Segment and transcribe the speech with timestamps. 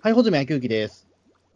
[0.00, 1.08] はい、穂積明之です。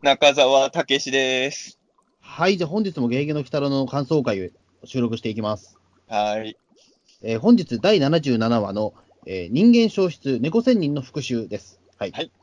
[0.03, 1.79] 中澤武史です。
[2.21, 4.51] はい、じゃあ本日もゲゲゲの鬼太郎の感想会を
[4.85, 5.79] 収録していきます。
[6.09, 6.57] はい。
[7.23, 8.95] えー本日第77話の、
[9.27, 11.81] えー人間消失猫仙人の復讐です。
[11.99, 12.13] はい。
[12.13, 12.40] はいうん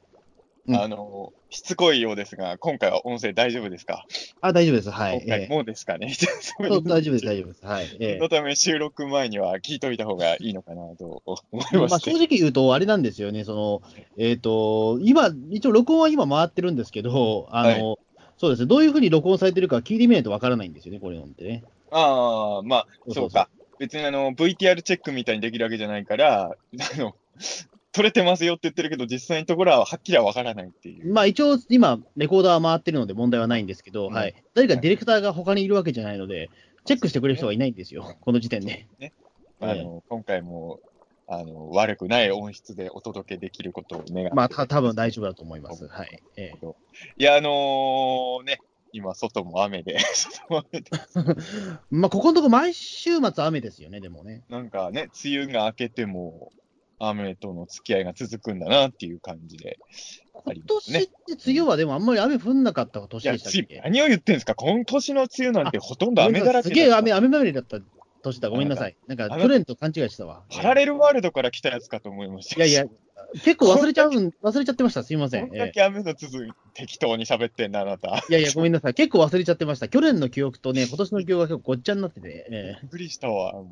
[0.69, 4.05] あの、しつこいようですが、今回は音声大丈夫ですか？
[4.41, 4.91] あ、大丈夫です。
[4.91, 5.21] はい。
[5.21, 6.13] 今回えもうですかね？
[6.83, 7.65] 大丈夫です、大丈夫です。
[7.65, 7.97] はい。
[7.99, 12.11] え そのため収録前には聞いといた方がいいのかなと思いーまあ、まして。
[12.11, 13.81] 正直言うと、あれなんですよね、その、
[14.17, 17.97] えっ、と、今、一応録音は今回ってるんですけど、あの、
[18.37, 21.63] そうですね、どういうふうに録音されてるか聞いてみないとわからないんですよね、これのってね。
[21.91, 23.49] ああ、まあ、そうか。
[23.79, 26.55] 別にあの、VTR チェックみたいにできるわけじゃないから、
[26.95, 27.15] あの、
[27.91, 31.13] 撮れてますよって言ってるけど、実際のところははっきりはわからないっていう。
[31.13, 34.35] まあ一応、今、レコーダーは回ってるので問題はないんですけど、うんはい。
[34.53, 36.49] 誰かディレクターが他にいるわけじゃないので、
[36.85, 38.87] チェックしてくれる人はいないんですよ、この時点で。
[39.59, 40.79] あの、今回も、
[41.27, 44.33] あの、悪くない音質でお届けできることを願って。
[44.33, 45.87] まあ、た多分大丈夫だと思います。
[45.87, 46.21] はい。
[46.37, 46.67] ええ
[47.17, 48.59] いや、あのね、
[48.93, 50.91] 今、外も雨で、 外も雨で、
[51.91, 54.43] まあ、ここのとこ毎週末雨ですよね、でもね。
[54.49, 56.53] なんかね、梅雨が明けても、
[56.99, 59.77] 雨との付き合いが続くんだなっていう感じで。
[60.33, 61.11] あ今年って
[61.45, 64.55] 梅雨はでもあんまり雨降んなかった年でしたっつけ何を言ってんですか？
[64.55, 67.79] 今年の梅雨なんてほとんど雨だらけすげえ雨、雨まみれだった
[68.23, 68.49] 年だ。
[68.49, 68.95] ごめんなさい。
[69.07, 70.43] なんか、去年と勘違いしてたわ。
[70.49, 72.65] パラレルワールドから来たやつかと思いました。
[72.65, 72.91] いやいや、
[73.33, 75.03] 結構忘れちゃうん、忘れちゃってました。
[75.03, 75.47] すいません。
[75.49, 78.23] こんだえけ雨の続い適当に喋ってんだ、あなた。
[78.29, 78.93] えいやいや、ごめんなさい。
[78.93, 79.89] 結構忘れちゃってました。
[79.89, 83.63] 去年の記憶とね、 今年の記憶が結構ごっちゃになってて、ええびっくりしたわ、もう、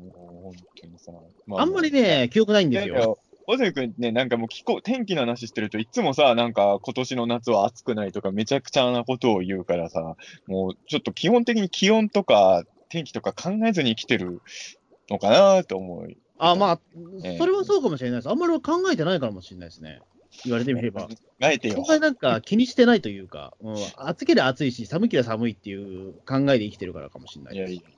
[0.42, 1.12] 本当にさ。
[1.46, 14.42] まあんまりね、記憶ないんですよ。、小泉君ね、なんかもう気候、天気の話してるといつもさ、なんか今年の夏は暑くないとかめちゃくちゃなことを言うからさ、もうちょっと基本的に気温とか天気とか考えずに生きてる
[15.08, 16.18] のかなと思い。
[16.38, 16.80] あ、まあ、
[17.24, 18.30] ええそれはそうかもしれないです。
[18.30, 20.00] あんまり考えてないからもしれないですね。
[20.44, 21.02] 言われてみれば。
[21.02, 21.08] 考
[21.40, 22.00] えてよそん。
[22.00, 27.72] なんか気にしてないというか、うん、暑ければ暑いし、寒ければ寒いっていう考えで生きてるからかもしれないです。
[27.72, 27.96] いやいやいや。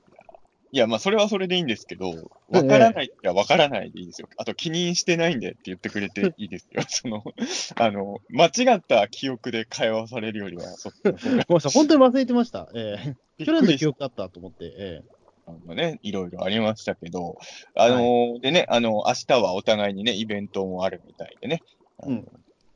[0.71, 4.29] いや、まあそれはそれでいいんですけど、わからない、いや、わからないでいいですよ。
[4.37, 6.83] あと気にしてないんでって言ってくれて いいですよ。
[6.89, 7.25] その、
[7.77, 12.69] あの、間違った記憶で会話されるよりは、そっちの方がごめんなさい、本当に忘れてました。
[12.75, 14.75] ええ去年の記憶あったと思って。
[14.77, 15.18] えあ
[15.53, 17.39] のね、いろいろありましたけど、
[17.75, 21.63] あのーでね、あの、明日はお互いにね、イベントもあるみたいでね。
[22.05, 22.29] うん。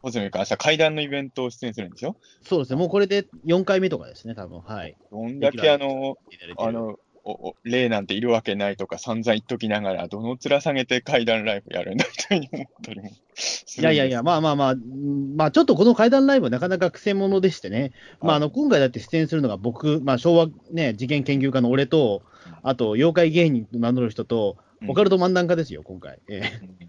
[0.03, 2.17] ホズミ君、明日階段のイベントを出演するんですよ。
[2.19, 4.97] えそうですね、もうこれで4回目とかですね、多分はい。
[5.11, 6.17] どんだけあの、
[6.59, 22.23] ああの、おお霊なんているわけないとか散々言っときながら、どの面下げて階段ライブやるんだみたいに思ったりもいやいやいや、まあまあまあ、うんまあちょっとこの怪談ライブはなかなか癖者でしてね、まああの今回だって出演するのが僕、まあ昭和ね、事件研究家の俺と、
[22.63, 26.19] あと妖怪芸人と名乗る人と、うんオカルト漫談家ですよ、今回。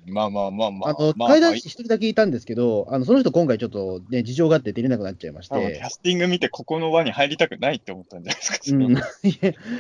[0.06, 0.90] まあまあまあまあ。
[0.90, 5.90] あの、まあ怪談師一人だけいたんですけど、あの、その人今回ちょっとね、事情があって出れなくなっちゃいましてキャ。
[5.90, 8.60] スティング見て、ここの輪に入りたくないって思ったんじゃないですか。
[8.76, 9.00] うん、 い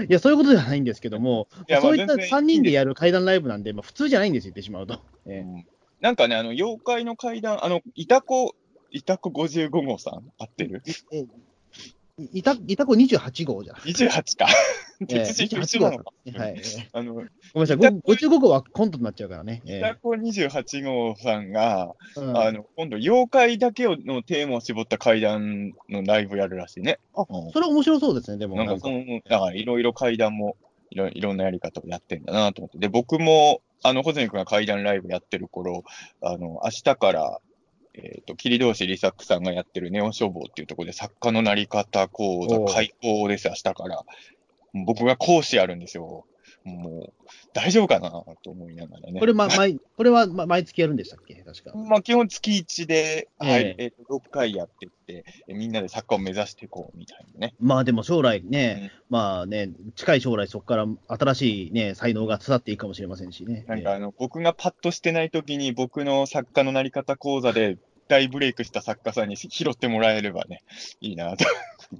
[0.09, 1.47] や、そういうことじゃないんですけども、
[1.81, 5.01] そういった全然3人でやる怪談ライブなんで、まあ、普通じゃないんですよ、言ってしまうと。
[5.25, 5.65] ええうん
[6.03, 8.55] なんかね、あの、妖怪の階段、あの、いたこ、
[8.91, 10.83] いたこ55号さん合ってる？
[11.13, 11.25] え
[12.19, 13.77] いいた、いたこ28号じゃん。
[13.77, 14.47] ?28 か。
[15.09, 16.13] ええ鉄人と一緒なのか。
[16.35, 16.53] はい。
[16.57, 17.29] ええあの、ごめん
[17.61, 19.63] なさい、ご55号はコントになっちゃうからね。
[19.65, 26.99] えいたこ28号さんが、えうんあの、今度、妖怪だけをのテーマを絞った階段のライブやるらしいね。
[27.15, 28.57] あ、それは面白そうですね、でも。
[28.57, 30.55] なんか、その、だから、いろいろ階段も、
[30.91, 32.77] いろいろんなやり方をやってんだなと思って。
[32.77, 35.83] で、僕も、あの、穂積君が階段ライブやってる頃、
[36.21, 37.39] あの、明日から、
[37.95, 44.03] えっ、と、切通しリサックさんがやってるネオ書房っていうところで、作家のなり方講座開講です、明日から。
[44.85, 46.25] 僕が講師やるんですよ。
[46.63, 47.13] もう、
[47.53, 48.09] 大丈夫かな
[48.41, 49.19] と思いながらね。
[49.19, 51.35] これ、ま、毎、これはま毎月やるんでしたっけ？
[51.35, 51.77] 確か。
[51.77, 57.53] まあ、基本月1で、はい、ええっ、と、6回やってって、えみんなで作家を目指していこうみたいなね。
[57.59, 63.65] まあでも将来ね、まあね、近い将来そこから新しいね、才能が育っていくかもしれませんしね。
[63.67, 70.61] なんかあの、僕がパッとしてない時に、僕の作家のなり方講座で大ブレイクした作家さんに拾ってもらえればね、
[71.01, 71.45] いいなと、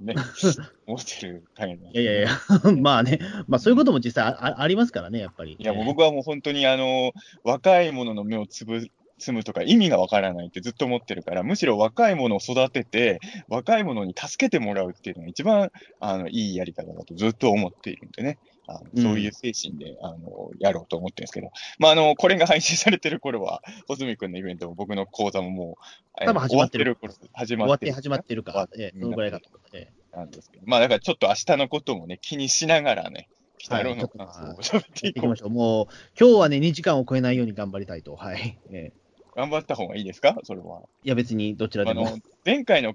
[0.00, 0.14] ね、
[0.86, 2.28] 思ってるいでやいやいや、
[2.80, 5.56] まあね、まあそういうことも実際ああありますからね、やっぱり。
[5.58, 7.12] いや、もう僕はもう本当にあの、
[7.42, 8.88] 若い者の目をつぶ、
[9.18, 15.70] 積むとか意味がわからないってずっと思ってるから、むしろ若い者を育てて、若い者に助けてもらうっていうのが一番、
[16.00, 18.38] あの、いいやり方だとずっと思っているんでね。
[18.66, 25.84] あのそういう精神で、あの、やろうと思ってるんですけど、まあ、あの、これが配信されてる頃は、穂積君のイベントも僕の講座ももう、
[26.20, 29.50] えー多分始まってる終わってる頃、始まっる終わってて始まってるかええ、そのぐらいかと。
[29.72, 33.28] ええなんですけど、まあ、だからちょっと明日のこともね、気にしながらね、
[33.58, 35.50] 北はい郎の感想を喋っていこうやっていきましょう。
[35.50, 35.86] もう、
[36.18, 38.14] 今日はね、2時間を超えないように頑張りたいと。
[38.14, 38.58] はい。
[38.70, 39.04] ええ
[39.36, 40.38] 頑張った方がいいですか？
[40.44, 40.82] それは。
[41.02, 42.06] いや、別にどちらでも。
[42.06, 42.94] あの、前回の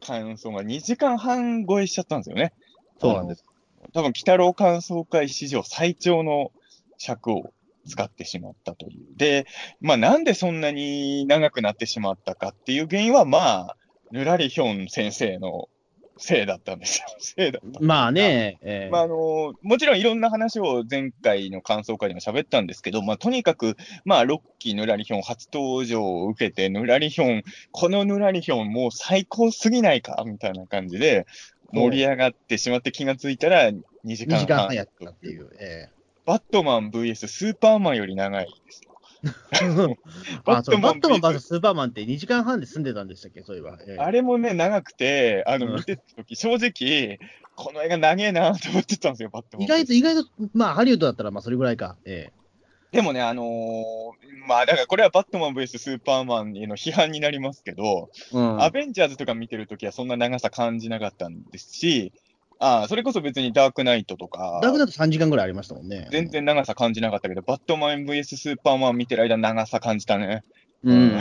[0.00, 2.52] 感想が2時間半超えしちゃったんですよね。
[3.00, 3.44] そうなんです。
[3.92, 6.52] 多分、鬼太郎感想会史上最長の
[6.98, 7.52] 尺を
[7.86, 9.16] 使ってしまったという。
[9.16, 9.46] で、
[9.80, 13.76] まあ、なんでそんなに長くなってしまったかっていう原因は、まあ、
[14.10, 15.68] ぬらりひょん先生の
[16.18, 17.06] せいだったんですよ。
[17.18, 17.80] せいだった。
[17.80, 31.26] まあね、えーまああのもちろんいろんな話を前回の感想会でも喋ったんですけど、まあ、とにかく、まあ、ロッキーぬらりひょん初登場を受けて、ぬらりひょん、このぬらりひょんもう最高すぎないかみたいな感じで
[31.72, 34.40] 盛り上がってしまって気がついたら2時2間半。
[34.40, 35.50] 時間半やったっていう。
[35.58, 35.88] え
[36.24, 38.82] バットマン VS スーパーマンより長いです
[40.44, 43.78] バットマン VS スーパーマンって2時間半で済んでたんでしたっけ、そういえば。
[43.86, 47.18] えーあれもね、長くて、あの、うん見てた時、正直、
[47.54, 49.64] この映画長えなと思ってたんですよ、バットマン。
[49.64, 51.96] 意外と、意外と、まあ、ハリウッドだったら、まあ、それぐらいか。
[52.04, 52.30] え
[52.92, 62.12] でもね、あのーまあ、だからこれはバットマン VS スーパーマンへの批判になりますけど、えうんアベンジャーズとか見てるときはそんな長さ感じなかったんですし、
[62.58, 66.08] ああそれこそ別にダークナイトとか、ダークだと3時間ぐらいありましたもんね。
[66.12, 70.42] 全然長さ感じなかったけど、バットマン VS スーパーマン見てる間長さ感じたね。
[70.84, 71.18] うん。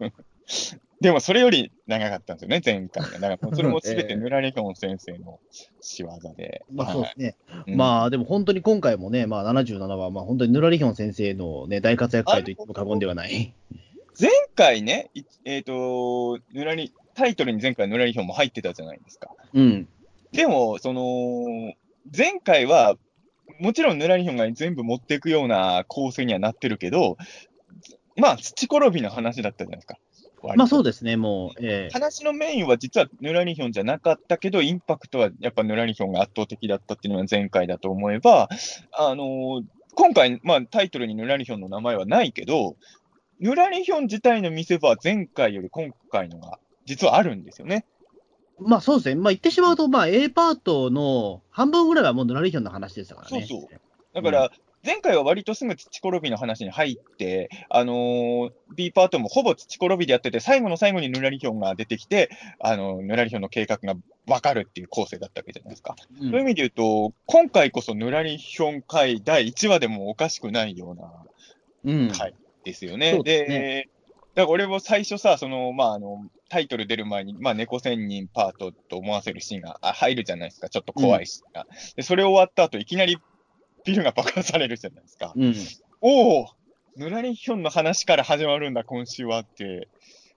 [1.02, 3.18] でもそれより長かったんですよね、前回が。
[3.18, 5.40] だからそれもすべてヌラレヒョン先生の
[5.80, 6.64] 仕業で。
[6.72, 7.36] まあ、そうですね。
[7.66, 13.52] うんまあ、でも本当に今回もね、まあ、77話、まあ、本当にヌラリヒョン先生のね、大活躍会と言っても過言ではない。
[14.20, 19.30] 前回ね、いえっ、と、ヌラリ、タイトルに前回ヌラリヒョンも入ってたじゃないですか。
[19.54, 19.88] うん。
[20.30, 21.74] でも、その、
[22.16, 22.96] 前回は、
[23.58, 27.16] もちろんヌラリヒョンが全部持っていくような構成にはなってるけど、
[28.16, 29.96] まあ、土転びの話だったじゃないですか。
[30.56, 31.90] まあ、そうでですね、もう、ええ。
[31.92, 38.48] 話のメインは実はヌラリヒョンじゃなかったけど、インパクトはやっぱヌラリヒョンが圧倒的だったっていうのが前回だと思えば、
[38.92, 42.76] あのー今回、まあ、タイトルにヌラリヒョンの名前はないけど、
[43.40, 47.84] ヌラリヒョン自体の見せ場は前回より今回のが実はあるんですよね。
[48.58, 53.46] まあそうですね、まあ言ってしまうと、まあ A パートの半分ぐらいはもうヌラリヒョンの話でしたからね。
[53.46, 53.80] そうそう。
[54.14, 54.50] だから、
[54.84, 63.94] 前回は割とすぐ土転びの話に入って、あのー B パートもほぼ土転びでやってて、最後の最後にヌラリヒョンが出てきて、あのヌラリヒョンの計画が
[64.26, 65.94] 分かるっていう構成だったわけじゃないですか。
[66.20, 71.12] うんそういう意味で言うと、今回こそヌラリヒョン回第1話でもおかしくないような
[71.84, 72.10] うん。
[72.10, 73.12] 回ですよね。
[73.12, 73.88] そうですで、
[74.34, 80.68] だから俺も最初さ、その、まあ、あの、タイトル出る前に、まあ、猫仙人パートと思わせるシーンがあ入るじゃないですか。
[80.68, 81.66] ちょっと怖いシーンが。
[81.96, 83.18] で、それ終わった後、いきなり
[83.84, 85.32] ビルが爆破されるじゃないですか。
[85.34, 85.54] うん。
[86.00, 86.46] おお
[86.96, 89.88] ヌラリヒョンの話から始まるんだ、今週はって、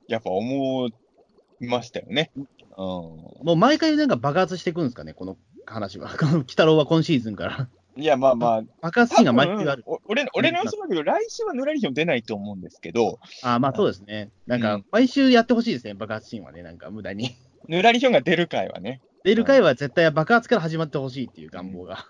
[0.08, 0.88] やっぱ思
[1.60, 2.32] いましたよね。
[2.36, 2.46] うん。
[2.78, 6.10] もう毎回なんか爆発していくんですかね、この話は。
[6.18, 7.70] この鬼太郎は今シーズンから。
[7.98, 9.84] いや、まあまあ、爆発シーンが毎回ある。
[9.86, 14.32] お俺俺の予想だけど、来週はヌラリヒョン出ないと思うんですけど、あまあそうですね。
[14.48, 17.36] なんかうん、毎週やってほしいですね、爆発シーンはね、なんか無駄に。
[17.68, 22.06] ヌラリヒョンが出る回はね、出る回は絶対爆発から始まってほしいっていう願望が。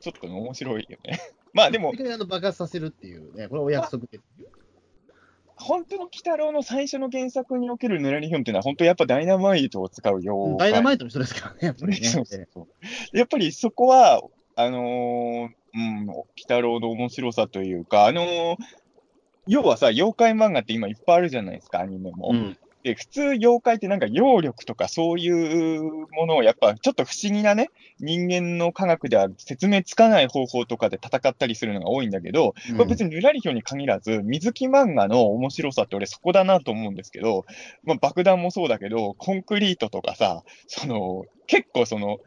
[0.00, 1.20] ちょっと面白いよね。
[1.52, 4.24] まあでもあの爆発させるっていうね、これお約束です。
[5.56, 10.58] 本当の鬼太郎の最初の原作におけるヌラリヒョンっていうのは、本当やっぱダイナマイトを使う妖怪。
[10.58, 12.08] ダイナマイトの人ですからね、やっぱりね。
[12.08, 14.22] そうそうそうやっぱりそこは、
[14.56, 18.56] あのーうん、鬼太郎の面白さというか、あのー
[19.46, 22.30] 要はさ、妖怪漫画って今いっぱいあるじゃないですか、アニメも。
[22.32, 22.58] うん。
[22.82, 37.44] で、普通妖怪ってなんか揚力とかそういうものをやっぱちょっと不思議なね、人間の科学では説明つかない方法とかで戦ったりするのが多いんだけど、これ別にヌラリヒョンに限らず、水木漫画の面白さって俺そこだなと思うんですけど、
[37.84, 42.18] まあ、爆弾もそうだけど、コンクリートとかさ、その、結構その、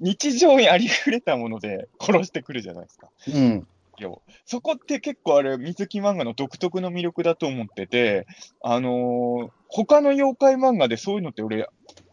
[0.00, 3.10] 日常にありふれたもので殺してくるじゃないですか。
[3.28, 3.66] うん。
[4.00, 8.26] よそこって結構あれ、水木漫画の独特の魅力だと思ってて、
[8.62, 11.68] あのー他の妖怪漫画でそういうのって俺、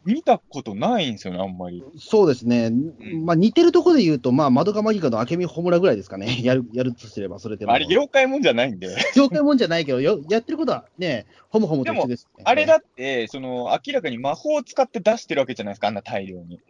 [0.06, 1.84] 見たことないんですよね、あんまり。
[1.98, 2.70] そうですね。
[2.70, 6.38] んまあ似てるところで言うと、まあ、マドカマギカの明美ホムラぐらいですかね。
[6.44, 7.74] やる、やるとすれば、それでも。
[7.74, 8.88] あれ、妖怪もんじゃないんで。
[9.16, 12.44] 妖怪もんじゃないけど、よやってることはね、ホムホムと一緒です、ね。
[12.46, 16.62] あれだって、その、明らかに魔法を使って出してるわけじゃないですか、あんな大量に。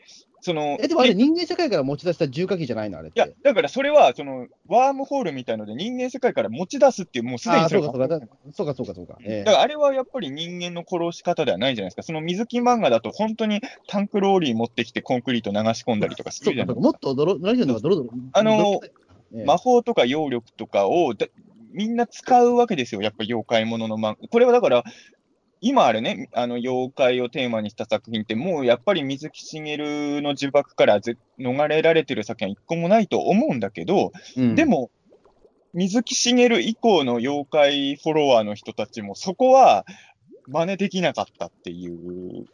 [0.48, 3.20] その、え、でもあれい人間世界から持ち出した重火器じゃないのあれって。
[3.20, 9.18] や、だからそれは、その、ワームホールみたいので人間世界から持ち出すっていう、もうすでにそれそうかそうか、だそうかそうかそうか。
[9.26, 12.04] ええだからあれはやっぱり人間の殺し方ではないじゃないですか。
[12.04, 16.82] その水木漫画だと本当にタンクローリー持ってきてコンクリート流し込んだりとかするじゃないですか。
[16.82, 18.10] もっとドロ、ラジオのドロドロ。
[18.32, 21.28] あのええ魔法とか揚力とかをだ
[21.74, 23.02] みんな使うわけですよ。
[23.02, 24.28] やっぱ妖怪ものの漫画。
[24.30, 24.84] これはだから、
[25.62, 34.92] 今あれね、あの妖怪をテーマにした作品って、もうやっぱり水木しげるの呪縛からぜ逃れられてる作品は一個もないと思うんだけど、うんでも、
[35.74, 39.86] 水木しげる以降の妖怪フォロワーの人たちも、そこは
[40.48, 42.46] 真似できなかったっていう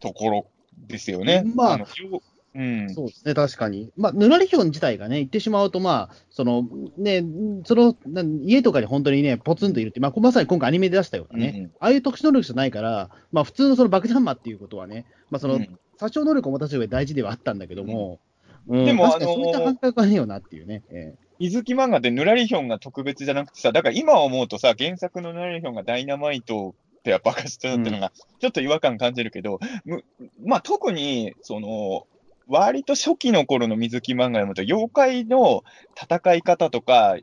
[0.00, 0.46] ところ
[0.86, 1.44] ですよね。
[1.54, 2.22] まあのよ
[2.54, 2.94] うん。
[2.94, 3.90] そうですね、確かに。
[3.96, 7.24] まあ、ぬらりひょん自体がね、言ってしまうと、まあ、その、ね、
[7.64, 7.96] その、
[8.42, 18.18] 家とかに本当にね、ポツンといるって、まあ、まさに今回アニメで出したようなね、うんうんああいう特殊能力じゃないから、まあ、普通のその爆弾魔っていうことはね、まあ、その、うん殺傷能力を持たせる上で大事ではあったんだけども、
[18.66, 20.82] うんでもそういったあのー感覚はねえよなっていうね。
[20.90, 30.04] え水木漫画ってぬらりひょんが特別じゃなくてさ、だから今思うとさ、原作のぬらりひょんがダイナマイトってやっぱ爆発したっていうのが、ちょっと違和感感じるけど、む
[30.44, 32.06] まあ特に、その、
[32.48, 35.64] 割と初期の頃の水木漫画読むと、妖怪の
[36.00, 37.16] 戦い方とか、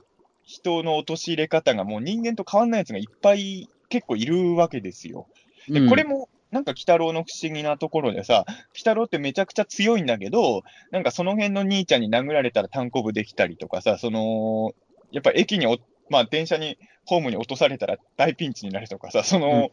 [0.44, 5.28] 人の陥れ方がもう人間と変わんないやつがいっぱい結構いるわけですよ。
[5.70, 14.74] えで、これも、なんか、鬼太郎の不思議なところでさ、鬼太郎ってめちゃくちゃ強いんだけど、なんかその辺の兄ちゃんに殴られたら単行部できたりとかさ、その、
[15.12, 15.78] やっぱ駅にお、
[16.10, 19.72] まあ電車に、ホームに落とされたら大ピンチになるとかさ、その、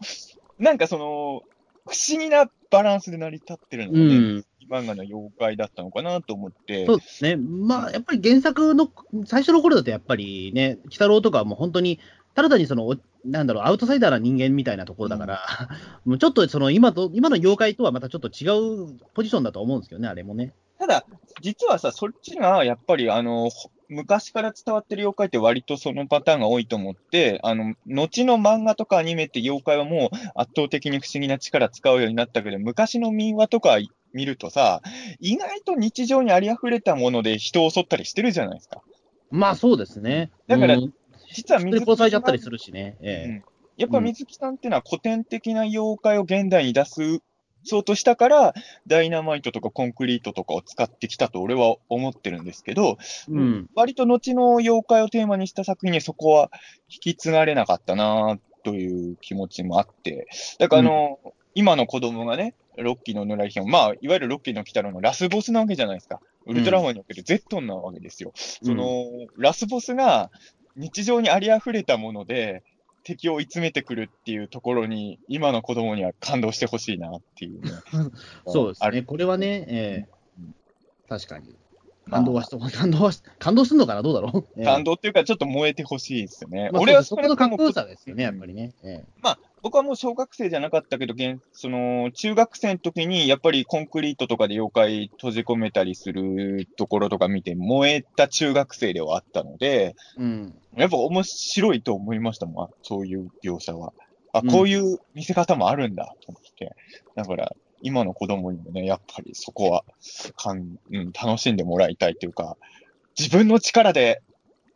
[0.59, 1.43] なんかその、
[1.88, 7.37] 不思議なバランスで成り立ってるのうがね、ん、漫画の妖怪だったのかなと思って、そうですね。
[7.37, 8.90] まあ、やっぱり原作の
[9.26, 11.99] 最初の頃だとやっぱりね、鬼太郎とかはもう本当に、
[12.35, 15.40] ただ単にその、おなんだろう、アウトサイダーな人間みたいなところだから、
[16.04, 18.49] もうちょっとその今と、今の妖怪とはまたちょっと違
[18.87, 20.54] うポジションだと思うんですけどね、あれもね。
[20.78, 21.04] ただ、
[21.40, 33.78] 実はさ、そっちがやっぱり、あの、ほ昔から伝わってる妖怪って割とそのパターンが多いと思って、あの、後の漫画とかアニメって妖怪はもう圧倒的に不思議な力使うようになったけど、昔の民話とか
[34.12, 34.83] 見るとさ、
[35.21, 38.83] 意外と日常にあり溢れたもので人を襲ったりしてるじゃないですか。
[39.30, 40.30] まあそうですね。
[40.47, 40.95] だからうん、
[41.33, 42.97] 実はで殺されちゃったりするしね。
[43.00, 43.45] ええうん
[43.78, 47.21] やっぱ水木さんっていうのは古典的な妖怪を現代に出す、
[47.68, 48.54] そうとしたから、
[48.87, 52.98] ダイナマイトとかコンクリートとかを使ってきたと俺は思ってるんですけど、
[53.28, 53.68] うん。
[53.75, 56.50] 割と後の妖怪をテーマにした作品にそこは
[56.88, 60.26] 引き継がれなかったなという気持ちもあって、
[60.58, 61.18] だからあの、
[61.54, 66.20] 今の子供がね、ロッキーのぬらりひょん、まあ、いわゆるロッキーの鬼太郎のラスボスなわけじゃないですか。
[66.46, 68.32] ウルトラマンにおけるゼットンなわけですよ。
[68.34, 69.04] その、
[69.37, 70.30] ラスボスが
[70.76, 72.62] 日常にあり溢れたもので、
[73.09, 77.71] 敵を追い詰めてくるっていうところに、今の子供には感動してほしいなっていうね。
[78.47, 79.03] そうですね。
[79.03, 80.55] これはね、ええうん
[81.09, 81.55] 確かに。
[82.05, 84.03] まあ感動はし、感動はし、 感動するのかな？
[84.03, 86.69] どうだろう、え え感動っていうか、ちょっと燃えてほしいですよね。
[86.71, 88.75] まあ、俺はそこのかっこよさですよね、やっぱりね。
[88.83, 89.05] え
[89.62, 100.55] 僕はもう小学生じゃなかったけど、現その中学生の時にやっぱりコンクリートとかで妖怪閉じ込めたりするところとか見て燃えた中学生ではあったので、えうん。
[100.77, 103.93] やっぱ面白いと思いましたもん、そういう描写は。
[104.33, 106.75] あ、うんこういう見せ方もあるんだと思って。
[107.15, 109.85] だから、今の子供にもね、やっぱりそこは
[110.37, 112.57] かん、うん、楽しんでもらいたいというか、
[113.19, 114.23] 自分の力で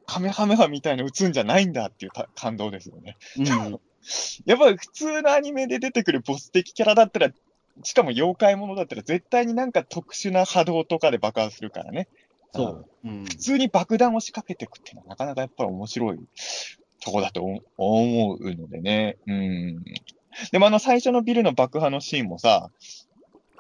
[0.07, 3.17] カメハメハみたいに打つんじゃないんだっていうた感動ですよね。
[3.39, 3.81] うん。
[4.45, 7.31] やっぱり普通のアニメで出てくるボス的キャラだったら、
[7.83, 12.09] しかも妖怪ものだったら絶対になんか特殊な波動とかで爆発するからね。
[12.55, 12.87] そう。
[13.05, 13.25] うん。
[13.25, 16.19] 普通に爆弾を仕掛けていくっていうのはなかなかやっぱり面白い
[17.01, 19.17] とこだと思思うのでね。
[19.27, 19.85] うん。
[20.51, 22.71] でもあの最初のビルの爆破のシーンもさ、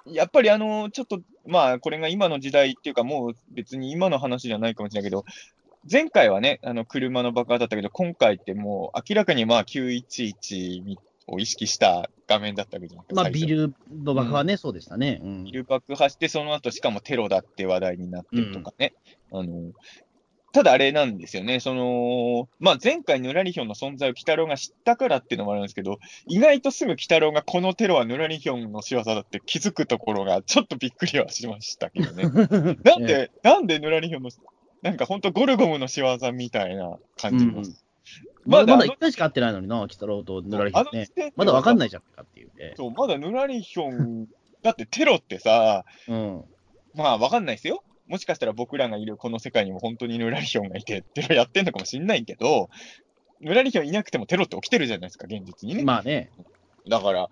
[0.06, 5.24] やっぱりあの、ちょっと、まあこれが今の時代っていうかもう別に今の話じゃないかもしれないけど、
[5.90, 10.96] 前回はね、あの車の爆破だったけど、今回ってもう明らかにまあ911
[11.26, 13.22] を意識した画面だったわけじゃないですか。
[13.22, 15.20] まあ、ビルの爆破ね、そうでしたね。
[15.22, 15.52] うんビ。
[15.52, 18.94] ル爆破して、その後しかもテロだって話題になってるとかね。
[19.32, 19.72] あの、
[20.52, 32.24] ただあれなんですよね、その、まあ、前回ヌラリヒョンの存在を鬼太郎が知ったからっていうのもあるんですけど、意外とすぐ鬼太郎がこのテロはヌラリヒョンの仕業だって気づくところがちょっとびっくりはしましたけどね。
[32.84, 34.30] なんで、なんでヌラリヒョンの、
[34.82, 37.58] なんか本当ゴルゴムの仕業みたいな感じの。
[37.58, 37.74] うん
[38.44, 42.74] まだ、まだまだあの1回しか会ってないのにな、鬼太郎とぬらりひょんねまだわかんないじゃんかっていうね。
[42.76, 44.26] そう、まだヌラリヒョン、
[44.62, 46.44] だってテロってさ、うん。
[46.94, 47.82] まあ、わかんないですよ。
[48.08, 52.68] もしかしたら僕らがいるこの世界にも本当にヌラリヒョンがいて、テロやってんのかもしんないけど、
[53.40, 55.84] ヌラリヒョンいなくてもテロって起きてるじゃないですか、現実にね。
[55.84, 56.30] まあね。
[56.88, 57.30] だから、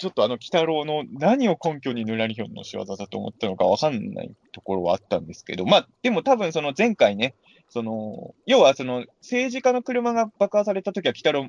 [0.00, 7.34] ちょっとあの、鬼太郎の何を根拠にヌラリヒョンの仕業だと思ったのかわかんないところはあったんですけど、まあ、でも多分その前回ね、
[7.68, 11.48] その、要はその、政治家の車が爆破された時は鬼太郎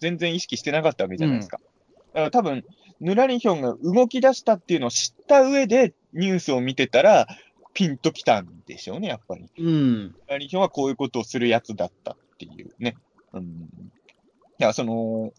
[0.00, 1.60] 全然意識してなかったわけじゃないですか。
[2.12, 2.64] だから多分、
[3.00, 7.28] ヌラリヒョンが動き出したっていうのを知った上でニュースを見てたら、
[7.72, 9.48] ピンときたんでしょうね、やっぱり。
[9.58, 10.02] うん。
[10.08, 12.96] ヌラリヒョンはこういうことをするやつだったっていうね。
[13.32, 13.42] うん。
[13.42, 13.56] い
[14.58, 15.32] や、その、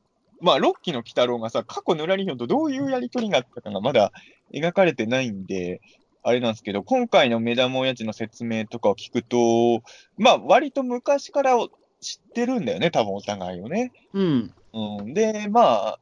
[0.44, 4.12] まあ、ロッキーの鬼太郎がさ、過去ヌラリヒョンとどういうやりとりがあったかがまだ
[4.54, 5.80] 描かれてないんで、
[6.22, 9.82] あれなんですけど、今回の目玉おやじの説明とかを聞くと、
[10.18, 11.56] まあ、割と昔から
[12.02, 13.94] 知ってるんだよね、多分お互いをね。
[14.14, 14.54] うん。
[14.74, 16.00] うん、で、まあ、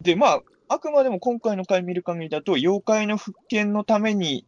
[0.00, 4.46] で、まあ、あくまでも今回の回見る限りだと、妖怪の復権のために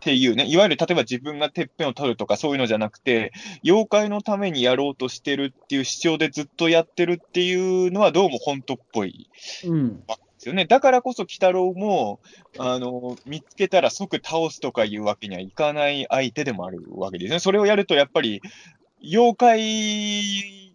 [0.00, 3.32] ていうね、いわゆる例えば自分がてっぺんを取るとかそういうのじゃなくて、
[3.64, 7.54] 妖怪のためにやろうとしてるっていう主張でずっとやってるってい
[7.88, 9.28] うのはどうも本当っぽい
[9.64, 9.96] うん。
[9.96, 10.04] で
[10.38, 10.66] すよね。
[10.66, 12.20] だからこそ、鬼太郎も、
[12.58, 17.40] あの、見つけたら即倒すとかいうわけにはいかない相手でもあるわけですね。
[17.40, 18.40] それをやると、やっぱり、
[19.02, 20.74] 妖怪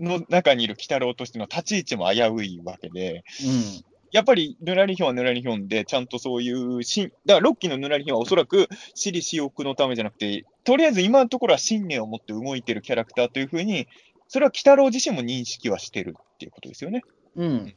[0.00, 3.93] の中にいる鬼太郎としての立ち位置も危ういわけで、うん。
[4.14, 13.88] やっぱり、ぬらりひょんはぬらりひょんで、ちゃんとそういうしん、だから、ロッキーのぬらりひょんはおそらく、私利私欲のためじゃなくて、とりあえず今のところは信念を持って動いてるキャラクターというふうに、
[14.28, 17.02] それは鬼太郎自身も認識はしてるっていうことですよね。
[17.34, 17.74] うん。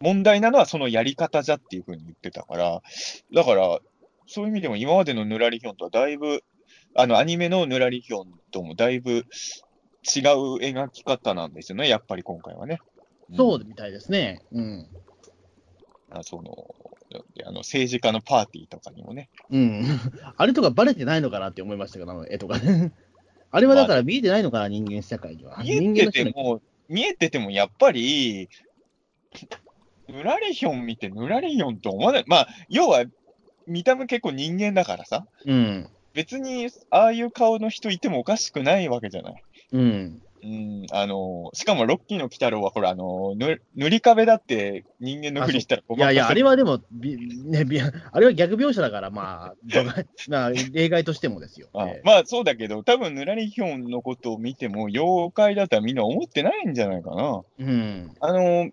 [0.00, 2.82] 問題なのはそのやり方じゃっていうふうに言ってたから、
[3.34, 3.80] だから、
[4.28, 6.44] そういう意味でも今までのぬらりひょんとはだいぶ、
[6.94, 9.24] あの、アニメのぬらりひょんともだいぶ違う
[10.04, 12.78] 描き方なんですよね、やっぱり今回はね。
[13.36, 14.40] そうみたいですね。
[14.52, 14.88] うん。
[16.10, 16.74] あその、
[17.44, 19.28] あの政治家のパーティーとかにもね。
[19.50, 19.84] うん。
[20.36, 22.92] あれとかバレてないのかなって思いましたけど、あの絵とかね。
[23.52, 25.62] あれはだから見えてないのかな、人間社会には。
[25.62, 28.48] 見えてても、見えててもやっぱり、
[30.08, 32.24] ぬらりひょん見てぬらりひょんと思わない。
[32.26, 33.04] まあ、要は、
[33.66, 35.26] 見た目結構人間だからさ。
[35.46, 35.88] うん。
[36.12, 39.42] 別に、ああいう顔の人いてもおかしくないわけじゃない。
[39.72, 40.22] うん。
[40.42, 49.54] うん、あの、しかもロッキーの鬼太郎は、ほら、あの、ぬ塗り壁だって人間のふりしたらごいやいや、あれは、はでも、びね、びあれは逆描写だから、まあ、
[50.28, 51.68] まあ、例外としてもですよ。
[52.04, 57.42] まあそうだけど、多分ぬらりひょんのことを見ても、妖怪だとはみんな思ってないんじゃないかな。
[57.58, 58.14] うん。
[58.20, 58.70] あの、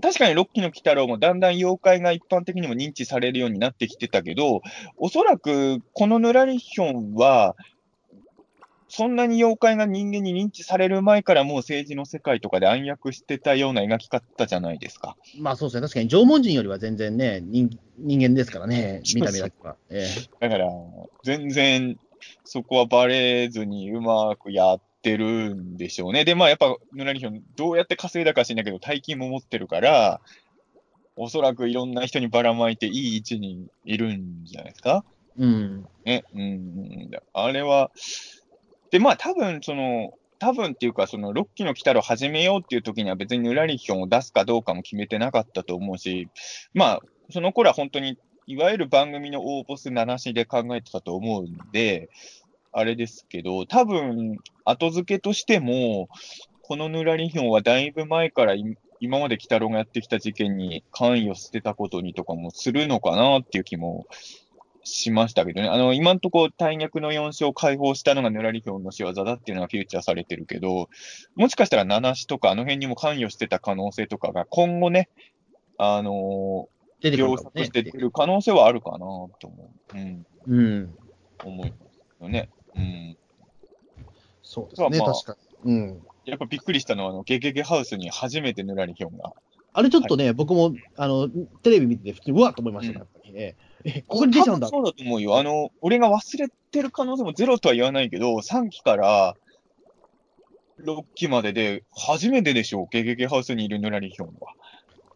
[0.00, 4.62] 確かにロッキーの鬼太郎もだんだん妖怪が一般的にも認知されるようになってきてたけど、
[4.96, 7.56] おそらくこのぬらりひょんは、
[8.88, 15.16] そんなに妖怪が人間に認知される前からもう政治の世界とかで暗躍してたような描き方じゃないですか。
[15.38, 19.76] まあそうですね、確かに縄文人よりは全然ね、人人間ですからね、見た目だけは。
[19.90, 20.06] え
[20.40, 20.68] えだから、
[21.22, 21.98] 全然
[22.44, 26.24] そこはバレずにうまくやってるんでしょうね。
[26.24, 30.20] で、まあやっぱ、ぬらりひょん、どうやって稼いだか知んないけど、大金も持ってるから、
[31.16, 35.04] おそらくいろんな人にばらまいていい位置にいるんじゃないですか。
[35.36, 35.86] うん。
[36.04, 37.90] ね、うん、あれは、
[38.90, 46.28] で、まあ多分その、多分っていうか、その、ロッキーの鬼太郎始めようっていう時には別にぬらりひょんを出すかどうかも決めてなかったと思うし、
[46.74, 52.08] まあ、その頃は本当に、いわゆる番組の大ボス7しで考えてたと思うんで、
[52.72, 56.08] あれですけど、多分、後付けとしても、
[56.62, 58.54] このぬらりひょんはだいぶ前から
[59.00, 64.06] 今まで鬼太郎がやってきた事件に関与してたことにとかもするのかなっていう気も
[64.88, 65.68] しましたけどね。
[65.68, 70.88] あの、今んとこ大逆の4勝を解放したのがぬらりひょんの仕業だっていうのがフューチャーされてるけど、
[71.36, 75.08] もしかしたら七しとかあの辺にも関与してた可能性とかが今後ね、
[75.76, 76.68] あの
[77.00, 77.70] 出ー、し。
[77.70, 79.96] て出る可能性はあるかなと思う。
[79.96, 80.94] うん、うん。
[81.44, 82.50] 思いますよね。
[82.74, 83.16] うん。
[84.42, 85.72] そうですね、まあ確かに。
[85.72, 86.02] うん。
[86.24, 89.32] やっぱびっくりしたのは、あの、ゲゲゲハウスに初めてぬらりひょんが。
[89.72, 91.28] あれちょっとね、僕も、あの、
[91.62, 93.32] テレビ見てて、普通にうわっと思いましたね、やっぱり。
[93.36, 94.68] えええ、ここに出ちゃうんだ。
[94.68, 95.38] そうだと思うよ。
[95.38, 99.34] あの、俺が忘れてる可能性もゼロとは言わないけど、3期から
[100.84, 104.52] 6期までで初めてでしょう、ゲゲゲハウスにいるぬらりひょんは。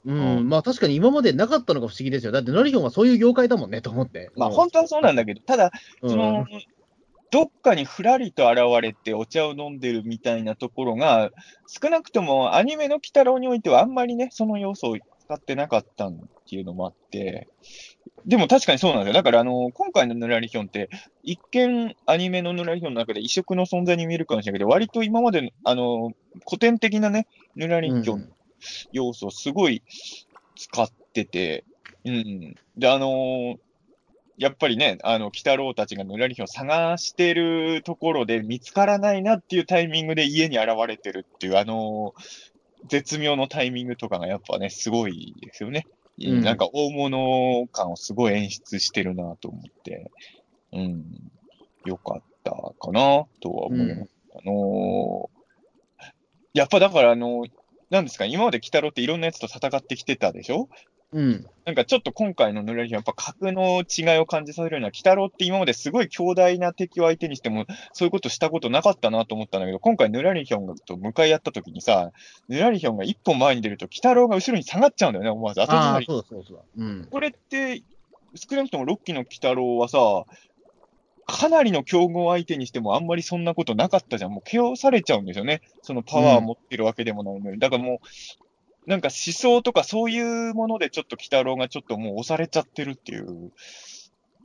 [0.05, 2.33] うん、まあ確かに今までなかったのが不思議ですよ。
[2.33, 4.31] だって、ノリヒョンはそういう業界だもんね、と思って。
[4.37, 5.71] まあ、うん本当はそうなんだけど、ただ、
[6.03, 6.47] うんその、
[7.31, 11.31] どっかにふらりと現れてお茶を飲んでるみたいなところが、
[11.67, 14.97] 少なくともアニメの鬼太郎においてはあんまりね、その要素を
[15.33, 16.15] 使ってなかったっ
[16.49, 17.49] ていうのもあって、
[18.27, 19.15] でも確かにそうなんですよ。
[19.15, 20.91] だから、あの、今回のぬらりひょんって、
[21.23, 26.13] 一見アニメのぬらりひょんの中で異色の存在に見えるかもしれないけど、割と今までの、あの、
[26.47, 28.29] 古典的なね、ぬらりひょん
[28.93, 29.83] 要素をすごい
[30.57, 31.65] 使ってて、
[32.05, 32.55] うん。
[32.77, 33.59] で、あの
[34.39, 42.15] やっぱりね、あの、鬼太郎たちがぬらりひょん探してるところで見つからないなっていうタイミングで家に現れてるっていう、あの
[42.89, 45.87] 絶妙のタイミングとかがやっぱね、すごいですよね。
[46.21, 46.43] うん。
[46.43, 50.11] なんか大物感をすごい演出してるなと思って、
[50.73, 51.05] うん、
[51.87, 54.15] よかったかなとは思います。
[54.35, 55.43] あのー
[56.55, 57.47] やっぱだからあの
[57.89, 60.69] なんですか、今まで鬼太郎っていろんなやつと戦ってきてたでしょ？
[61.13, 61.47] うん。
[61.65, 72.13] なんかちょっと今回のぬらりひょん、やっぱ格の違いを感じさせるような、鬼太郎って今まですごい強大な敵を相手にしても、そういうことしたことなかったなと思ったんだけど、今回ぬらりひょんと向かい合った時にさ、
[72.49, 75.61] ぬらりひょんが一歩前に出ると、鬼太郎が後ろに下がっちゃうんだよね、思わず。
[75.61, 76.07] 後ずああ、さり。
[76.07, 76.63] そうだそうだそうだ。
[76.77, 77.09] うん。
[77.11, 77.83] これって、
[78.35, 79.99] 少なくともロッキーの鬼太郎はさ、
[81.27, 84.33] かなりの強豪相手にしてもあんまりそんなことなかったじゃん。
[84.33, 85.63] もう KO されちゃうんですよね。
[85.83, 87.59] そのパワー持ってるわけでもないのに。
[87.59, 88.07] だからもう、
[88.87, 93.53] なんか思想とかそういうものでちょっと鬼太郎がちょっともう押されちゃってるっていう、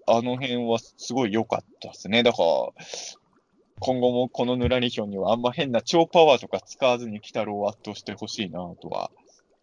[0.05, 2.23] あの辺はすごい良かったですね。
[2.23, 2.85] だから、
[3.79, 9.11] 今後もこのヌラリヒョンにはあんま変な超パワーとか使わずに鬼太郎を圧倒してほしいなとは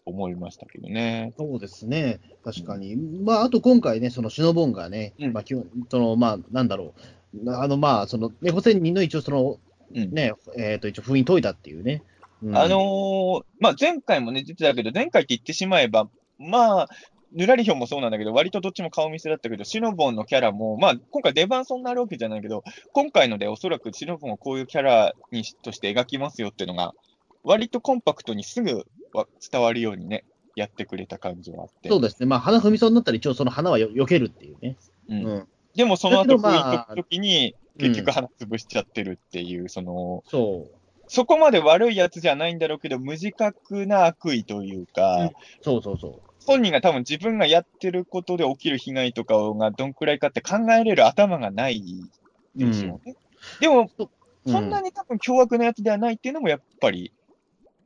[0.07, 1.33] 思いましたけどね。
[1.39, 2.97] そうですね、確かに。
[2.97, 5.45] まあ、あと今回ね、そのシノボンがね、うんまあ、
[5.91, 6.95] その、まあ、なんだろ
[7.35, 9.59] う、あの、まあ、その、猫仙人の一応その、
[9.95, 12.03] うんね、えっ、と、一応封印解いたっていうね。
[12.42, 16.88] うんあのーまあ、前回もね、出てたけど、前回って言ってしまえば、まあ、
[17.33, 26.94] ぬらりひょんもそうなんだけど、割とどっちも顔見せだったけど、シノボンのキャラも、まあ、今回出番そんなあるわけじゃないけど、今回のでおそらくシノボンをこういうキャラにしとして描きますよっていうのが、
[27.42, 31.88] 割とコンパクトにすぐわ伝わるようにね、やってくれた感じはあって。
[31.88, 34.77] そうですね、まあ、花踏みそうになったら一応その花はよ避けるっていうね。
[35.09, 35.49] ううんん。
[35.75, 40.84] でもその後、まあいう時に、結局鼻潰しちゃってるっていう、その、そう。
[41.09, 45.31] そこまで悪いやつじゃないんだろうけど、無自覚な悪意というか、うん
[45.62, 46.21] そうそうそう。
[46.47, 51.83] 本人が多分自分がやってることで起きる被害とかがどんくらいかって考えれる頭がない
[52.55, 53.17] でしょうね。
[53.61, 53.90] でも、
[54.47, 57.12] そんなに、に多分凶悪なやつではないっていうのもやっぱり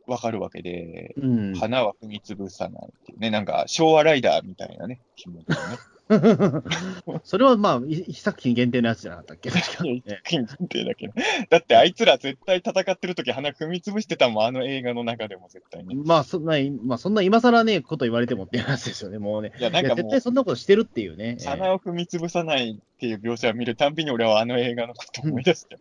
[0.06, 1.54] わかるわけで、うん。
[1.54, 5.60] 花は踏み潰さないっていうね、なんか昭和ライダーみたいなね、気持ちでね。
[7.24, 9.50] それはまあ、い一作品限定のやつじゃなかったっけ？
[9.50, 9.78] 一
[10.24, 11.14] 品定だけど。
[11.50, 15.96] だってあいつら絶対戦ってる時鼻踏み潰してたもん、あの映画の中でも絶対に。
[15.96, 19.52] まあ、そんな、まあ、そんな今更ね、こと言われてもって話ですよね、もうね。
[19.58, 21.36] いや、なんか絶対そんなことしてるっていうね。
[21.40, 25.80] ええ鼻を踏み潰さないっていう描写を見るたんびに俺はあの映画のことを思い出してる。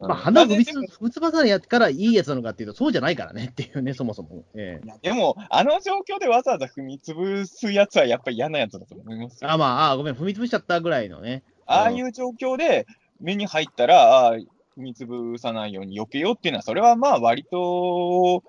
[0.00, 0.58] まあ、花を踏
[1.00, 4.44] みつばさからいいやつなのかっていうと、そうじゃないからねっていうね、そもそも。
[4.54, 9.50] ええいやでも、あの状況でわざわざ踏み潰すやつはやっぱり嫌なやつだと思いますよ。
[9.50, 11.42] あ、まあ、あごめん、踏みつぶしちゃったぐらいのね。
[11.66, 12.86] ああいう状況で
[13.20, 14.46] 目に入ったら、ああ、踏
[14.76, 18.42] み潰さないように避けようっていうのは、それはまあ割と、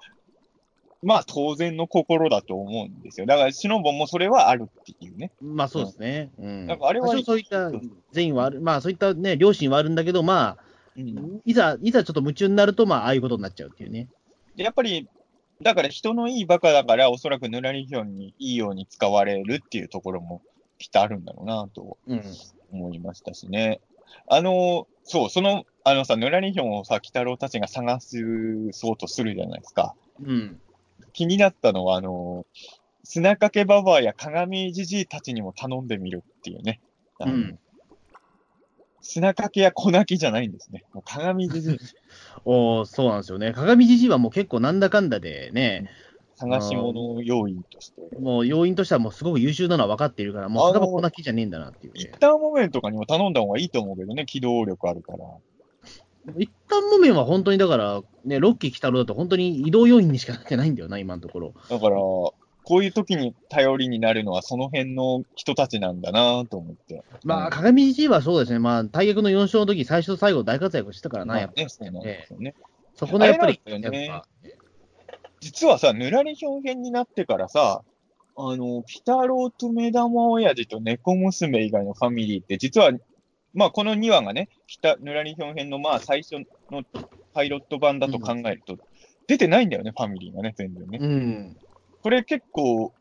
[1.04, 3.26] まあ当然の心だと思うんですよ。
[3.26, 5.32] だから、シノボンもそれはあるっていうね。
[5.42, 6.32] まあ、そうですね。
[6.40, 6.66] うん。
[6.66, 7.72] なんかあれは多少そういった
[8.12, 14.08] 善意はある、まあ、そういったね、良心はあるんだけど、まあ、うん、いざ、いざちょっと夢中になると、まあ、ああいうことになっちゃうっていうね。
[14.56, 15.08] でやっぱり、
[15.62, 20.42] だから人のいいバカだから、おそらくヌラリヒョンにいいように使われるっていうところも
[20.78, 22.24] きっとあるんだろうなとうん。
[22.72, 23.80] 思いましたしね。
[24.28, 28.18] あの、そう、その、あのさ、ヌラリヒョンをさ、鬼太郎たちが探す
[28.72, 29.96] そうとするじゃないですか。
[30.22, 30.60] うん。
[31.14, 32.46] 気になったのは、あの、
[33.04, 36.82] 砂掛けババアや鏡じじいたちにも頼んでみるっていうね。
[37.20, 37.60] うん
[39.04, 40.86] 砂掛けや小泣きじゃないんですね。
[41.06, 41.78] 鏡じじい、
[42.46, 43.52] おーそうなんですよね。
[43.52, 45.90] 鏡じじいはもう結構なんだかんだでね、
[46.36, 48.02] 探し物要員として。
[48.18, 52.00] もう要因としてはもうすごく優秀なのは分かっているから、もうあのただこなきじゃねえんだなっていうね。
[52.00, 55.20] 一旦モメンとかにも頼んだ方がいいと思うけどね、機動力あるから。
[56.38, 61.54] 一旦木綿は本当にだから、ね、ロッキー・キタロだと本当に移動要因にしかなってないんだよな、今のところ。
[61.70, 61.98] だから、
[62.64, 67.04] こういう時に頼りになるのはその辺の人たちなんだなと思って。
[67.24, 72.56] まあ、うん鏡じじいはそうですね、まあ、大役の4勝の時最初と最後大活躍してたからな、やっぱね、そね。
[72.96, 74.22] そこのやっぱり、ね
[75.40, 77.84] 実はさ、ぬらり表現になってからさ、
[78.38, 82.92] あの、鬼太郎と目玉親父と猫娘以外のファミリーって、実は、
[83.54, 86.36] まあ、この2話がね、北ぬらり表編のまあ、最初
[86.72, 86.84] の
[87.34, 88.78] パイロット版だと考えると、
[89.28, 90.98] 出てないんだよね、ファミリーがね、全然ね。
[91.02, 91.58] うん。
[92.04, 92.94] これ結構、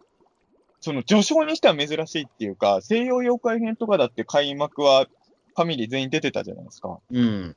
[0.80, 5.06] その序章にしては珍しいっていうか、西洋妖怪編とかだって開幕は
[5.54, 6.98] ファミリー全員出てたじゃないですか。
[7.10, 7.56] うん。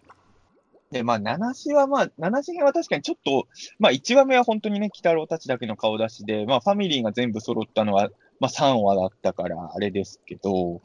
[0.91, 3.47] で、まあ、七子はまあ、七子編は確かにちょっと、
[3.79, 10.81] まあ、1話目は本当にね、鬼太郎たちだけの顔出しで、まあ、ファミリーが全部揃ったのは、まあ、3話だったから、あれですけど、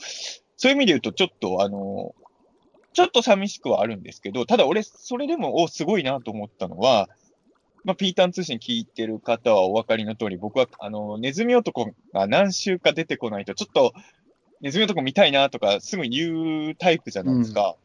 [0.57, 2.15] そういう意味で言うと、ちょっと、あの、
[2.93, 7.09] ちょっと寂しくはあるんですけど、ただ俺、それでも、お、すごいなと思ったのは、
[7.85, 13.93] まあ、ピータン通信聞いてる方はお分かりの通り、僕は、あの、ネズミ男が何週か出てこないと、ちょっと、
[14.61, 17.77] ネズミ男見たいなとか、すぐ言うタイプじゃないですか。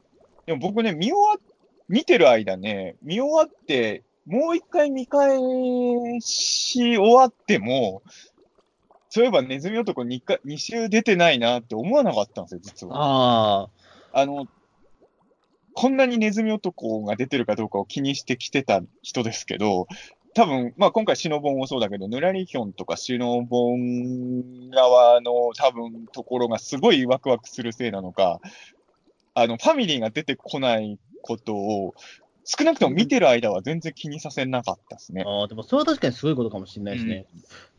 [0.46, 1.56] でも僕ね、見終わっ
[1.88, 5.38] 見てる間ね、見終わって、もう一回見返
[6.20, 8.02] し終わっても、
[9.10, 12.98] そういえばネズミ男 2, か2週出てないなって思わなかったんですよ、実は。
[12.98, 13.70] あ
[14.14, 14.48] あ、あの、
[15.76, 19.88] こんなにネズミ男が出てるかどうかを気にしてきてた人ですけど、
[20.34, 28.40] 多分、まあ今回シノボンもそうだけど、ヌラリヒョンとかシノボン側の多分ところがすごいワクワクするせいなのか、
[29.34, 31.94] あの、ファミリーが出てこないことを、
[32.46, 35.24] 少なくとも見てる間は全然気にさせなかったですね。
[35.26, 37.26] ああ、でもそれは確かにすごいことかもしれないですね。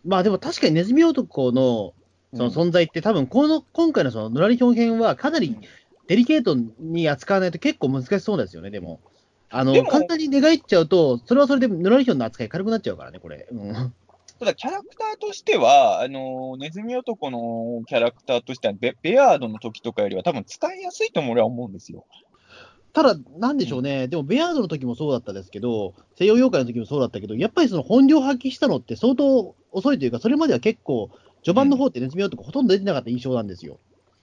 [0.05, 1.95] まあでも確かにネズミ男の
[2.35, 5.57] その存在って、多分この今回のそのぬらりひょん編はかなり
[6.09, 9.01] デリケートに扱わないと結構難しそうですよね、でも。
[9.49, 13.47] あの、簡単に寝返っちゃうと、それはそれでヌラリヒョンの扱い軽くなっちゃうからね、これ。
[13.51, 13.95] うん。
[14.39, 22.05] ただ、キャラクターとしては、あの、ネズミ男のキャラクターとしてはベ、ベアードの時とかよりは多分使いやすいとも俺は思うんですよ。
[22.93, 31.11] ただ、なんでしょうね、でも、ベアードの時もそうだったですけど、西洋妖怪の時もそうだったけど、やっぱりその本領発揮したのって相当遅いというか、それまでは結構、
[31.43, 33.79] 序盤の方ってネズミ男ほとんど出てなかった印象なんですよ。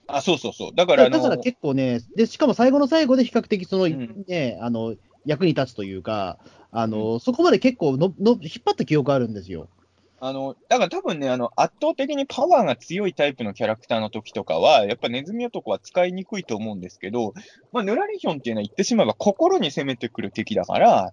[0.06, 0.74] あ、そうそうそう。
[0.74, 6.38] だから、あの、だから結構ね、で、しかも最後の最後で比較的その、うんね、あの、役に立つというか、
[6.70, 9.68] あの、そこまで結構のの引っ張った記憶あるんですよ。
[10.20, 17.34] あの、だから多分ね、あの、圧倒的にパワーが強いタイプのキャラクターの時とかは、やっぱネズミ男は使いにくいと思うんですけど、
[17.72, 21.12] まあ、ヌラリヒョンっていうのは言ってしまえば心に攻めてくる敵だから、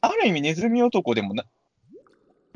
[0.00, 1.44] ある意味ネズミ男でもな、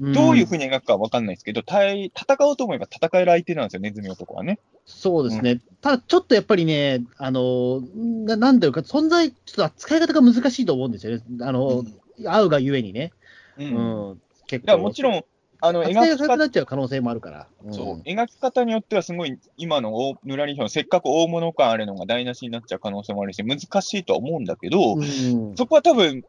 [0.01, 4.59] どういうふうに描くかわかんないですけど、対戦おうと思えば戦える相手なんですよ、ネズミ男はね。
[4.85, 7.81] そうですね、ただちょっとやっぱりね、あの
[8.27, 11.85] ななんだろうか、存在、ちょっと使い方が難しいと思うんですよね、あの、
[12.27, 13.13] 合うがゆえにね、
[13.59, 13.65] う。
[13.65, 14.13] うん。
[14.15, 15.23] ん、結だからもちろん、ん、
[15.61, 17.73] あの、描き方なっちゃう可能性もあるから、うん。
[17.73, 25.05] そう、描き方によってはすごい、今の大ヌラリヒョン、せっかく大物感あるのが台無しになっちゃう可能性もあるし、難しいとは思うんだけど、う
[25.53, 25.57] ん。
[25.57, 26.25] そこは多分、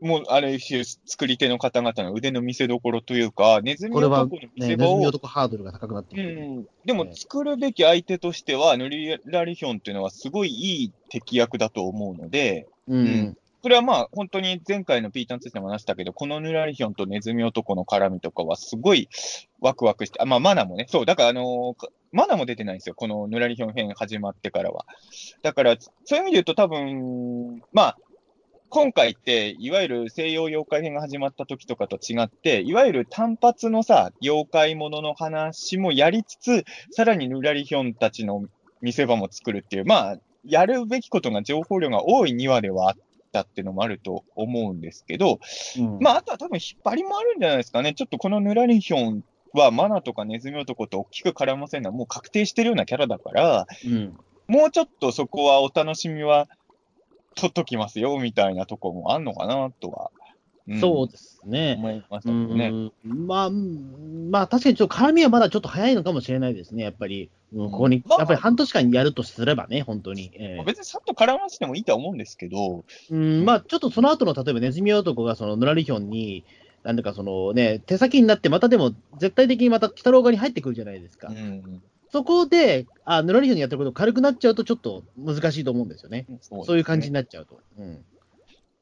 [0.00, 6.22] もう、ある種、作り手の方々の腕の見せ所というか、ネズミ男の見ね、ネズせ場を、ミ男ハードルが高くなってくう。
[6.22, 6.46] る。
[6.60, 12.96] ん、でも作るべき相手としては、ヌリラリヒョンっていうのはすごいいい敵役だと思うので、うん。
[12.96, 13.36] うん。
[13.60, 19.08] それはまあ、本当に前回のピータンツでも話したけど、このヌラリヒョンとネズミ男の絡みとかはすごい
[19.60, 24.86] ワクワクして、あまあ、マナもね、そう、だからあのーかマナも出てないんですよ、このヌラリヒョン編始まってからは。
[25.42, 27.98] だから、そういう意味で言うと多分、まあ、
[28.70, 38.44] 今回って、いわゆる西洋妖怪編が始まった時とかと違って、いわゆる単発のさ、妖怪ものの話もやりつつ、さらにヌラリヒョンたちの
[38.82, 42.96] 見せ場も作るっていう、まあ、やるべきことが情報量が多い2話ではあっ
[43.32, 45.40] たっていうのもあると思うんですけど、
[45.78, 47.94] うんまあ、あとは多分引っ張りもあるんじゃないですかね。
[47.94, 54.16] ちょっとこのヌラリヒョンはマナとかネズミ男と大きく絡ませるのはもう確定してるようなキャラだから、うん
[54.48, 56.48] もうちょっとそこはお楽しみは
[57.38, 60.10] 取っときますよ、みたいなとこもあんのかな、とは。
[60.70, 61.76] んそうですね。
[61.78, 62.68] 思いましたね。
[62.68, 62.92] ん
[63.26, 67.30] まあ、うんまあ、確かにちょっと絡みはまだちょっと早いのかもしれないですね、やっぱり。
[67.54, 70.30] うんここに、まあやっぱり半年間やるとすればね、本当に。
[70.34, 76.44] ええ別にさっと絡ませてもいいとは思うんですけど、うん、まあ、ちょっとその後の、例えばネズミ男がそのヌラリヒョンに、
[76.82, 81.28] なんだかそのね、手先になって、またでも、絶対的にまた北郎側に入ってくるじゃないですか。
[81.28, 86.26] うんそこで、あ、ヌラリヒョンにやってること軽くなっちゃうと、ちょっと難しいと思うんですよね。
[86.40, 87.60] そうそういう感じになっちゃうと。
[87.78, 88.04] うん。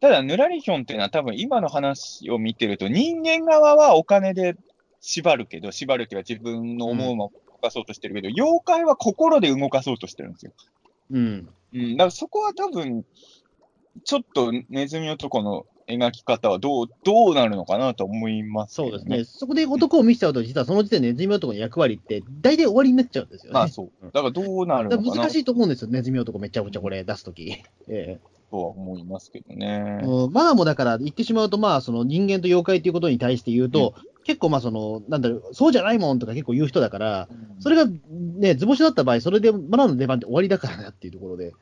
[0.00, 4.56] ただ、ヌラリヒョンっていうのは多分今の話を見てると、人間側はお金で
[5.00, 10.52] 縛るけど、縛るっていうか自分の思うまま動かそうとしてるけど、妖怪は心で動かそうとしてるんですよ。
[11.10, 11.48] うん。
[11.74, 13.04] うん、だからそこは多分、
[14.04, 19.24] ちょっとネズミ男の描き方はどう、どうなるのかなと思いますけどそうですね。
[19.24, 23.54] そこで男を見せちゃうと、実はその時点でネズミ男の役割って、大体終わりになっちゃうんですよね。
[23.54, 23.90] まあそう。
[24.06, 27.62] だからどうなるのかな難しいと思うんですよ、ネズミ男めちゃくちゃこれ出すとき。
[27.88, 28.18] え
[28.50, 30.00] とは思いますけどえね。
[30.04, 33.94] うんマナもだから言ってしまうと、まあ、その人間と妖怪ということに対して言うと、
[34.24, 37.28] 結構まあその、なんだろう、そうじゃないもんとか結構言う人だから、
[37.60, 41.52] それがね、図星だった場合、それでマナの出番って終わりだからなっていうところで。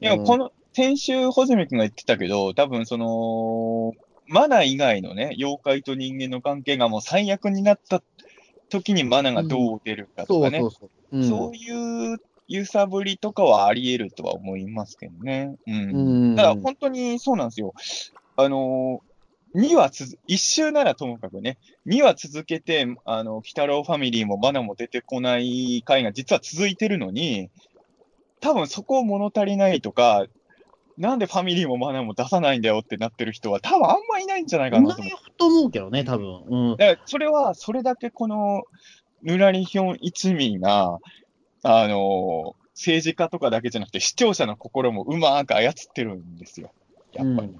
[0.00, 3.94] いや、うんこの、先週、穂積君が言ってたけど、多分その、
[4.28, 8.00] マナ以外のね、妖怪と人間の関係がもう最悪になった
[8.68, 15.56] 時にマナがどう出るかとかね、そういう揺さぶりとかはあり得るとは思いますけどね。
[15.66, 15.74] うん。
[15.74, 15.78] う
[16.34, 17.74] んだから本当にそうなんですよ。
[18.36, 27.50] あのー、2話つづ、一周ならともかくね、2話続けて、あの、鬼太郎ファミリーもマナも出てこない回が実は続いてるのに、
[28.38, 30.26] 多分そこを物足りないとか、
[30.98, 35.06] なんでファミリーもマナも出さないんだよってなってる人は多分あんまいないんじゃないかいなと思う。
[35.06, 36.44] ないと思うけどね、多分。
[36.48, 36.76] うん。
[36.76, 38.64] だからそれは、それだけこの、
[39.22, 40.98] ヌラリヒョン一味が、
[41.62, 46.70] あのー政治家とかだけじゃなくて、視聴者の心もうまく操ってるんですよ。
[47.12, 47.50] やっぱり。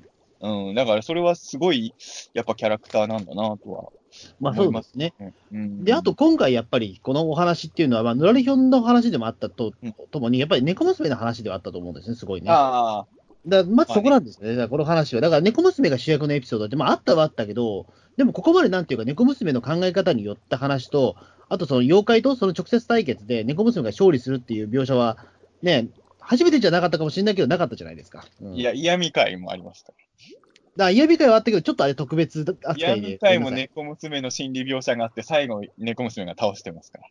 [0.40, 0.74] うん。
[0.77, 1.92] だからそれはすごい、
[2.35, 3.90] やっぱキャラクターなんだなとは
[4.40, 5.12] まあそうですね。
[5.53, 5.85] うん。
[5.85, 12.51] で、あと今回やっぱりこのお話っていうのは、まあ、ヌラリヒョンの話でもあったとうんともに、やっぱり猫娘の話ではあったと思うんですね、すごいね。
[12.51, 13.07] ああ、
[13.49, 15.21] だまずそこなんですね、だからこの話は。
[15.21, 21.17] だから猫娘が主役のエピソードって、まああったはあったけど、でもここまでなんていうか、猫娘の考え方によった話と、
[21.49, 25.19] あとその妖怪とその直接対決で猫娘が勝利するっていう描写は、
[25.63, 25.89] ね、
[26.21, 28.25] 初めてじゃなかったかもしれないけど、なかったじゃないですか。
[28.43, 29.93] うんいや、嫌味会もありました。
[30.77, 33.07] だ嫌味会はあったけど、ちょっとあれ特別扱嫌いで。
[33.09, 37.05] 味会も猫娘の心理描写があって、最後、猫娘が倒してますから。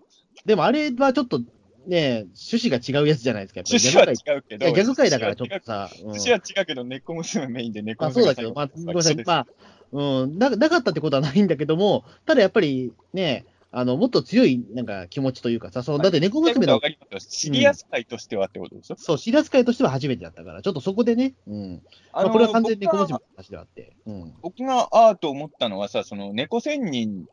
[0.46, 1.42] でもあれはちょっと、
[1.88, 3.62] ね、趣旨が違うやつじゃないですか。
[3.66, 9.48] 趣旨は違うけど、ギャグ界だからちょっとさ、うん趣旨は違うけど、猫娘メインで猫まあ娘そうだけど、まあ、ごめんなさい、まあ、
[9.94, 16.82] うん、ななかったってことはないんだけども、ただやっぱりね、あの、もっと強いなんか気持ちというかさ、そのだって猫娘の。
[17.20, 21.82] シリアス界としてはってことでしょ、そう、シリアス界としては初めてだったから、ちょっとそこでね、うん。
[22.14, 23.96] まあ、これは完全に猫娘の話ではあって。
[24.06, 24.34] うん。
[24.42, 27.26] 僕がああと思ったのはさ、その猫仙人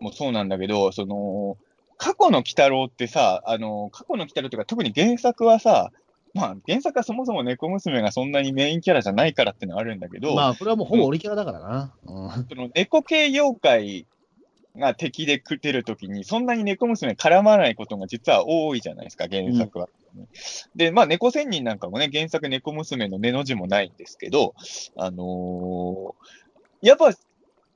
[0.00, 1.58] もそうなんだけど、その、
[1.96, 5.90] 過去の鬼太郎ってさ、あの、過去の鬼太郎というか、特に原作はさ、
[6.34, 11.94] まあ、原作はそもそも猫娘がそんなにメインキャラじゃないからってのはあるんだけど、まあ、これはもうほぼオリキャラだからな。
[12.06, 12.46] うん。
[12.48, 14.06] その猫系妖怪
[14.76, 19.88] が敵で食ってるときに、そんなに猫娘絡まないことが実は多いじゃないですか、原作は。
[20.74, 24.54] で、まあ、猫仙人なんかもね、原作猫娘の根の字もないんですけど、
[24.96, 26.44] あのー
[26.82, 27.12] やっぱ、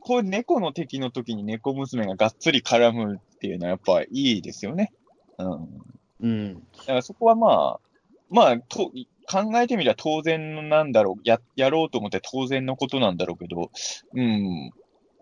[0.08, 4.90] こう猫の敵の時に猫娘ががっつり絡むっていうのはやっぱいいですよね。
[5.36, 5.68] うん。
[6.22, 6.54] うん。
[6.54, 7.80] だからそこはまあ、
[8.30, 8.90] まあ、と
[9.30, 13.70] 考えてみれば当然なんだろうや、やろうと思って当然のことなんだろうけど、
[14.14, 14.72] うん、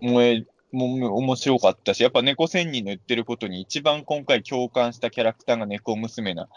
[0.00, 6.48] 萌え、も面白かったし、やっぱ猫仙人の言ってることに一番今回共感したキャラクターが猫娘な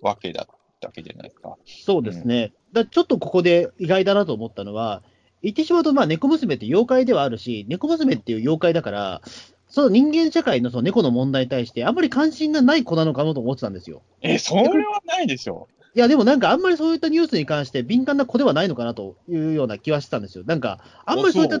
[0.00, 1.58] わけだったわけじゃないですか。
[1.66, 2.54] そうですね。
[2.72, 5.02] だちょっとここで意外だなと思ったのは、
[5.46, 9.22] 言ってしまうと、まあ、猫娘って妖怪ではあるし、猫娘っていう妖怪だから、
[9.68, 14.02] その人間社会のその猫の問題に対して、あんまり関心がない子なのかなと思ってたんですよ。
[14.22, 15.68] え、それはないでしょ。
[15.94, 20.42] いや、でもなんかあんまりそういったニュースに関して敏感な子ではないのかなというような気はしてたんですよ。
[20.44, 21.60] なんか、あんまりそういったあ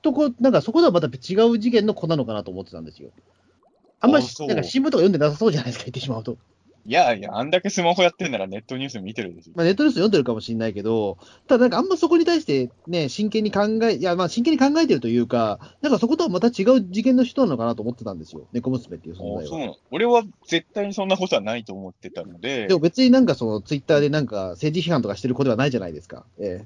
[0.00, 3.10] とこ、なんかそこではまた違う次元の子なのかなと思ってたんですよ。
[4.00, 6.38] あんまりなんか新聞とか読んでなさそうじゃないですか、言ってしまうと。
[6.88, 9.52] いやいや、あんだけスマホやってんならネットニュース見てるでしょ。
[9.56, 11.18] まあ、ネットニュース読んでるかもしれないけど、
[11.48, 18.46] ただなんかあんまそこに対してね、真剣に考え、いや、まあ真剣に考えてるというか、なんかそことはまた違う次元の人なのかなと思ってたんですよ。
[18.52, 19.40] 猫娘っていう存在は。
[19.42, 26.24] あそうなの俺は絶対にそんなことはないと思ってたのでで、も別になんかそのツイッターでなんか政治批判とかしてる子ではないじゃないですか。
[26.38, 26.64] え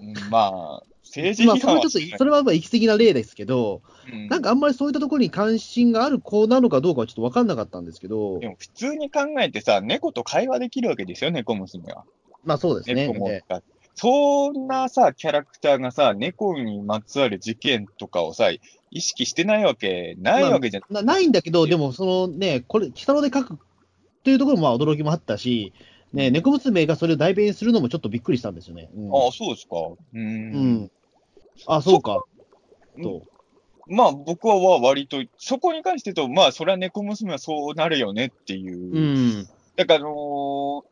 [0.00, 0.82] うんまあ、
[1.22, 1.46] 政え。
[1.46, 12.04] まあ治批それはちょっとそれはまあ行き過ぎな例ですけど、うんなんかあんまりそういったところに関心がある子なのかどうかはちょっと分かんなかったんですけどで、も普通に考えてさ、猫と会話できるわけですよ、猫娘は。
[12.44, 13.06] まあそうですね。
[13.06, 13.60] 猫もええ
[13.98, 18.50] そんなさ、キャラクターがさ、猫にまつわる事件とかをさ、
[18.90, 23.58] 意識してないわけないわけじゃなないんだけど、でもそのね、これ、鬼太郎で書く
[24.22, 25.72] というところもまあ驚きもあったし、
[26.12, 28.90] ね、猫娘がそれを代弁するのもちょっとびっくりしたんですよね。
[28.94, 29.76] うんああ、そうですか。
[30.14, 30.90] うん。
[31.66, 32.22] あ、そうか。
[32.96, 33.22] うんと。
[33.88, 38.94] まあ僕は割と、そこに関して言うと、まあそれは猫娘はそうなるよねっていう。
[38.94, 38.98] う
[39.42, 39.48] ん。
[39.76, 40.82] だから、あのー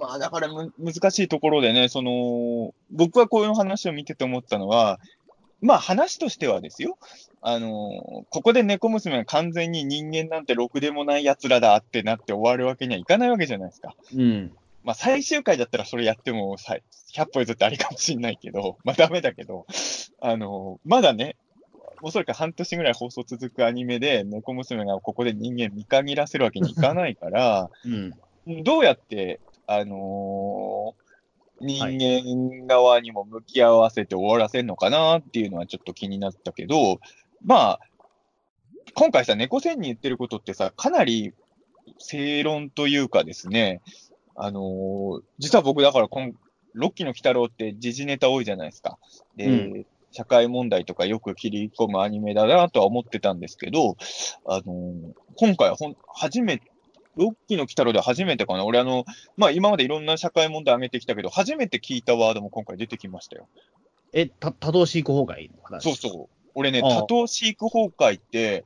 [0.00, 4.98] まあだからむ難しいところでね、その、僕はこういう話を見てて思ったのは、
[5.60, 6.96] まあ話としてはですよ、
[7.42, 7.70] あのー
[8.30, 13.94] ここで猫娘が完全に人間なんてろくでもない奴らだってなって終わるわけにはいかないわけじゃないですか。
[14.14, 14.52] うん。
[14.84, 16.76] まあ最終回だったらそれやってもさ
[17.14, 19.66] 100歩譲ってありかもしんないけど、まあダメだけど、
[20.20, 21.36] あのーまだね、
[22.02, 28.62] おそらく半年ぐらい放送続くアニメで、猫娘がここで人間見限らせるわけにいかないから、 うん。
[28.62, 31.04] どうやって、あのー
[31.60, 37.00] 人間側にも向き合わせて終わらせるのかなっていうのはちょっと気になったけど、
[37.42, 37.80] まあ、
[38.94, 41.32] 今回さ、猫仙に言ってることってさ、かなり
[41.98, 43.80] 正論というかですね、
[44.36, 46.32] あのー実は僕だから今、
[46.72, 48.98] ロッキーの鬼太郎って時事ネタ多いじゃないですか。
[49.36, 53.96] で、う社会問題とかよく切り込むアニメだなとは思ってたんですけど、
[54.46, 56.70] あのー今回はほん初めて、
[57.16, 58.64] ロッキーの鬼太郎で初めてかな。
[58.64, 59.04] 俺あの、
[59.36, 63.48] まあ今までいろんな社会問題上げてきたけど、初めて聞いたワードも今回出てきましたよ。
[64.12, 65.82] え、た多動飼育崩壊の話？
[65.82, 66.28] そうそう。
[66.54, 68.64] 俺ね、多頭飼育崩壊って、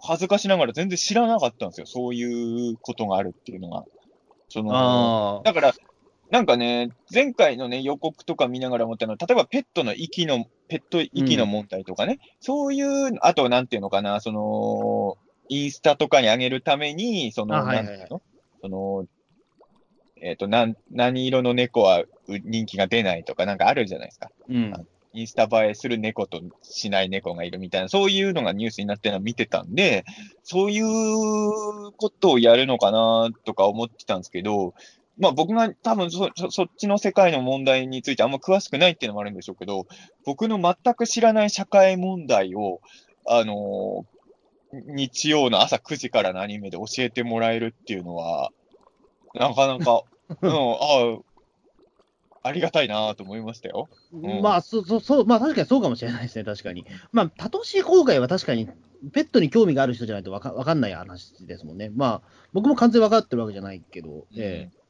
[0.00, 1.86] 恥ずかしながら全然知らなかったんですよ。
[1.86, 3.84] そういうことがあるっていうのが。
[4.54, 5.42] その。
[5.44, 5.74] だから、
[6.30, 18.22] なんかね、前回のね、予告とか見ながら思ったのは、例えばペットの息の、ペット息の問題とかね、そういう、あと、なんていうのかな、その、インスタとかに上げるために、その、あはいはいなんていうの？
[18.62, 19.06] その、
[20.22, 24.30] えっ、と、なん、何色の猫はう人気が出ないとか、なんかあるじゃないですか。
[24.48, 24.72] うん。
[25.14, 30.04] インスタ映えする猫としない猫がいるみたいな、そういうのがニュースになってるのを見てたんで、
[30.42, 34.74] そういうことをやるのかなとか思ってたんですけど、
[35.16, 39.86] まあ僕が多分そそっちの世界の問題についてあんま詳しくないっていうのもあるんでしょうけど、
[40.24, 42.80] 僕の全く知らない社会問題を、
[43.26, 44.04] あの
[44.72, 48.50] 日曜の朝9時からのアニメで教えてもらえるっていうのは、
[49.34, 50.02] なかなか、
[50.42, 51.18] うん、あ
[52.44, 53.88] あ、ありがたいなと思いましたよ。
[54.12, 56.86] んまあ、そう、そう、そう、まあ確かにそうかもしれないですね、確かに。
[57.12, 58.68] まあ、多頭飼育崩壊は確かに、
[59.12, 61.90] ペットに興味がある人じゃないとわかわかんない話ですもんね。
[61.94, 62.22] まあ、
[62.52, 64.84] 僕も完全分かってるわけじゃないけど、ええ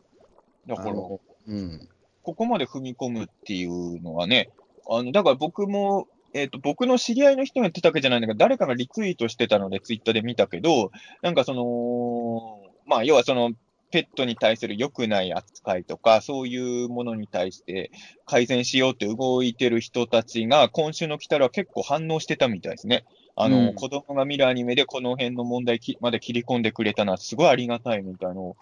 [0.67, 1.89] だから、うん。
[2.23, 4.51] ここまで踏み込むっていうのはね、
[4.89, 10.91] あの、だから僕も、えっ、と、僕の知り合いの人が言ってたわけじゃないんだけど、誰かがリツイートしてたので、ツイッターで見たけど、
[11.23, 13.53] なんかその、まあ、要はその、
[13.95, 17.93] ペットに対する良くない扱いとか、そういうものに対して
[18.27, 23.05] 改善しようって動いてる人たちが、今週の来たら結構反応してたみたいですね。
[23.37, 28.57] あの、うん子供が見るアニメでこの辺の問題きまで切り込んでくれたのはすごいありがたいみたいなのを、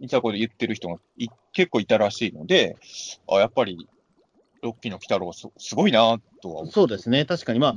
[0.00, 2.76] いたこと言ってる人がい結構いたらしいので、
[3.30, 3.86] あ、やっぱり、
[4.62, 6.66] ロッキーの鬼太郎す、すごいなとは。
[6.66, 7.60] そうですね、確かに。
[7.60, 7.74] まあ、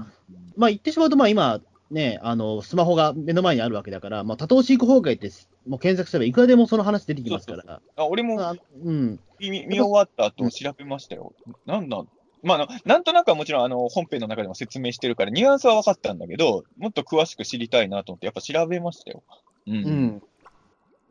[0.57, 5.31] まあ、言ってしまうと、まあ、今、ね、あの、スマホが目の前にあるわけだから、まあ、多頭飼育崩壊って、
[5.67, 7.81] もう検索すればいくらでもその話出てきますから。
[7.95, 9.19] あ俺もあうん。
[9.39, 11.33] 見見終わった後調べましたよ。
[11.65, 12.07] なんなん？
[12.41, 19.23] まあ、なんとなくはもちろん、あの、本編の中でも説明してるから、ニュアンスは分かったんだけど、もっと詳しく知りたいなと思って、やっぱ調べましたよ。
[19.67, 19.73] うん。
[19.73, 20.23] うん。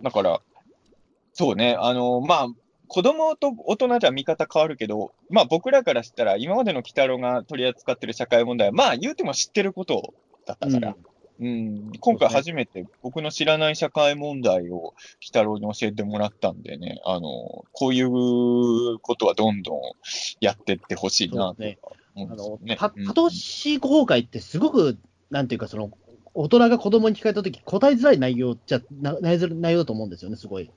[0.03, 0.41] だから、
[1.33, 2.49] そうね、あの、まあ、
[2.87, 10.15] 子供と大人じゃ見方変わるけど、まあ僕らからしたら、今までの鬼太郎が取り扱ってる社会問題は、まあ言うても知ってること
[10.47, 10.97] だったから、
[11.41, 14.95] うん、今回初めて僕の知らない社会問題を鬼
[15.27, 19.81] 太郎に教えてもらったんでね、あの、こういうことはどんどん
[20.41, 21.79] やってってほしいなとね
[22.63, 22.77] ね。
[22.77, 24.99] たうん多頭飼育崩壊ってすごく、
[25.31, 25.91] なんていうか、その、
[26.35, 29.41] 大人が子供に聞かれたとき、答えづらい内容じゃ、な内
[29.73, 30.71] 容だと思うんですよね、すごい。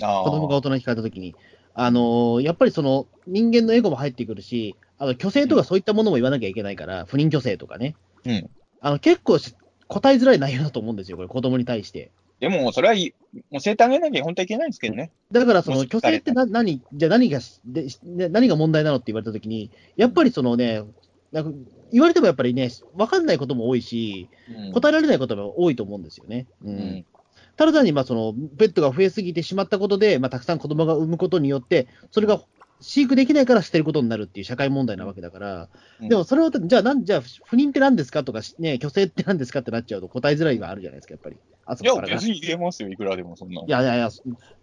[0.00, 1.34] あー子供が大人に聞かれたときに。
[1.76, 7.96] あのーやっぱりその、人間のエゴも入ってくるし、あの、虚勢とかそういったものも言わなきゃいけないから、不妊虚勢とかね。
[8.24, 8.50] うん。
[8.84, 9.54] あの、結構し
[9.88, 12.10] 答えづらい内容だと思うんですよ、これ、子供に対して。
[12.38, 13.14] でも、それはい
[13.50, 15.10] 教えてあげなきゃ本当はいけないんですけどね。
[15.32, 20.82] だから、その、虚勢ってな何、じゃあ何がしで何が問題なのって言われたときに、やっぱりそのね、
[21.32, 21.58] なんか
[21.90, 26.46] 言われてもやっぱりね、わかんないことも多いし、うん答えられないことも多いと思うんですよね。
[26.62, 27.04] ううんん。
[27.56, 32.42] ただ単に、まあ、その、ペットが増えすぎてしまったことで、まあ、たくさん子供が産むことによって、それが
[32.84, 35.68] 飼育できないから捨てることになるっていう社会問題なわけだから、
[36.00, 41.36] うんでもそれを、じゃあ、なん、じゃあ、不妊って何ですかとか、ね、虚勢って何ですかってなっちゃうと答えづらいがあるじゃないですか、やっぱり。
[41.66, 42.14] あそいやこ、からが。
[42.16, 43.62] 別に言えますよ、いくらでもそんな。
[43.62, 44.10] いやいやいや、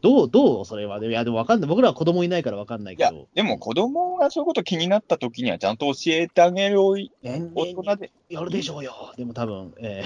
[0.01, 1.03] どう、どう、それは。
[1.03, 1.69] いや、でもわかんない。
[1.69, 8.11] 僕らは子供いないからわかんないいやけど。、でも子供がそういうこと気になった時にはちゃんと教えてあげる大人で。
[8.29, 9.13] よるでしょうよ。
[9.17, 10.03] でも多分、え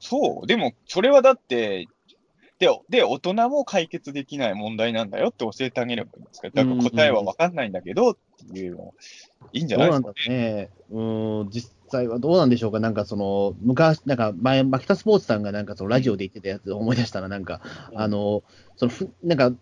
[0.00, 0.46] そう。
[0.46, 1.86] でも、それはだって、
[2.58, 6.50] で、で、大人も解決できない問題なんだよって教えてあげればいいんですか？
[6.50, 8.16] だから答えは分かんないんだけどっ
[8.52, 8.94] ていうの、
[9.52, 10.70] いいんじゃないですかだろうね。
[10.90, 12.78] うーん、実際はどうなんでしょうか？
[12.80, 17.60] なんかその、昔、なんか前、マキタスポーツさんがなんかそのラジオで言ってたやつを思い出したら、なんか、
[17.94, 18.42] あの、
[18.76, 19.52] そのふ、なんか、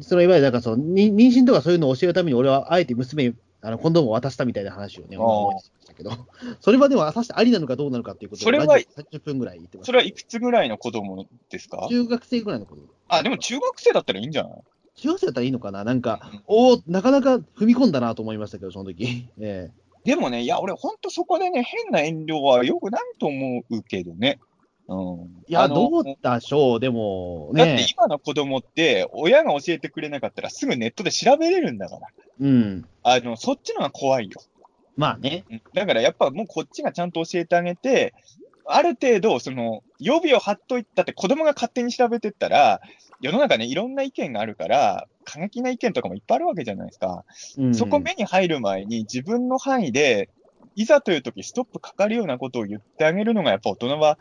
[0.00, 6.26] そのいわゆるなんかその、に妊娠とかそういうのを教えるために、俺はあえて娘にあのコンドームを渡したみたいな話をね、思い出したけど、
[6.60, 9.84] それはでも、果たしてありなのかどうなのかっていうことをそれはラジオ30分ぐらい言ってま。
[9.84, 11.86] それはいくつぐらいの子供ですか？
[11.88, 12.82] 中学生ぐらいのこと。
[13.08, 14.52] あ、でも中学生だったらいいんじゃない？
[14.96, 15.84] 中学生だったらいいのかな？
[15.84, 19.28] なんか、おおなかなか踏み込んだなと思いましたけど、その時。
[19.38, 24.38] ええでもね、いや、俺、ほんとそこでね、変な遠慮はよくないと思うけどね。
[24.88, 25.24] うん。
[25.46, 27.86] いや、どうでしょう、でも、だってね。
[27.92, 32.08] 今の子供って、親が教えてくれなかったらすぐネットで調べれるんだから。
[32.40, 32.86] うん。
[33.02, 34.40] あの、そっちのが怖いよ。
[35.00, 35.44] まあね。
[35.50, 38.12] うんだからやっぱもうこっちがちゃんと教えてあげて、
[38.66, 42.82] ある程度、その、予備を張っといたって子供が勝手に調べてったら、
[43.22, 47.24] 世の中ね、いろんな意見があるから、過激な意見とかもいっぱいあるわけじゃないですか。
[47.56, 50.28] うん、そこ目に入る前に自分の範囲で、
[50.76, 54.18] いざという時ストップかかるようなことを言ってあげるのが、やっぱ大人は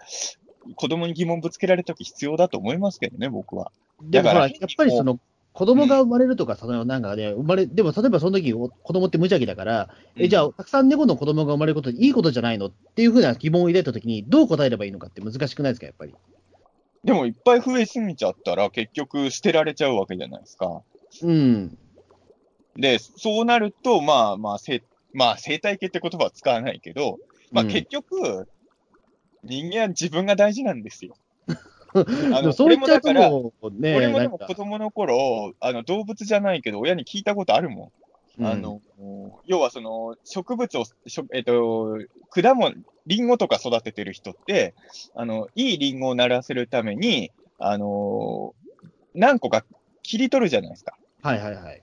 [0.76, 3.72] 子供に疑問ぶつけられる時必要だと思いますけどね、僕は。
[4.04, 5.20] だからっぱりその、
[5.60, 16.14] 子供が生まれるとか、そのなんかね、生まれ、でも例えばその時お子供って無邪気だから、え、じゃあ、たくさん猫の子供が生まれることでいいことじゃないのっていうふうな疑問を抱いた時に、どう答えればいいのかって難しくないですか、やっぱり？
[17.04, 20.82] でもいっぱい増えすぎちゃったら結局捨てられちゃうわけじゃないですか。
[21.24, 21.78] うん。
[22.78, 24.82] で、そうなると、まあまあ、せ
[25.12, 27.20] まあ、生態系って言葉は使わないけど、
[27.52, 28.48] まあうん結局、
[29.44, 31.16] 人間は自分が大事なんですよ。
[31.94, 37.92] あでのもそう言っちゃうと俺もだからもうね、俺もでも子供の頃、あの動物じゃないけど、親に聞いたことあるもん。
[38.42, 38.82] あの、
[39.46, 41.98] 要はその植物を、しょえっと、
[42.30, 42.74] 果物、
[43.06, 44.76] リンゴとか育ててる人って、
[45.14, 48.54] あの、いいリンゴをならせるために、あの、
[49.14, 49.66] 何個か
[50.04, 50.96] 切り取るじゃないですか。
[51.22, 51.82] はいはいはい。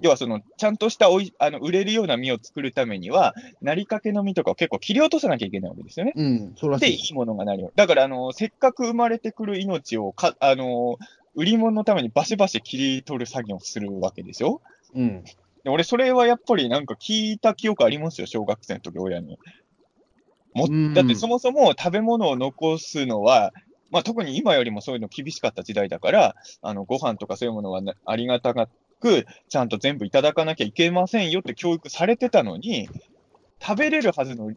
[0.00, 6.12] 要はその、ちゃんとしたおいあの売れるような実を作るためには、なりかけの実とかを結構切り落とさなきゃいけないわけですよね。
[6.16, 7.72] うん、そうらしで、いいいものがなるよ。
[7.74, 10.98] だから、あの、せっかく生まれてくる命をか、あの、
[11.34, 14.60] 売り物のためにバシバシ切り取る作業をするわけでしょ
[14.94, 15.24] うん。
[15.64, 19.38] で俺、それはやっぱりなんか聞いた記憶ありますよ、小学生の時、親に。
[20.54, 23.52] もうんだってそもそも食べ物を残すのは、
[23.90, 28.54] まあ、特に今よりもそういうの厳しかった時代だから、あのご飯とかそういうものはなありがた
[29.00, 32.88] く、ちゃんと全部いただかなきゃいけませんよって教育されてたのに、
[33.60, 34.52] 食べれるはずの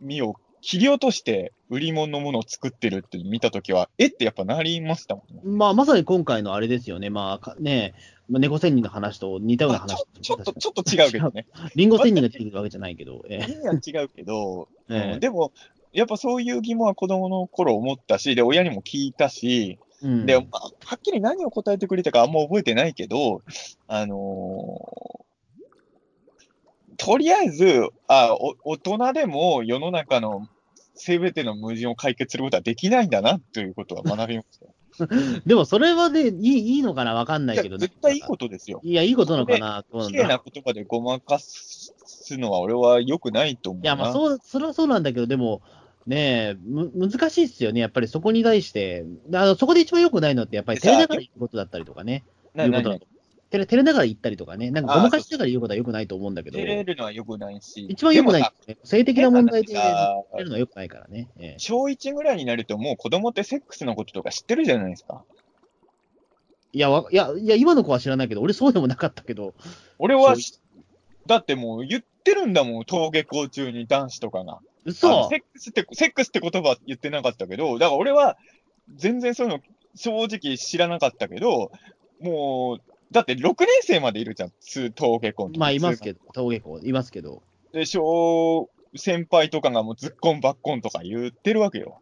[0.00, 5.40] 実を切り落として売り物のものを作ってるって見たときは、えってやっぱなりましたもんね。
[5.44, 7.10] まあ、まさに今回のあれですよね。
[7.10, 7.94] まあ、かね、
[8.28, 10.36] まあ猫仙人の話と似たような話まあちょ。
[10.40, 11.46] っと、ちょっと違うけどね。
[11.76, 15.52] リンゴ仙人が出てくるわけじゃないけど、え意味は違うけど、 えうんでも、
[15.92, 23.42] やっぱそういう疑問は子供の頃思ったし、で、親にも聞いたし、うんで、まあ、はっきり何を答えてくれたかあんま覚えてないけど、
[23.88, 25.26] あのー
[26.98, 30.48] とりあえず、あお、大人でも世の中の
[30.94, 34.72] すべての矛盾を解決することはできないんだな、ということは学びましたよ。
[35.44, 37.80] でもそれはね、いいいいのかなわかんないけどね。
[37.80, 38.80] 絶対いいことですよ。
[38.82, 41.92] いや、いいことなのかな綺麗な言葉でごまかす
[42.38, 43.90] のは俺は良くないと思うな。
[43.90, 45.60] いや、まあ、そう、それはそうなんだけど、でも、
[46.06, 47.80] ねえ、む、難しいっすよね。
[47.80, 52.24] やっぱりそこに対して、あのそこで一番良くないのって、やっぱり照れながら言うことだったりとかね。
[52.56, 53.06] いうことだと
[53.50, 54.70] 照れ、照れながら言ったりとかね。
[54.70, 57.86] なんかごまかしながら言うことは良くないと思うんだけど、照れるのは良くないし。
[57.88, 58.76] 一番良くないね。
[58.82, 61.28] 性的な問題で照れるのは良くないからね。
[61.38, 65.24] ええ小1ぐらいになるともう子供ってセックスのこととか知ってるじゃないですか。
[66.72, 69.54] いや、わいや、いや、今の子は知らないけど、俺そうでもなかったけど、
[69.98, 70.36] 俺は
[71.26, 74.60] だってもう言ってるんだもん、登下校中に男子とかが。
[74.86, 78.36] あ嘘のセックスって、セックスって言葉は言ってなかったけど、だから俺は
[78.94, 79.60] 全然そういうの
[79.94, 81.72] 正直知らなかったけど、
[82.20, 82.82] もう、
[83.12, 87.42] だって6年生までいるじゃん、通登下校まあ、いますけど、登下校、いますけど。
[87.72, 92.00] で、小先輩とかがもうズッコンバッコンとか言ってるわけよ。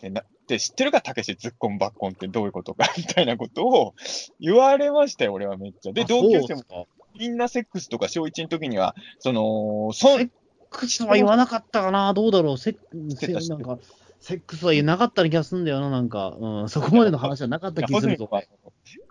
[0.00, 3.94] で、なで知ってるか、たけし、ズッコンバッコンってどういうことか みたいなことを
[4.40, 5.92] 言われましたよ、俺はめっちゃ。
[5.92, 10.30] で、あ同級生もみんなセックスとか小1の時には、その、そん、
[10.70, 12.74] 口とは言わなかったかな、どうだろう、セッ
[13.16, 13.78] てた知ってたなんか、
[14.20, 18.28] セックスは言えなかった気がするんだよな、なんか、うん、そこまでの話はなかった気がするぞ。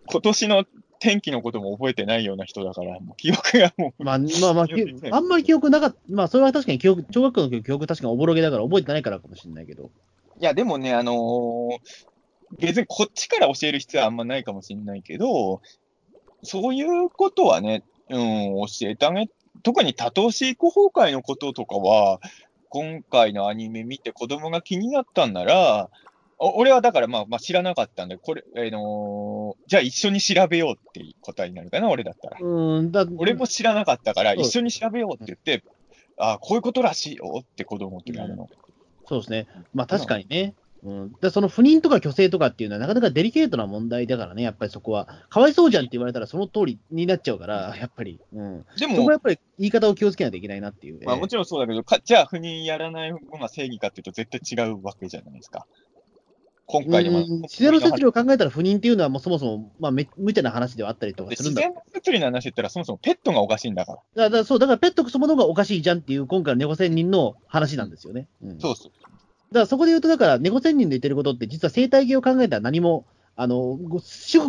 [0.09, 0.65] 今年の
[0.99, 4.73] 天気のことも覚えてないような人だから、もう記憶がもう、まあ、まあまあ、き
[5.11, 9.91] あんまり記憶なかった、まあ、それは確かに記憶、小学校の記憶確かにおぼろげだから覚えてないからかもしれないけど。
[10.39, 11.77] いや、でもね、あのー
[12.59, 15.61] 別にこっちから教える必要はあんまないかもしれないけど、
[16.43, 18.17] そういうことはね、うん、
[18.67, 19.29] 教えてあげ、
[19.63, 22.19] 特に多頭飼育崩壊のこととかは、
[22.69, 25.89] 今回のアニメ見て子供が気になったんなら、
[26.39, 32.37] お俺はだからまあ、まあ知らなかったんで、これ、あのーじゃあ一緒に調べようっていう答えになるかな、俺だったら。
[32.39, 35.63] うん、だ俺も知らなかったから、一緒に調べようって言って、
[36.17, 38.49] あこういうことらしいよって子供ってなるの。
[39.07, 39.47] そうですね。
[39.73, 40.53] まあ確かにね。
[40.87, 45.07] うん、でその不妊とか虚勢とかっていうのはなかなかデリケートな問題だからね、やっぱりそこは。
[45.29, 48.21] かわいそうじゃんって言われたらその通りになっちゃうから、やっぱり。
[48.33, 48.65] うん。
[48.79, 51.05] でもそこはや、っぱり言い方を気をつけないといけないなっていう。
[51.05, 55.67] まあ、もちろんそうだけど、かじゃあ不妊やらないのが正義かっていうと絶対違うわけじゃないですか。
[56.67, 57.19] 今回でも。
[57.19, 64.25] うん自然の摂理を考えたら不妊っていうのはもうそもそも、まあ、め無茶な話ではあったりとかするんだで自然の摂理の話って言ったらそもそもペットがおかしいんだから。
[64.25, 68.27] だからそう、だからペットそのものがおかしいじゃんっていう今回の猫仙人の話なんですよね。
[68.41, 68.91] うん、だかそう
[69.51, 69.61] そう。
[69.61, 73.05] らそこで言うと、だから猫仙人で言ってることって実は生態系を考えたら何も、
[73.39, 74.01] あの、ご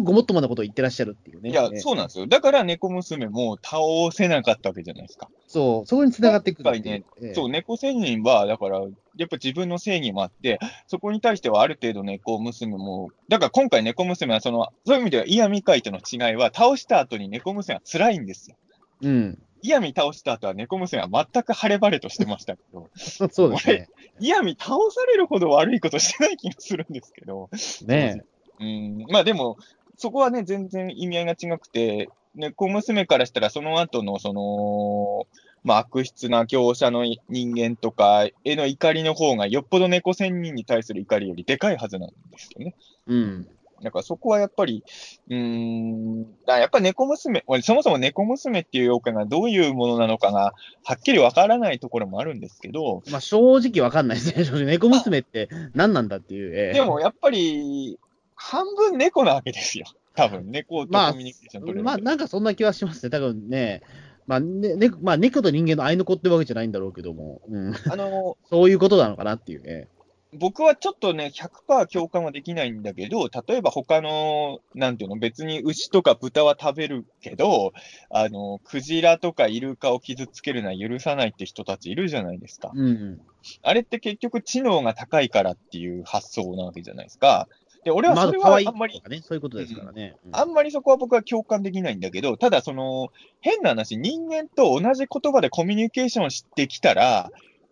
[0.02, 1.50] ごもっともなことを言ってらっしゃるっていうね。
[1.50, 2.26] いや、ねそうなんですよ。
[2.26, 3.78] だから猫娘も倒
[4.10, 5.28] せなかったわけじゃないですか。
[5.46, 18.56] そう、そこに繋がっていくっていう今回ねええそう、猫仙人は、だから、やっぱ自分の正義もあって、そこに対してはある程度猫娘も、だから今回猫娘はその、そういう意味では、イヤミ界との違いは、倒した後に猫娘は辛いんですよ。
[19.02, 19.38] うん。
[19.62, 23.88] イヤミ倒した後は猫娘は全く晴れ晴れとしてましたけど、 そうですね。
[24.20, 27.48] イヤミ倒されるほど悪いことしてない気がするんですけど、
[27.86, 28.24] ね
[28.60, 29.58] うん、まあでも、
[29.96, 35.26] そこはね、全然意味合いが違くて、猫娘からしたら、その後の、その、
[35.64, 42.74] まあ、悪質な業者の人間とかへの怒りの方が、よっぽど猫仙人に対する怒りよりでかいはずなんですよね。
[43.06, 43.48] うん。
[43.82, 44.84] だからそこはやっぱり、
[45.28, 50.54] うーん、だやっぱ猫娘、俺そもそも猫娘っていう妖怪がどういうものなのかが、
[50.84, 54.64] はっきりわからないところもあるんですけど、まあ正直わかんないですね。
[54.64, 56.54] 猫娘って何なんだっていう。
[56.54, 57.98] ええでもやっぱり、
[58.34, 59.86] 半分猫なわけですよ。
[60.14, 63.10] 多分、猫とまあコミュニケーション取れるまあ、なんかそんな気はしますね。
[63.10, 63.82] 多分ね、
[64.28, 69.88] まあ、ね、ねまあ、猫と人間の合いの子ってわけじゃないんだろうけども、うん、あの、 そういうことなのかなっていうね。
[70.34, 77.72] 僕はちょっとね、100%共感はできないんだけど、例えば他の、なんていうの、別に牛とか豚は食べるけど、
[78.10, 82.72] あの、クジラとかイルカを傷つけるのは許さないって人たちいるじゃないですか。
[82.74, 83.20] うん。
[83.62, 87.48] あれって結局知能が高いからっていう発想なわけじゃないですか。
[87.84, 90.16] で、俺はまあ、それはあんまりと、かね、そういうことですからね。
[90.26, 93.08] うんあんまりそこは僕は共感できないんだけど、ただその、
[93.40, 97.30] 変な話、人間と同じ言葉でコミュニケーションしてきたら、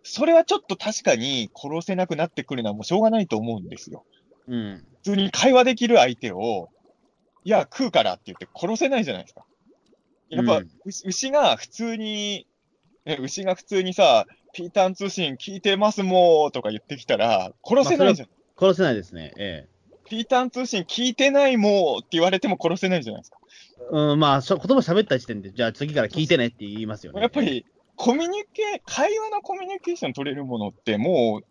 [0.09, 4.05] それはちょっと確かに殺せなくなってくるのはもうしょうがないと思うんですよ。
[4.47, 4.85] うん。
[5.03, 6.69] 普通に会話できる相手を、
[7.43, 9.43] いや、食うからって言って殺せないじゃないですか。
[10.29, 12.47] やっぱ、うん牛牛が普通に、
[13.05, 18.29] ね、牛が普通にさ、ピーターン通信聞いてますもーとか言ってきたら、殺せないじゃん。
[18.57, 19.33] 殺せないですね。
[19.37, 19.67] え
[20.09, 23.39] ピーターン通信聞いてないもーって言われても殺せないじゃないですか。
[23.81, 23.83] え。
[23.91, 27.19] うん、まあ、言葉喋った時点で、じゃあ次から聞いてねって言いますよね。
[27.21, 27.65] やっぱり、
[27.97, 31.45] コミュニケ、会話のコミュニケーション取れるものって、もう、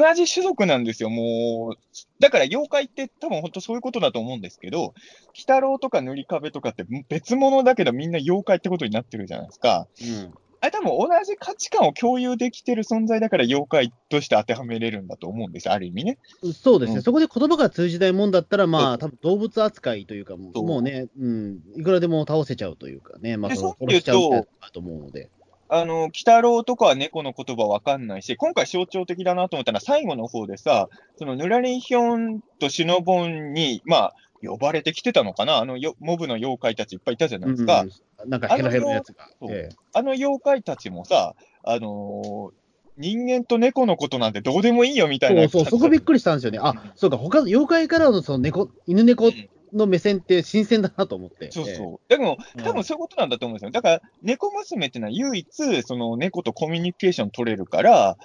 [0.00, 1.78] 同じ種族なんですよ、もう。
[2.18, 4.94] だから、妖怪って多分本当そういうことだと思うんですけど、鬼
[5.40, 9.86] 太郎とか塗り壁とかって別物だけどみんな妖怪ってことになってるじゃないですか。
[10.00, 10.32] うん。
[10.60, 16.18] あれ多分同じ価値観を共有できてる存在だから妖怪として当てはめれるんだと思うんですよ、ある意味ね。
[16.54, 25.30] そうですね、うんそこで言葉が通じないもんだったら、まそあ、多分動物扱いというか、もそううもうね、うん、いくらでも倒せちゃうというかね、まあ、殺しちゃうと思うので。
[25.74, 35.58] あの、鬼太郎とかは猫の言葉わかんないし、今回象徴的だなと思ったのは最後の方でさ、そのぬらりひょんとしのぼんに、まあ、呼ばれてきてたのかな？
[35.58, 37.82] あのよモブの妖怪たちいっぱいいたじゃないですか。
[37.82, 39.28] うんなんかヘロヘロのやつが。
[39.48, 42.52] ええあの妖怪たちもさ、あのー
[42.98, 45.48] 人間と猫のことなんてどうでもいいよみたいな。
[45.48, 46.58] そうそう、そこびっくりしたんですよね。
[46.58, 51.46] うんあ、そうか、他の妖怪からのその猫、犬猫うんの目線って新鮮だなと思って。
[51.46, 52.08] ええそうそう。
[52.08, 53.70] でも、うん多分そういうことなんだと思うんですよ。
[53.70, 58.16] だから、猫娘っていうのは唯一、その猫とコミュニケーション取れるから、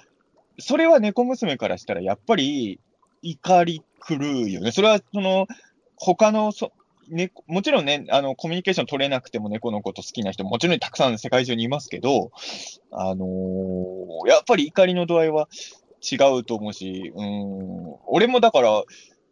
[0.58, 2.80] それは猫娘からしたら、やっぱり
[3.22, 4.72] 怒り狂うよね。
[4.72, 5.46] それは、その、
[5.96, 6.72] 他のそ、
[7.08, 12.30] 猫もちろんね、あの、コミュニケーション取れなくても猫のこと好きな人ももちろんたくさん世界中にいますけど、
[12.90, 15.48] あのーやっぱり怒りの度合いは
[16.02, 18.82] 違うと思うし、うん、俺もだから、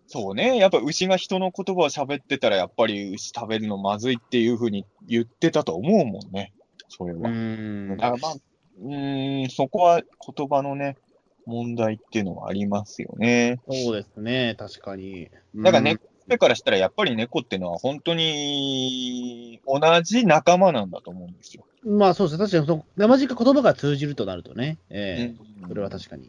[0.08, 6.52] そうね、やっぱ牛が人の言葉を喋ってたら、やっぱり牛食べるのまずいっていうふうに言ってたと思うもんね、
[6.88, 7.30] それうは。
[7.30, 8.34] んだからまあ、
[8.82, 10.96] うーん、そこは言葉のね、
[11.44, 13.60] 問題っていうのはありますよね。
[13.68, 15.28] そうですね、確かに。
[15.56, 21.64] だからねうんそれからしたら、やっぱり猫っていうのは本当に同じ仲間なんだと思うんですよ。
[21.84, 26.28] まあそうですね、確かにその、生地か言葉が通じるとなるとね、ええうんそれは確かに。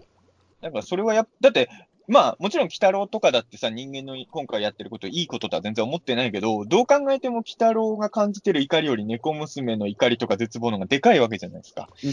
[0.62, 1.68] だからそれはやっだって、
[2.08, 11.90] まあもちろん鬼太郎とかだってさ、人間の今回やってることいいこととは全然思ってないけど、どう考えても鬼太郎が感じてる怒りより猫娘の怒りとか絶望の方がでかいわけじゃないですか。
[12.04, 12.12] うん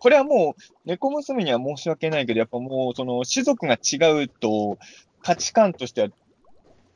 [0.00, 4.78] これはもう、猫娘には申し訳ないけど、やっぱもう、その種族が違うと、
[5.20, 6.08] 価値観としては、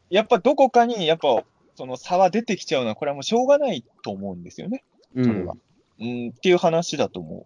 [0.09, 1.45] やっぱどこかに、やっぱ、
[1.77, 4.85] その差は出てきちゃうのは、これはもうしょうがないと思うんですよね。
[5.15, 5.55] うんそれは。
[6.01, 7.45] うん、っていう話だと思う、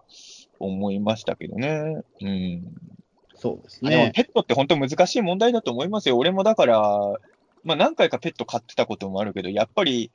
[0.60, 2.02] 思いましたけどね。
[2.20, 2.62] うん。
[3.38, 4.12] そうですあでもね。
[4.14, 6.18] ペットって本当難しい問題だと思いますよ。
[6.18, 6.80] 俺もだから、
[7.64, 10.10] まあ何回かペット飼ってたこともあるけど、やっぱり、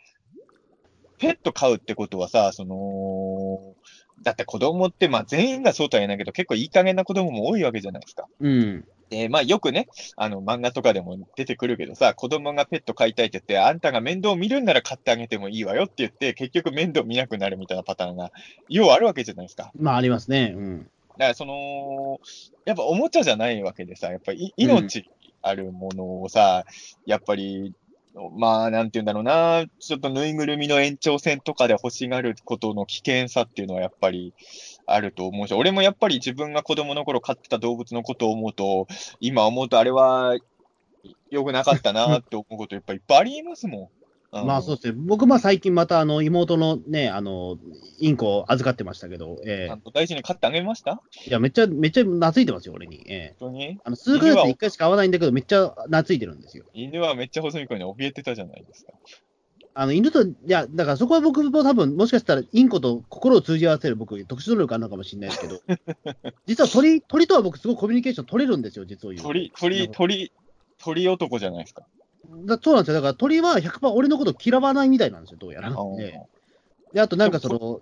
[1.18, 3.76] ペット飼うってことはさ、その、
[4.22, 8.28] だって子供って、まあ全員がそうとは言えないけど、結構いい加減な子供も多いわけじゃないですか。
[8.40, 8.86] うん。
[9.10, 18.32] で、まあよくね、あの漫画とかでも出てくるけどさ、子供がペット飼いたいって言って、あんたが面倒見るんなら飼ってあげてもいいわよって言って、結局面倒見なくなるみたいなパターンが、
[18.70, 19.72] ようあるわけじゃないですか。
[19.80, 20.54] まあありますね。
[20.56, 20.90] うん。
[21.18, 22.20] だからその、
[22.66, 25.10] やっぱおもちゃじゃないわけでさ、やっぱり命
[25.42, 26.66] あるものをさ、
[27.06, 27.74] やっぱり、
[28.38, 34.34] まあ、なんて言うんだろうな、ちょっとぬいぐるみの延長線とかで欲しがることの危険さっていうのはやっぱり
[34.86, 38.88] あると思うし、俺もやっぱり自分が子供の頃飼ってた動物のことを思うと、
[39.20, 40.38] 今思うとあれは
[41.30, 44.03] 良くなかったなって思うことやっぱいっぱいありますもん。
[44.46, 44.94] まあそうですね。
[44.98, 47.58] 僕、まあ最近またあの妹のね、あの、
[48.00, 51.02] インコを預かってましたけど、えちゃんと大事に飼ってあげました？
[51.26, 53.04] えいや、めっちゃ、めっちゃ懐いてますよ、俺に。
[53.08, 53.80] ええ本当に？
[53.84, 56.66] あの、数ヶ月で一回しか会わないんだけど、めっちゃ懐いてるんですよ。
[56.74, 58.94] 犬はめっちゃ細い子に怯えてたじゃないですか。
[59.76, 65.60] あの、犬と、いや、だからそこは僕も多分、もしかしたらインコと心を通じ合わせる僕、特殊能力あるのかもしれないですけど、
[66.46, 69.28] 実は鳥、鳥とは僕すごいコミュニケーション取れるんですよ、実を言うと。
[69.28, 70.32] 鳥、鳥、鳥、
[70.80, 71.88] 鳥男じゃないですか。
[72.46, 72.96] だそうなんですよ。
[72.96, 75.70] だから鳥は100%俺のこと嫌わないみたいなんですよ、どうやら。
[75.70, 76.34] あーええ
[76.94, 77.82] で、あとなんかその、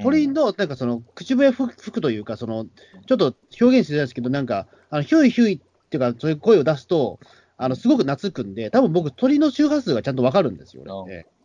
[0.00, 2.66] 鳥の、なんかその、口笛吹くというか、その、
[3.06, 7.18] ちょっと表現しづらいですけど、なんか、あのヒュイヒュイっていうか、そういう声を出すと、
[7.56, 11.12] あの、すごく懐くんで、多分僕、鳥の周波数がちゃんとわかるんですよ、俺。
[11.12, 11.41] ええ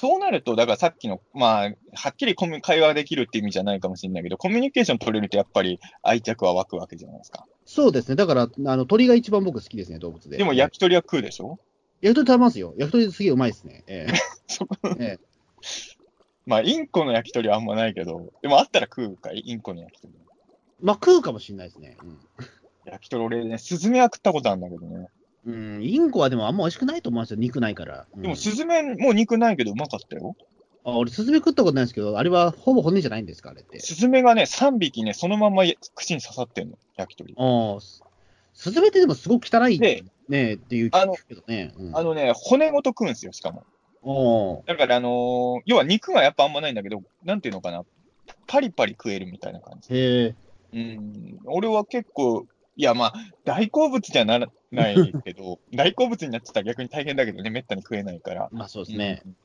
[0.00, 7.44] そうなると、だからさっきの、まあ、はっきりコミュ会話できるって意味じゃないかもしれないけど、コミュニケーション取れるとやっぱり愛着は湧くわけじゃないですか。
[7.66, 8.16] そうですね。
[8.16, 10.38] だから、あの、鳥が一番僕好きですね、動物で。
[10.38, 11.58] でも焼き鳥は食うでしょ？
[12.00, 12.74] 焼き鳥食べますよ。
[12.78, 13.84] 焼き鳥すげえうまいですね。
[13.86, 14.06] え
[14.48, 15.18] そこええ
[16.46, 19.42] まあ、インコの焼き鳥はあんまないけど、でもあったら食うかい？
[19.44, 20.14] インコの焼き鳥。
[20.80, 21.98] まあ、食うかもしれないですね。
[22.86, 25.08] 焼き鳥俺ね、スズメは食ったことあるんだけどね。
[25.46, 25.54] うん。
[25.76, 28.06] うん、インコはでもあんま美味しくないと思うんですよ、肉ないから。
[28.14, 30.36] うんでもスズメもう肉ないけどうまかったよ。
[30.84, 33.80] あ俺、スズメ食ったことないんですけど、あれはほぼ骨じゃないんですか、あれって。
[33.80, 35.64] スズメがね、3匹ね、そのまんま
[35.94, 37.34] 口に刺さってんの、焼き鳥。
[37.36, 38.02] ああ、ス
[38.54, 41.14] スズメってでもすごく汚いでねっていうあの
[41.46, 41.72] ね。
[41.76, 43.64] うん、あのね、骨ごと食うんですよ、しかも。
[44.02, 47.84] おーだから、あのー要は肉がやっぱあんまないんだけど、なんていうのかな、
[48.46, 49.94] パリパリ食えるみたいな感じ。
[49.94, 50.34] へえ。
[50.72, 53.14] うん、俺は結構、いや、まあ、
[53.44, 58.48] 大好物じゃならないけど、 大好物になっちゃったら逆に大変だけどね、めったに食えないから。
[58.52, 59.22] まあそうですね。
[59.24, 59.36] うん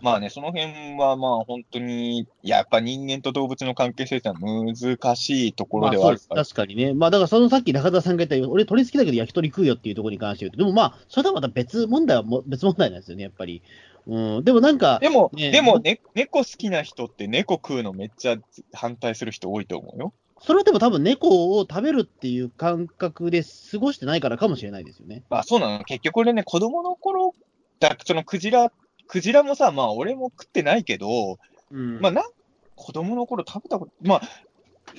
[0.00, 6.94] まあね、その辺はまあ本当に、いややっぱ人間と動物の関係性ってのは難しいところではあるから、まあ確かにね。
[6.94, 13.62] まあだからそのさっき中田さんが言ったように、俺鳥好きだけど焼き鳥食うよっていうところに関して言うと、でもまあ、それとはまた別問題はも別問題なんですよね、やっぱり。
[14.06, 18.36] うん、でもなんか、でも、ねでも、ね、猫好きな人って猫食うのめっちゃ
[18.72, 20.12] 反対する人多いと思うよ。
[20.40, 25.24] それはでも多分猫を食べるっていう感覚で過ごしてないからかもしれないですよね。
[25.28, 25.84] まあそうなの。
[25.84, 27.34] 結局俺ね、子供の頃、
[27.80, 28.72] だそのクジラ、
[29.06, 31.38] クジラもさ、まあ俺も食ってないけど、
[31.70, 32.00] うん。
[32.00, 32.22] まあな、
[32.76, 34.22] 子供の頃食べたこと、まあ、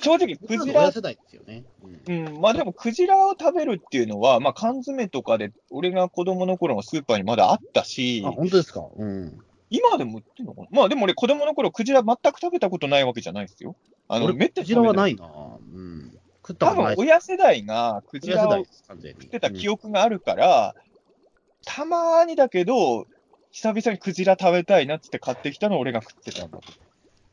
[0.02, 1.64] 正直クジラ、親世代ですよね。
[2.06, 8.86] うんうん、まあでもクジラを食べるっていうのは、まあ缶詰とかで、俺が子供の頃のスーパーにまだあったしあ、、本当ですか？
[8.96, 9.38] うん。
[9.70, 10.68] 今でも売ってんのかな？
[10.70, 13.74] まあでも俺子供の頃クジラ全く食べたことないわけじゃないですよ。
[14.12, 15.14] あの、俺めったクジラはない。
[15.14, 15.24] な。
[15.24, 16.18] うん。
[16.44, 18.64] 食った多ことない分親世代がクジラを。
[18.64, 19.86] 食ってた記憶。
[19.86, 20.74] 憶があるから、
[21.64, 23.06] たまにだけど、
[23.52, 26.64] 久々にクジラ食べたいなっつって買ってきたのを俺が食ってたんだと。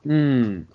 [0.05, 0.67] うん。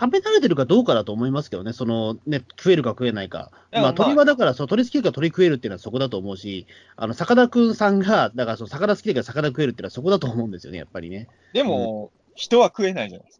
[0.00, 3.52] 食べ慣れてるかどうかだと思いますけどね、そのね、食えるか食えないか。
[3.70, 6.66] まあ、まあ鳥はだから、そう鳥好きだから鳥食えるっていうのはそこだと思うし、
[6.96, 11.28] あの、坂田くんさんが、だからその魚好きだから魚食えるっていうのはそこだと思うんですよね、やっぱりね。
[11.52, 13.39] でも、人は食えないじゃないです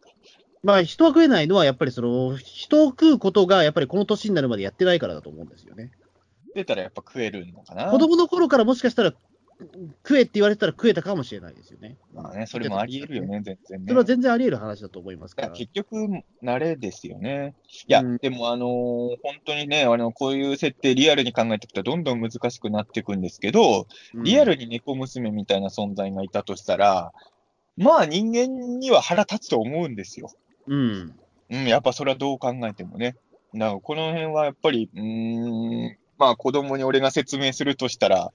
[0.63, 5.91] まあ、人は食えないのは、やっぱりその、人を食うことが、やっぱりこの年になるまでやってないからだと思うんですよね。
[6.53, 7.89] 出たらやっぱ食えるのかな。
[7.89, 9.13] 子供の頃からもしかしたら、
[10.03, 11.97] 食えって言われてたら食えたかもしれないですよね。
[12.13, 13.85] まあね、それもあり得るよね、全然ね。
[13.87, 15.47] それは全然あり得る話だと思いますから。
[15.49, 17.53] いや結局、慣れですよね。
[17.87, 27.11] いや、うんでも、あのー本当にね、あの、こういう設定、リアルに考えていくと、どんどん難しくなっていくんですけど、うんリアルに猫娘みたいな存在がいたとしたら、
[27.77, 30.31] まあ人間には腹立つと思うんですよ。
[30.67, 31.15] うん。
[31.49, 33.15] うん、やっぱそれはどう考えてもね。
[33.53, 35.01] だからこの辺はやっぱり、うー
[35.89, 38.31] ん、まあ子供に俺が説明するとしたら、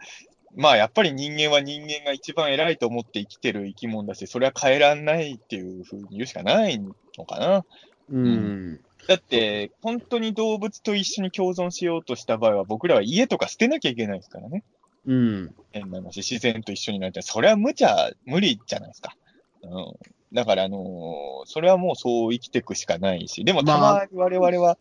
[0.54, 7.64] まあやっぱり人間は人間が一番偉いと思って生きてる生き物だし、それは変えらんないっていうふうに言うしかないのかな。
[8.10, 8.80] うん。
[9.08, 14.64] だって、本当に動物と一緒に共存しようとした場合は、僕らは家とか捨てなきゃいけないですからね。
[15.06, 15.54] うん。
[15.72, 17.22] 変な話、自然と一緒になりたい。
[17.22, 19.14] それは無茶、無理じゃないですか。
[19.62, 19.92] うん。
[20.32, 24.78] だから、あのーそれはもうそう生きていくしかないし、でもたまに我々は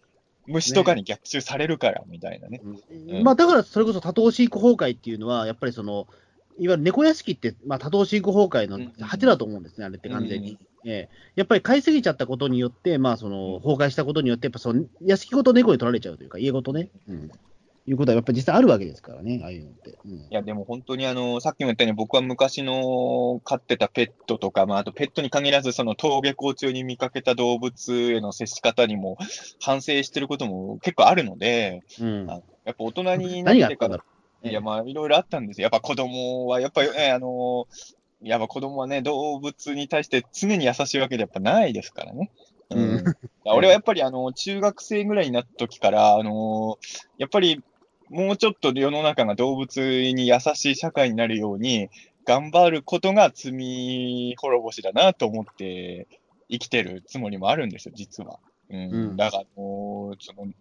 [0.48, 2.62] 虫とかに逆襲されるから、みたいなね。
[3.10, 3.24] うん。
[3.24, 6.08] まあ、だからそれこそ多頭飼育崩壊っていうのは、やっぱりその、
[6.58, 8.94] いわゆる猫屋敷って、まあ、多頭飼育崩壊のうん。
[9.00, 10.58] 鉢だと思うんですね、あれって完全に。
[10.86, 11.10] ええ。
[11.36, 17.32] やっぱり飼いすぎちゃったことによって、まあ、その崩壊したことによって、やっぱその屋敷ごと猫に取られちゃうというか、家ごとね、うん、
[17.88, 19.98] いうことはやっぱり実際あるわけですからね、ああいうのって。
[20.06, 29.18] うんいや、でも本当にあの、さっきも言ったように僕は昔の飼ってたペットとか、まあ、あとペットに限らず、その登下校中に見かけた動物への接し方にも
[29.62, 34.04] 反省してることも結構あるので、うんあやっぱ大人になってから。
[34.44, 35.64] いや、まあ、いろいろあったんですよ。
[35.64, 37.68] やっぱ子供は、やっぱりね、あの
[38.22, 42.32] やっぱ子供はね、動物に対して常に優しいわけでやっぱないですからね。
[42.72, 42.80] うん。
[42.80, 43.04] うん
[43.48, 46.80] 俺はやっぱり、あの、中学生ぐらいになった時から、あの
[47.20, 47.64] やっぱり、
[48.10, 49.80] もうちょっと世の中が動物
[50.12, 51.90] に優しい社会になるように、
[52.26, 56.08] 頑張ることが罪滅ぼしだなと思って
[56.50, 58.40] 生きてるつもりもあるんですよ、実は。
[58.70, 58.78] うん。
[58.78, 60.52] うんだから、もう、その、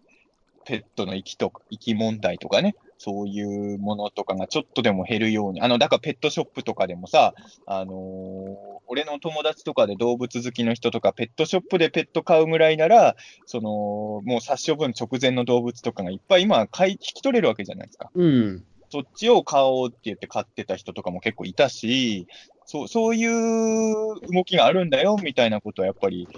[0.65, 2.75] ペットの生きとか、生き問題とかね、
[3.05, 7.35] そういうものとかがちょっとでも減るように、あの、だからペットショップとかでもさ、
[7.67, 13.15] あのー俺の友達とかで動物好きの人とか、ペットショップでペット買うぐらいなら、
[13.47, 18.11] その、もう殺処分直前の動物とかがいっぱい今買い、引き取れるわけじゃないですか。
[18.13, 18.63] うん。
[18.91, 22.27] そっちを買おうって言って買ってた人とかも結構いたし、
[22.67, 26.29] そう、そういう動きがあるんだよ、みたいなことはやっぱり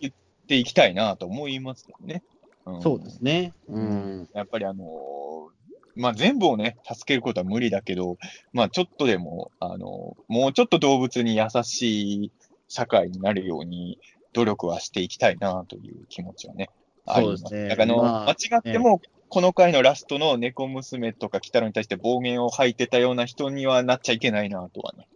[0.00, 0.14] 言っ
[0.46, 2.22] ていきたいなと思いますけどね。
[2.70, 3.52] んそうですね。
[3.68, 4.28] うん。
[4.34, 5.62] やっぱりあのー
[5.94, 8.16] まあ、全部をね、助けることは無理だけど、
[8.52, 12.32] まあ、ちょっとでも、あのーもうちょっと動物に優しい
[12.68, 13.98] 社会になるように
[14.32, 16.70] 努力はしていきたいなという気持ちはね、
[17.06, 17.42] あります。
[17.42, 25.08] そうですねだからあの、まあ間違っても、この回のラストの猫娘とか北野に対して暴言を吐いてたような人にはなっちゃいけないなとはね、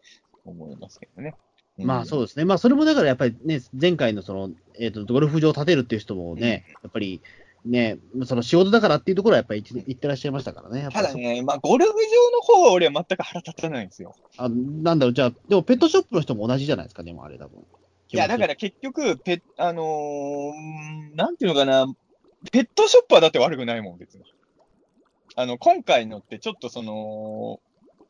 [0.45, 1.35] 思いますけどね。
[1.79, 2.45] まあそううですね。
[2.45, 7.21] まあそれもだからやっぱりね、前回のその、えっ、と、ゴルフ場を建てるっていう人もね、やっぱり、
[7.67, 10.89] ね、その仕事だからっていうところはやっぱり言ってらっしゃいましたからね。
[10.93, 11.97] ただね、まあ、ゴルフ場
[12.31, 14.15] の方は俺は全く腹立たないんですよ。
[14.37, 17.59] あなんだろう、じゃあ、でもペットショップの人も同じじゃないですか、でもあれ多分。
[18.13, 21.93] いや、だから結局、ペあのーなんていうのかな、
[22.53, 24.25] ペットショップはだって悪くないもん、別に。
[25.35, 27.61] あの、今回のってちょっとその、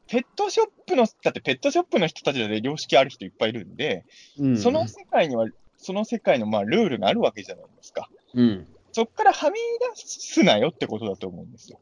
[0.09, 4.04] ペットショップの、だってペットショップの人たちで良識ある人いっぱいいるんで、
[4.38, 5.46] うん、その世界には、
[5.78, 8.09] その世界のまあルールがあるわけじゃないですか。
[8.34, 8.66] うん。
[8.92, 9.57] そっからはみ
[9.94, 11.78] 出すなよってことだと思うんですよ。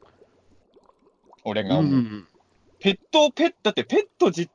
[1.44, 1.92] 俺うが思う。
[1.94, 2.26] ん。
[2.80, 4.50] ペット、ペット、だってペットじ、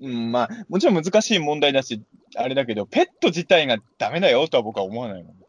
[0.00, 2.02] うん、まあ、もちろん難しい問題だし、
[2.36, 5.40] あれだけど、ペット自体がダメだよとは僕は思わないもん。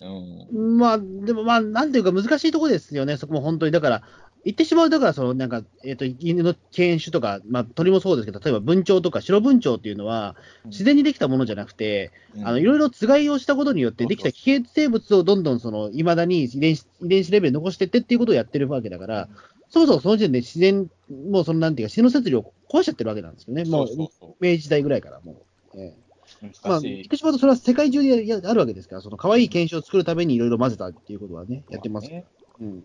[0.00, 0.78] うん。
[0.78, 3.72] まあ、でもまあ、なんていうか難しいところですよね、そこも本当に。
[3.72, 4.02] だから、
[4.44, 10.34] 言ってしまう、だから、その、なんか、えっ、と、犬の犬種とか、まあ、鳥もそうですけど、例えば文鳥とか白文鳥っていうのは、
[10.64, 19.28] 自然にできたものじゃなくて、うんあの、いろいろつがいをしたことによって、できた危険生物をどんどん、その、いまだに遺伝子、遺伝子レベルに残してってっていうことをやってるわけだから、
[19.68, 20.90] そもそもその時点で自然、
[21.30, 23.64] もうその、なんていうか、自然の摂理を壊しちゃってるわけなんですよね。
[23.64, 25.80] もう、そうそうそ明治時代ぐらいから、もう。
[25.80, 25.94] ええ
[26.42, 26.46] う。
[26.64, 26.96] まあ、難しい。
[26.96, 32.08] 言ってしまうと、それは世界中であるわけですから、その可愛い犬種を作るためにいろいろ混ぜたっていうことはね、やってます。
[32.08, 32.24] ね
[32.60, 32.84] うん。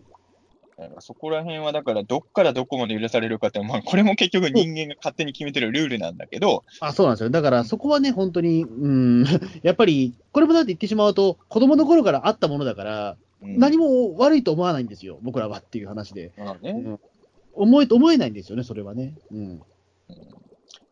[1.00, 7.30] そこら辺はだから、どっからどこまで許されるかって、まあ、これも結局人間が勝手に決めてるルールなんだけど、あ、そうなんですよ。
[7.30, 9.24] だから、そこはね、本当に、うん、
[9.62, 16.32] やっぱり、これもだって言ってしまうと、子供の頃からあったものだから、うん何も悪いと思わないんですよ、僕らはっていう話で。
[16.36, 17.00] まあね、うん、
[17.52, 19.14] 思え、思えないんですよね、それはね。
[19.30, 19.62] うん。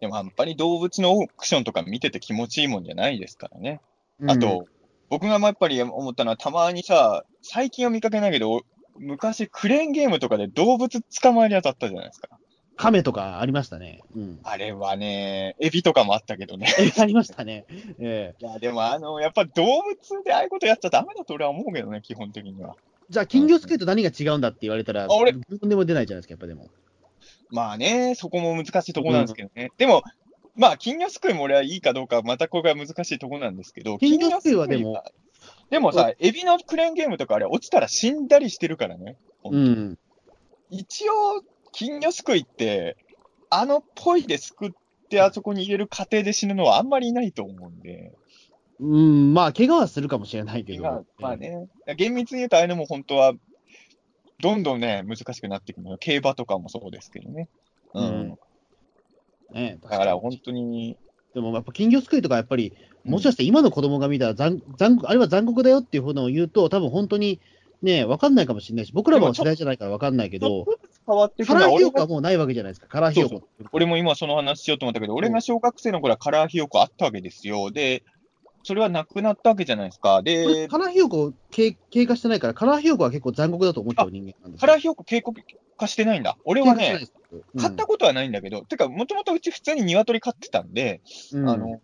[0.01, 3.81] でもやっぱり動物のオークションとか見てて気持ちいいもんじゃないですからね。
[4.29, 4.67] あと、
[5.09, 8.63] 僕がやっぱり思ったのは、たまにさ、最近は見かけないけど、
[8.99, 12.39] 昔クレーンゲームとかで動物捕まえるやつあったじゃないですか。
[12.77, 14.01] 亀とかありましたね。
[14.15, 14.41] うん。
[14.45, 16.69] あれはね、エビとかもあったけどね。
[16.79, 17.65] え ありましたね。
[17.99, 22.77] ええいや、でもあの、やっぱ動物でああいうことやっちゃダメだと俺は思うけどね、基本的には。
[23.09, 26.69] じゃあ、金魚すくいと何が違うんだって言われたら、あ俺自分でも出ないじゃないですか、やっぱでも。
[27.51, 29.71] まあね、そこも難しいところなんですけどね。
[29.79, 30.03] でも、
[30.55, 35.03] まあ、金魚すくいも俺はいいかどうか、またこれが難しいところなんですけど、金魚すくいはでも
[35.71, 39.17] でもさ、エビのクレーンゲームとかあれ、落ちたら死んだりしてるからね。
[39.45, 39.99] うん。
[40.71, 41.43] 一応、
[41.73, 42.97] 金魚すくいって、
[43.51, 44.71] あのポイですくっ
[45.09, 48.13] てあそこに入れる過程で死ぬのはあんまりいないと思うんで、
[48.81, 50.83] うん、まあ、怪我はするかもしれないけど。
[50.83, 53.33] まあまあね、厳密に言うとああいうのも本当は、
[54.41, 55.99] どんどんね、難しくなっていくのよ。
[55.99, 57.49] 競馬とかもそうですけどね。
[57.95, 58.05] うん。
[58.05, 58.39] うん
[59.53, 60.97] ね、だから本当に、
[61.33, 62.73] でもやっぱ金魚すくいとかやっぱり、
[63.07, 67.41] もしかして今の子供が見たら残残酷、あれは残酷だよっていうふうのを言うと、多分本当に
[67.83, 70.67] ね、わかんないかもしれないし、僕らも世代じゃないからわかんないけど、
[71.07, 73.43] 変わってくカラーひよこはもうないわけじゃないですか、カラーひよこ。
[73.73, 77.71] 俺も今その話しようと思ったけど、俺が小学生の頃はカラーひよこあったわけですよ。
[77.71, 78.03] で、
[78.63, 80.23] それはなくなったわけじゃないですか。
[80.23, 85.41] で、カラーひよこ経経過してないから、カラーひよこは結構残酷だと思っちゃう人間なんですカラーひよこ警告
[85.77, 86.37] 化してないんだ。
[86.45, 87.07] 俺はね、
[87.57, 91.01] 買ったこことはないんだけど、てか、もともとうち普通に鶏飼ってたんで、
[91.31, 91.81] と、うんあの、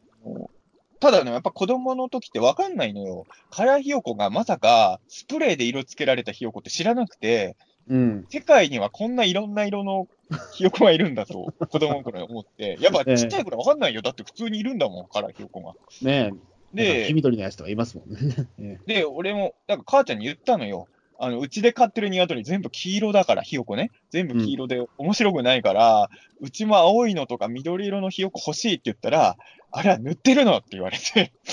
[1.02, 3.26] ただね、やっぱ子供の時ってわかんないのよ。
[3.50, 7.56] カラーひよこがまさかスプレーで色つけられたひよこって知らなくて、
[7.88, 10.06] うん、世界にはこんないろんな色の
[10.52, 12.78] ひよこがいるんだと、 子供の頃に思って。
[12.80, 14.02] やっぱちっちゃい頃わかんないよ。
[14.02, 15.74] だって普通にいるんだもん、カラーひよこが。
[16.02, 16.30] ね
[16.72, 18.46] え、で黄、緑のやつとかいますもんね。
[18.56, 20.86] ね で、俺も、なんか母ちゃんに言ったのよ。
[21.18, 23.90] あの、うちで飼ってる鶏全部黄色だから、ひよこね。
[24.10, 29.36] 全部黄色で面白くないから、うちも青いのとか緑色のひよこ欲しいって言ったら、
[29.72, 30.58] あれは塗ってるの？
[30.58, 31.32] って言われて、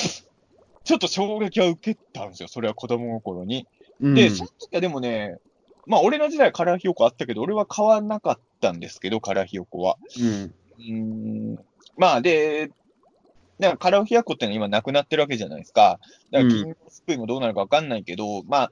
[0.84, 2.50] ちょっと衝撃は受けたんですよ。
[2.50, 3.68] それは子供の頃に。
[4.02, 5.38] うんで、その時はでもね、
[5.86, 9.98] まあ俺の時代はカラーひよこあったけど、俺は買わなかったんですけど、カラーひよこは。
[10.18, 11.66] うんうーん
[11.98, 12.72] まあで、
[13.58, 16.00] なんかカラーひよこってのは今なくなってるわけじゃないですか。
[16.32, 18.72] だから金魚すくいもどうなるかわかんないけど、まあ、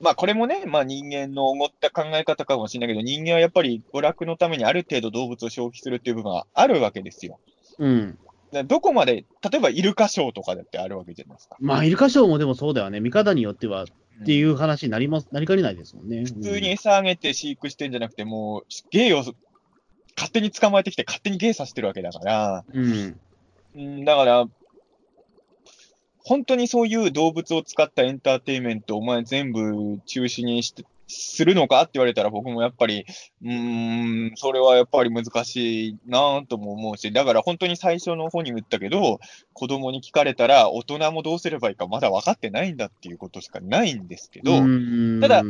[0.00, 7.40] まあこれもね、まあ人間の思った考え方かもしれないけど、人間はやっぱり娯楽のためにある程度動物を消費するっていう部分はあるわけですよ。
[7.78, 8.18] うん。
[8.64, 11.56] どこまで、例えばイルカショーとかだってあるわけじゃないですか。
[11.58, 13.00] まあ、イルカショーもでもそうだよね。
[13.00, 13.86] 見方によってはっ
[14.26, 16.24] ていう話になります、なりかねないですもんね。
[16.24, 23.20] 普通に餌あげて飼育してんじゃなくて、もう芸を勝手に捕まえてきて勝手に芸させてるわけだから、うん。
[23.74, 24.46] うん、だから、
[26.24, 33.04] 本当にそういう動物を使ったエンターテインメントをお前全部中止にして、するのかって言われたら僕もやっぱり、
[33.42, 39.20] うーん、それはやっぱり難しいなぁとも思うし、だから本当に最初の方に言ったけど、
[39.52, 45.42] 子供に聞かれたら大人もどうすればいいかまだ分かってないんだっていうことしかないんですけど、うんただ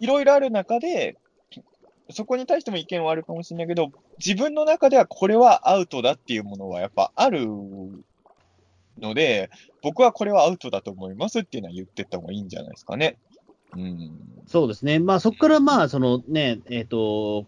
[0.00, 1.16] いろいろある中で、
[2.10, 7.46] そこに対しても意見はあるかもしれないけど、自分の中ではこれはアウトだっていうものはやっぱある
[8.98, 9.50] ので、
[9.82, 13.16] 僕はこれはアウトだと思いますっていうのは言ってった方がいいんじゃないですかね。
[13.76, 14.18] うん。
[14.46, 14.98] そうですね。
[14.98, 17.46] まあそこからまあ、そのね、えっ、と、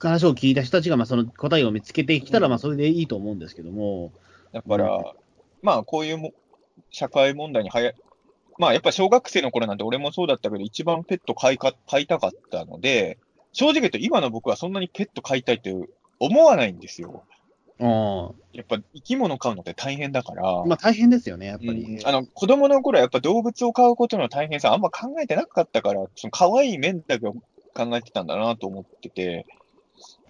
[0.00, 4.12] 話を聞いた人たちがまあその答えを見つけてきたら、うんまあそれでいいと思うんですけども。
[4.52, 5.04] だから、うん
[5.62, 6.34] まあ、こういうも
[6.90, 7.92] 社会問題にはや、
[8.58, 13.18] まあ、やっぱ小学生の頃なんて俺もそうだったけど、一番ペット飼いか飼いたかったので、
[13.52, 15.74] 正直言うと今の僕はそんなにペット飼いたいって
[16.18, 17.24] 思わないんですよ。
[17.82, 20.64] あやっぱ生き物飼うのって大変だから。
[20.64, 22.04] まあ大変ですよね、やっぱうんり。
[22.04, 29.46] あの子供の頃はやっぱ動物を飼うことの大変さあんま考えてなかったから、その可愛い面だけを考えてたんだなと思ってて、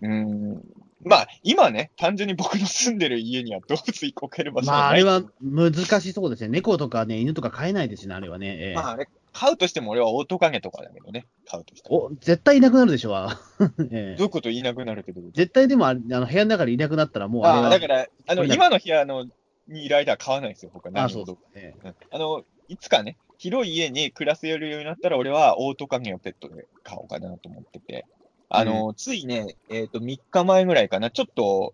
[0.00, 0.62] うん、
[1.04, 6.48] まあ今ね、単純に僕の住んでる家には動物一個飼える場所まああれは難しそうですね。
[6.48, 8.56] 猫とかね、犬とか飼えないですしね、あれはね。
[8.68, 12.06] ええまあ、あれ、飼うとしても俺はオオトカゲとかだけどね、飼うとしても。
[12.06, 13.28] お絶対いなくなるでしょう、
[13.90, 17.54] ええどういうこと言いなくなるってど絶対でもあの部屋の中でいなくなったらもうとあ。
[17.54, 19.26] ああだから、あの、今の部屋の
[19.68, 21.64] にいる間は飼わないですよ、僕はあ何もそうです。
[21.64, 21.74] ね。
[21.84, 28.06] うんあの、いつかね、広い家に暮らせるようになったら、俺はオオトカゲをペットで飼おうかなと思ってて。
[28.54, 31.72] あの、ついね、えっ、と、3日前ぐらいかな、ちょっと、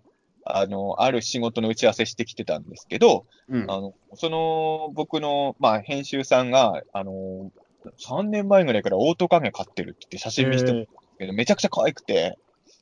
[0.56, 3.70] あの、ある仕事の打ち合わせしてきてたんですけど、うん。
[3.70, 7.50] あの、その、僕の、まあ、編集さんが、あの、
[7.98, 10.84] 3年前ぐらいからオオトカゲ飼ってるって言って写真見せてもら
[11.18, 12.38] けど、めちゃくちゃ可愛くて、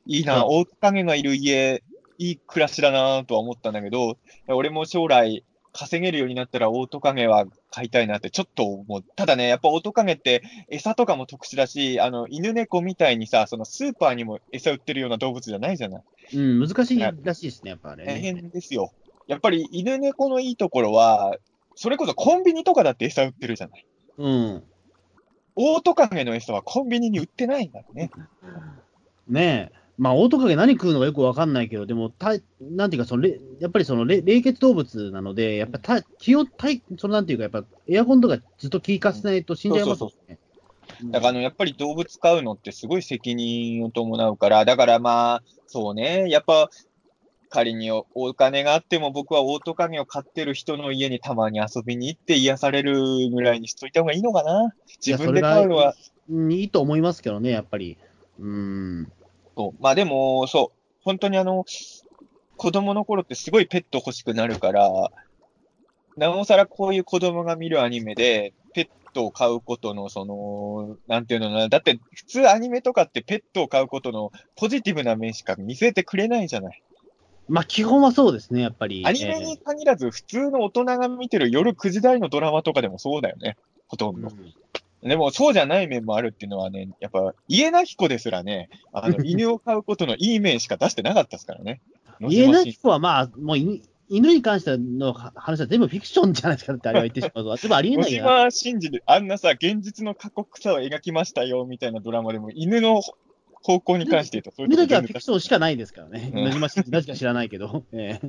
[0.07, 1.83] いいな、うんオオトカゲがいる家、
[2.19, 4.17] いい暮らしだなとは思ったんだけど、
[4.49, 5.45] 俺も将来
[5.77, 9.05] 稼げるようになったらオオトカゲは飼いたいなってちょっと思う。
[9.14, 16.01] ただね、やっぱオオトカゲって餌とかも特殊だし、あの、犬猫みたいにさ、そのスーパーにも餌売ってるような動物じゃないじゃな
[16.33, 16.37] い？
[16.37, 18.20] うん、難しいらしいですね、やっぱあれ、大ね。
[18.20, 18.93] 変ですよ。
[19.27, 21.37] やっぱり犬猫のいいところは、
[21.74, 23.87] それこそコンビニとかだって餌売ってるじゃない？
[24.18, 24.62] うん。
[25.57, 28.11] オオトカゲの餌はコンビニに売ってないんだね。
[29.29, 29.86] ねえ。
[29.99, 40.39] まあ、オオトカゲ何食うのかよくわかんないけど、でも、たなんていうか、そのれやっぱりそのれ冷血動物なので、やっぱた気温、体そのなんていうか、やっぱエアコンとかずっと効かせないと死んじゃいますもんね。
[41.05, 46.69] だからあの、やっぱり動物飼うのってすごい責任を伴うから、だからまあ、そうね、やっぱ、
[47.49, 54.75] 仮におお金があっても僕はオオトカゲを飼ってる人の家にたまに遊びに行って癒されるぐらいにしといた方がいいのかな。
[55.05, 55.95] 自分で飼うのは、
[56.29, 57.97] うんいいと思いますけどね、やっぱり。
[58.41, 59.13] うん。
[59.57, 59.83] そう。
[59.83, 60.79] まあでも、そう。
[61.03, 61.65] 本当にあの、
[62.57, 65.11] 子供の頃ってすごいペット欲しくなるから、
[66.17, 71.69] なおさらこういう子供が見るアニメで、ペットを飼うことの、その、なんていうのかな。
[71.69, 76.83] だって、普通アニメとかってペットを飼うことのポジティブな面しか見せてくれないじゃない。
[77.49, 79.05] まあ、基本はそうですね、やっぱり。
[79.07, 83.57] アニメに限らず、普通の大人が見てる夜9時台のドラマとかでもそうだよね。
[83.89, 84.29] ほとんど。
[84.29, 84.55] うん
[85.03, 91.81] でも、そうじゃない面もあるっていうのはね、やっぱ、家なき子ですらね、あの、 犬を飼うことのいい面しか出してなかったですからね。
[92.21, 98.51] 家なき子は、まあ、もう犬犬に関しての話は全部フィクションじゃないですかってあれは言ってしまうと、 全部ありえ野ないよな。
[98.51, 103.01] 島真司で、あんなさ、現実の過酷さを描きましたよ、みたいなドラマでも、犬の
[103.63, 106.31] 方向に関して言うと、そういう見なきゃ全然フィクションしかないですからね。
[106.33, 107.85] うん野島真司、なぜか知らないけど。
[107.93, 108.21] え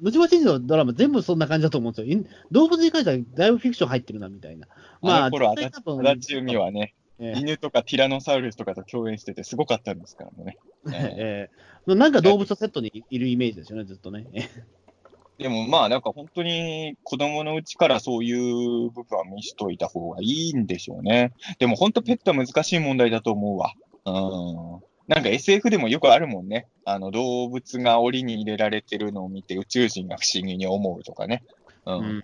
[0.00, 2.20] え野島真司のドラマ全部そんな感じだと思うんですよ。
[2.20, 4.66] い動物に関してはだいぶフィクション入ってるな、みたいな。
[5.02, 10.56] まあ、あの頃、足立海はね、ええ犬とかティラノサウルスとかと共演してて、すごかったんですからもね。
[10.92, 11.50] え
[11.86, 14.26] えなんか動物とセットにいるイメージですよね、ずっとね。
[14.32, 14.42] え
[15.42, 21.32] でもまあ、なんか本当に子供のうちからそういう部分は見しといた方がいいんでしょうね。
[21.58, 23.72] でも本当ペットは難しい問題だと思うわ。
[24.04, 24.89] うん。
[25.08, 26.66] なんか SF でもよくあるもんね。
[26.84, 31.42] あの動物が檻に入れられてるのを見て宇宙人が不思議に思うとかね。
[31.86, 31.94] うん。
[31.94, 32.22] うん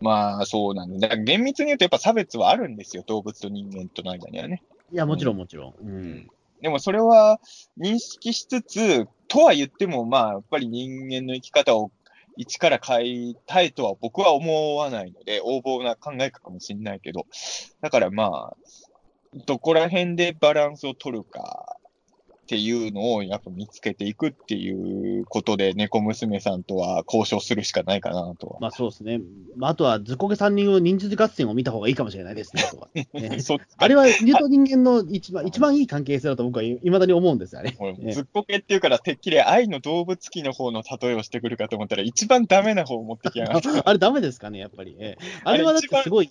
[0.00, 1.08] まあそうなんだ。
[1.08, 3.04] だから厳密に言うとやっぱ差別はあるんですよ。
[3.06, 4.62] 動物と人間との間にはね。
[4.92, 5.74] いや、もちろんもちろん。
[5.80, 6.28] うん
[6.60, 7.40] でもそれは
[7.78, 11.90] 認識しつつ、とは言っても、まあ、やっぱり人間の生き方を
[12.38, 17.26] 一から変えたいとは僕は思わないので、横暴な考えかもしれないけど、
[17.82, 18.56] だからまあ、
[19.46, 21.73] どこら辺でバランスを取るか
[22.54, 28.60] っていうのをやっぱ見つけていくっていうことで、猫娘さんとは交渉するしかないかなとは。
[28.60, 29.20] まあそうですね。
[29.56, 32.62] まあ、あとは、ズコゲ3人を忍術合戦を見た方がいいかもしれないですね。
[32.62, 32.88] あとは
[33.78, 37.74] あれは犬と人間の一番一番いい関係性だと僕はいまだに思うんですよ、あれ。
[37.80, 43.70] 俺ええずっこけっていうから、てっきり愛の動物機の方の例えをしてくるかと思ったら、一番ダメな方を持ってきやがった。
[43.84, 44.94] あれダメですかね、やっぱり。
[45.00, 46.30] ええあれはだってすごい、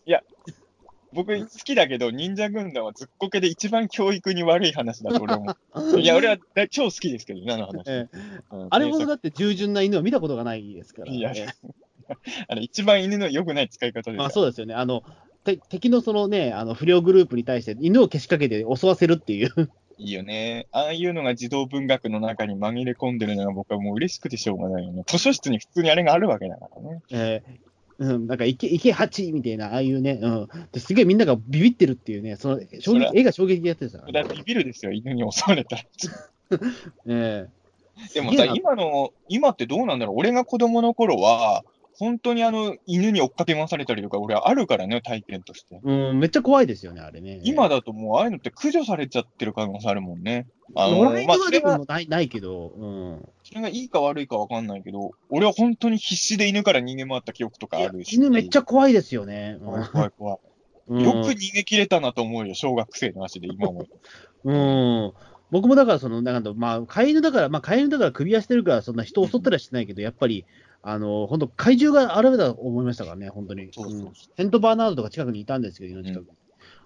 [1.13, 5.55] 僕好きだけど、忍者軍団はずっこけで一番教育に悪い話だと俺も。
[5.99, 7.83] いや、俺は大超好きですけどね、あの話。
[7.87, 8.17] ええ
[8.51, 11.11] うんあれほどだって従順な犬を見たことがないですから。
[11.11, 11.73] いやええ
[12.49, 14.31] あの一番犬の良くない使い方ですまあ、よ。
[14.31, 14.73] そうですよね。
[14.73, 15.03] あの、
[15.43, 19.69] て敵のそのね、あの不良グループに対して犬をけしかけて襲わせるっていう。
[19.97, 20.67] いいよね。
[20.71, 25.03] ああいうのが児童文学の中に紛れ込んでるのが僕はもう嬉しくてしょうがないよね。
[25.05, 27.01] 図書室に普通にあれがあるわけだからね。
[27.11, 27.72] ええ
[28.03, 30.47] うん、なんか、池、池八みたいな、ああいうね、うん。
[30.71, 33.99] ですげえみんながビビってるっていうね、その、衝撃、絵が衝撃的やってるさ。
[34.11, 35.83] だってビビるですよ、犬に襲われたら。
[37.07, 37.47] え
[38.13, 41.63] でもさ今の、今ってどうなんだろう俺が子供の頃は、
[41.99, 45.75] 本当にあの、犬に追っかけ回されたりとか、俺はあるからね、体験として。
[45.75, 47.39] えうん、めっちゃ怖いですよね、あれね。
[47.43, 50.47] 今だともう、ああいうのって駆除されちゃってる可能性あるもんね。
[50.75, 53.29] あの、野良犬はでも、ないないけど、うん。
[53.43, 58.15] それがいいか悪いかわかんないけど、俺は本当に必死で犬から逃げ回った記憶とかあるし。
[58.15, 59.57] 犬めっちゃ怖いですよね。
[59.63, 60.37] 怖い怖い怖い。
[60.37, 60.53] うん
[61.01, 63.85] よく逃げ切れたなと思うよ、小学生の足で今も。
[64.43, 65.13] うん。
[65.49, 70.45] 僕もだから、その、なんか、まあ、飼い犬だから、まあ、飼い犬だから首輪してるから、そんな人を襲ったりはしてないけど、やっぱり、
[70.83, 73.69] あの、本当怪獣が現れたと思いましたからね、本当に。
[73.71, 76.37] そうそうそうんセントバーナードとか近くにいたんですけど、犬の近くに。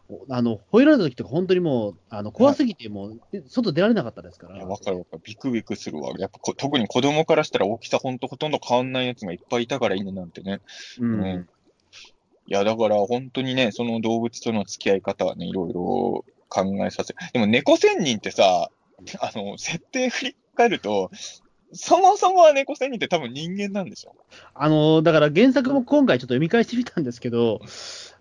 [0.10, 4.66] おあの、吠えられた時とか、本当にもう、あの、怖すぎて、もう、で外出られなかったですから。
[4.66, 5.22] わかるわかる。
[5.24, 6.14] ビクビクするわ。
[6.18, 10.62] やっぱこ特に子供からしたら大きさほんとほとんど変わんないやつがいっぱいいたから犬なんてね。
[11.00, 11.22] うん。
[11.22, 11.50] うん
[12.50, 18.70] いや、だから本当にね、その動物との付き合い方はね、いろいろ考えさせでも猫仙人ってさ、
[19.20, 21.12] あの、設定振り返ると、
[21.74, 24.16] そもそもは猫仙人って多分人間なんでしょ？
[24.54, 27.60] あの、だから原作も今回ちょっと読み返してみたんですけど、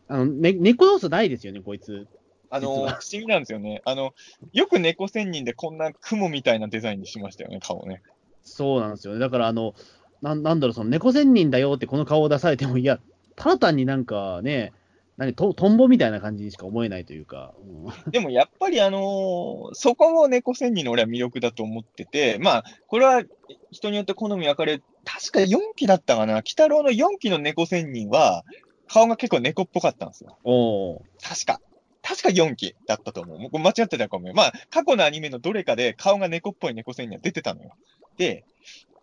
[0.09, 2.07] あの、ね、猫要素ないですよね、こいつ。
[2.51, 3.83] あの、不思議なんですよね。
[3.85, 4.15] あの、
[4.53, 8.03] よく猫仙人でこんな雲みたいなデザインにしましたよね、顔ね。
[8.43, 9.21] そうなんですよね。
[9.21, 9.75] だから、あの、
[10.23, 13.01] なんなんだろう、その猫仙人だよってこの顔を出されても、いや、
[13.35, 14.73] ただ単になんかね、
[15.17, 23.23] 何トトンボみたいな感じにしか思えないというか、うん でもやっぱりあのーそこも猫仙人の俺は魅力だと思ってて、まあ、これは
[23.71, 28.45] 人によって好み分かれ、確か4期だったかな、鬼太郎の4期の猫仙人は、
[28.89, 30.39] 顔が結構猫っぽかったんですよ。
[30.45, 31.61] おー確か。
[32.03, 33.39] 確か4期だったと思う。
[33.39, 34.35] もう間違ってたかもよ。
[34.35, 37.73] まあ、過去のアニメのどれかで顔が猫っぽい猫仙人は出てたのよ。
[38.17, 38.45] で、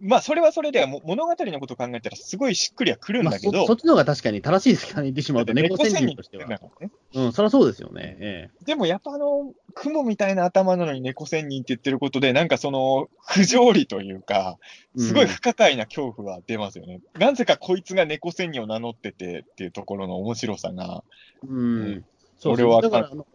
[0.04, 6.60] まあ、それはそれでも物語のことを考えたらすごいしっくりはくるんまあだけど、そそっちの方が確かに正しいですからね、言ってしまうと、猫仙人としてはね
[7.14, 8.18] うん、そりゃそうですよね。
[8.20, 14.58] えでもやっぱあの、雲みたいな頭なのに猫仙人って言ってることで、なんかその、不条理というか、
[14.98, 17.00] えすごい不可解な恐怖は出ますよね。
[17.18, 21.04] なぜかこいつが猫仙人を名乗っててっていうところの面白さが。
[21.48, 21.60] うん。
[21.60, 22.06] うん
[22.44, 23.26] そう俺はだからあの、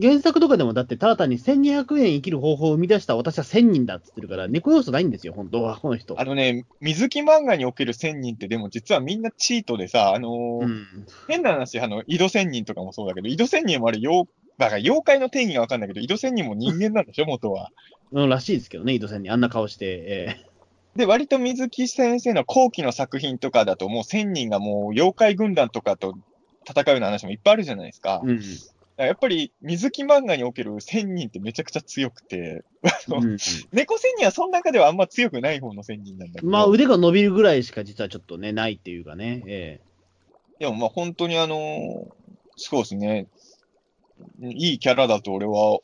[0.00, 6.20] 原作とかでもだって、ただ単に1200円生きる方法を生み出した私は1000人だっつってるから、猫要素ないんですよ、本当は、この人。
[6.20, 10.86] あのね、水木漫画における仙人ってでも実はみんなチートでさ、あのーうん。
[11.26, 17.70] 変な話、あの、井戸仙人とかもそうだけど、井戸仙人もあれ妖、だから妖怪の定義がわかんないけど、井戸仙人も人間なんでしょ、 元は。
[18.12, 19.86] うん、らしいですけどね、井戸さんにあんな顔して。
[19.86, 20.36] え
[20.94, 26.14] で、割と水木先生の後期の作品とかだと、もう千人がもう妖怪軍団とかと
[26.72, 28.20] 戦うような話もいっぱいあるじゃないですか。
[28.24, 28.42] えうん。
[28.96, 32.64] やっぱり水木漫画における千人ってめちゃくちゃ強くて、
[33.08, 33.36] うん
[33.72, 39.42] 猫千人はその中ではあんま強くない方の千人なんだけど、まあ、腕が伸びるぐらいしか実はちょっとね、ないっていうかね。
[39.46, 39.80] え
[40.58, 42.08] でもまあ本当にあの
[42.56, 43.28] そうですね、
[44.40, 45.78] いいキャラだと俺は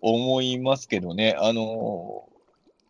[0.00, 2.28] 思いますけどね、あの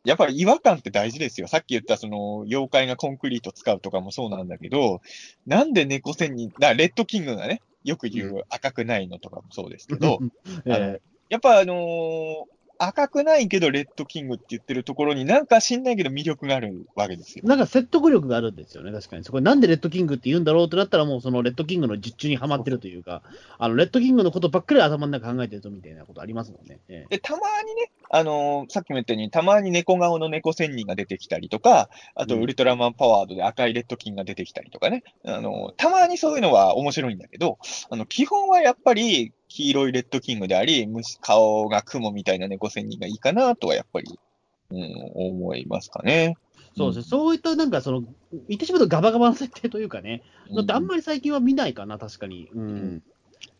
[0.04, 1.48] やっぱり違和感って大事ですよ。
[1.48, 5.00] さっき言ったその妖怪がコンクリート使うとかもそうなんだけど、
[5.46, 10.18] なんで猫仙人、だレッドキングがね、よく言う赤くないのとかもそうですけえど、
[10.66, 11.00] あのえ
[11.30, 12.54] やっぱあのー
[12.86, 17.48] 赤くないけどレッドキングって言ってるところになんか知んないけど魅力があるわけですよえ。
[17.48, 19.24] なんか説得力があるんですよね、確かに。
[19.24, 23.22] そこなんでレッドキングって言うんだろうってなったら、もうそのレッドキングの術中にはまってるというか、
[23.58, 26.78] あのレッドキングのことばっかり頭の中考えてるとみたいなことありますもんね。
[26.88, 37.58] ええで、たまにね、あのーさっきも言ったように、たまに猫顔の猫仙人が出てきたりとか、あとうんウルトラマンパワードで赤いレッドキングが出てきたりとかね、あのーたまにそういうのは面白いんだけど、
[37.90, 44.18] あの、基本はやっぱり黄色いレッドキングであり、虫顔が雲みたいな猫仙人がいいかなとはやっぱり、
[44.70, 46.36] うん、思いますかね。
[46.76, 48.02] そうですね、そういったなんかその、
[48.48, 50.22] 言ってしまうとガバガバの設定というかね、
[50.54, 52.48] だってあんまり最近は見ないかな、確かに。
[52.52, 53.02] うん。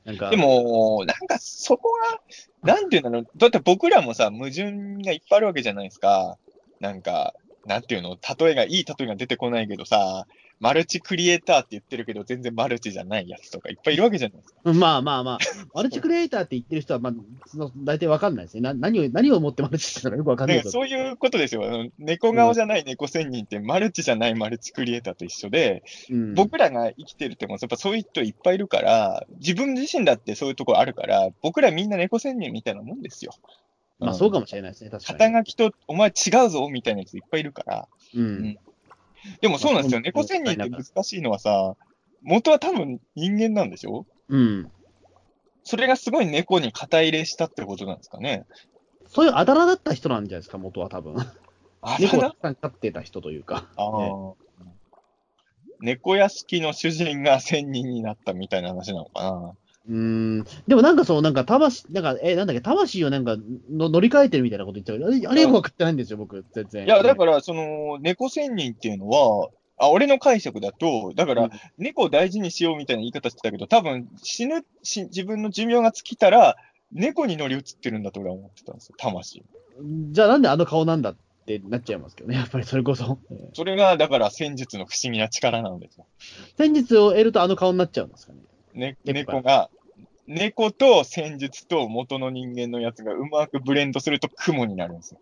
[0.04, 1.90] なんか、でも、なんかそこ
[2.62, 4.72] が、なんていうんだろう、だって僕らもさ、矛盾
[5.02, 6.38] がいっぱいあるわけじゃないですか。
[6.80, 7.34] なんか、
[7.66, 10.26] なんていうの、例えが、いい例えが出てこないけどさ、
[10.60, 14.60] マルチクリエイターって言ってるけど、全然マルチじゃないやつとかいっぱいいるわけじゃないですか。
[14.72, 15.38] まあまあまあ、
[15.74, 17.14] マルチクリエイターって言ってる人は、まあ、
[17.46, 18.60] その大体わかんないですね。
[18.60, 20.62] な何を、何をもってマルチってのかよくわかんない。
[20.62, 21.90] そういうことですよ。
[21.98, 33.32] 猫顔じゃない猫仙人って、マルチじゃないマルチクリエイターと一緒で、うん、僕らが生きてるっても、やっぱそういう人いっぱいいるから、自分自身だってそういうところあるから、僕らみんな猫仙人みたいなもんですよ。
[33.98, 35.18] まあそうかもしれないですね、確かに。
[35.18, 37.88] 肩書きと、お前違うぞみたいなやついっぱいいるから。
[38.14, 38.58] うん。
[39.40, 40.00] でもそうなんですよ。
[40.00, 41.76] まあ猫仙人って難しいのはさ、
[42.22, 44.70] 元は多分人間なんでしょうん。
[45.62, 48.44] それがすごい猫に肩入れしたってことなんですかね。
[49.08, 51.16] そういうあだ名だった人なんじゃないですか、元は多分。
[51.82, 53.68] あ猫をだたくさん飼ってた人というか。
[53.76, 54.34] あねー
[55.80, 59.54] 猫屋敷の主人が仙人になったみたいな話なのかな。
[59.88, 60.44] うーん。
[60.66, 63.36] でもなんかそう、なんか魂、なんか、え、なんだっけ、魂をなんか
[63.70, 66.84] の乗り換えてるみたいなこと言ってたけど、あれ、あれよく分かってないんですよ、僕、全然。
[66.86, 76.56] いや、だから、その、猫仙人っていうのは、あ、俺の解釈だと、だから、うん猫を大事にしようみたいな言い方してたけど、多分、死ぬ、し自分の寿命が尽きたら、
[76.92, 79.42] 猫に乗り移ってるんだと俺は思ってたんですよ、魂。
[80.12, 81.16] じゃあなんであの顔なんだっ
[81.46, 83.18] てなっちゃいますけどね、やっぱりそれこそ。
[83.30, 86.06] え ーそれが、だから、戦術の不思議な力なんですよ。
[86.56, 88.38] 戦術を得るとあの顔になっちゃうんですかね。
[88.74, 89.70] ね、猫猫が、
[90.26, 95.20] 猫と戦術と元の人間のやつがうまくブレンドすると雲になるんですよ。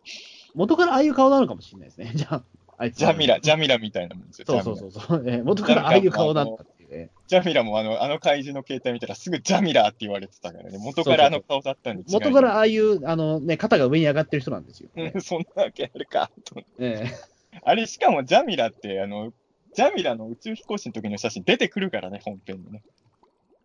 [0.55, 2.13] 元からああいう顔なのかもしれないですね。
[2.15, 2.43] じゃあ、
[2.79, 2.99] あいつ。
[2.99, 4.47] ジャミラ、ジャミラみたいなもんですよ。
[4.47, 7.11] そうそうそうそう、えー元からああいう顔だったっていうね。
[7.27, 10.79] ジャミラもあの、あの怪獣の携帯見たらすぐジャミラって言われてたからね。
[10.79, 14.91] 元からあの顔だったんで元からああいう、あのね、肩が上に上がってる人なんですよ。
[14.95, 16.31] うんそんなわけあるか。
[16.45, 17.07] と思ってえ
[17.65, 19.33] あれ、しかもジャミラって、あの、
[19.75, 22.83] ジャミラの宇宙飛行士の時の写真出てくるからね、本編にね。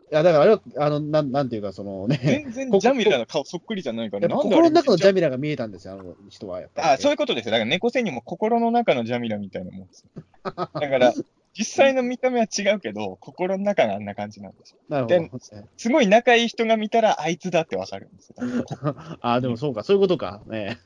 [0.09, 6.87] えいや、だからあれは、あの、なん、なんていうか、そのね、全然 こジャミラの顔そっくりじゃないから、やっぱなんであれ心の中のジャミラが見えたんですよ、あの人はやっぱり。
[6.89, 7.51] あ、そういうことですよ。
[7.51, 10.23] だから猫背にも心の中のジャミラみたいなもんですよ。
[10.43, 11.13] だから、
[11.57, 14.77] 実際の見た目は違うけど、心の中があんな感じなんですよ。
[14.89, 15.39] なるほど。
[15.75, 18.35] すごい仲いい人が見たら、あいつだってわかるんですよ。
[19.21, 20.43] あ、でもそうか、そういうことか。
[20.47, 20.77] ね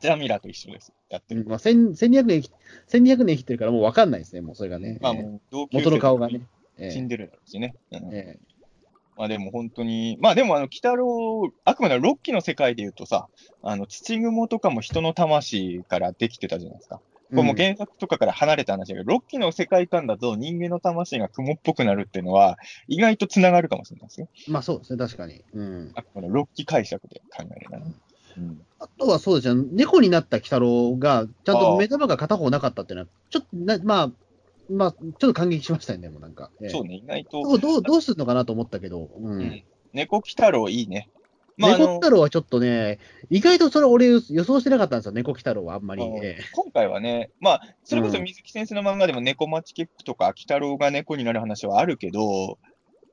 [0.00, 0.92] ジャミラと一緒です。
[1.08, 1.42] やってる。
[1.42, 2.52] うんまあ、千1200年生き、
[2.88, 4.98] 1200年生きてるからもう分かんないですね、もうそれがね。
[5.00, 6.40] まあええもう同級生元の顔がね。
[6.78, 7.74] ええ死んでるだろうしね。
[7.92, 8.55] うんええ
[9.16, 13.28] まあでも本当に、まあでもあの、鬼太郎、あくまでロッキーの世界で言うとさ、
[13.62, 17.00] あの、土雲とかも人の魂からできてたじゃないですか。
[17.30, 22.56] これもう原作とかから離れた話だけど、ロッキーの世界観だと人間の魂が雲っぽくなるっていうのは、
[22.86, 24.28] 意外と繋がるかもしれないですよ。
[24.48, 25.42] まあそうですね、確かに。
[25.54, 25.92] うん。
[25.94, 27.84] あくまでロッキー解釈で考えるなら。
[27.84, 28.60] うん。
[28.78, 34.10] あとはそうですよ、猫になった鬼太郎が、ちゃんと目玉が片方なかったっていうのは、ちょっとな、まあ、
[34.68, 36.50] まあ、ちょっと感激しましたよね、もうなんか。
[36.60, 37.58] ええそうね、意外と。
[37.58, 39.40] どうどうするのかなと思ったけど、うん。
[39.40, 41.08] うん猫鬼太郎いいね。
[41.56, 42.98] まあ、あ猫の鬼太郎はちょっとね、
[43.30, 46.02] 意外とそれ俺予想してなかったんですよ、猫鬼太郎はあんまり。
[46.52, 52.58] 今回はね、まあ、それこそ水木先生の漫画でも猫町キックとか、鬼太郎が猫になる話はあるけど、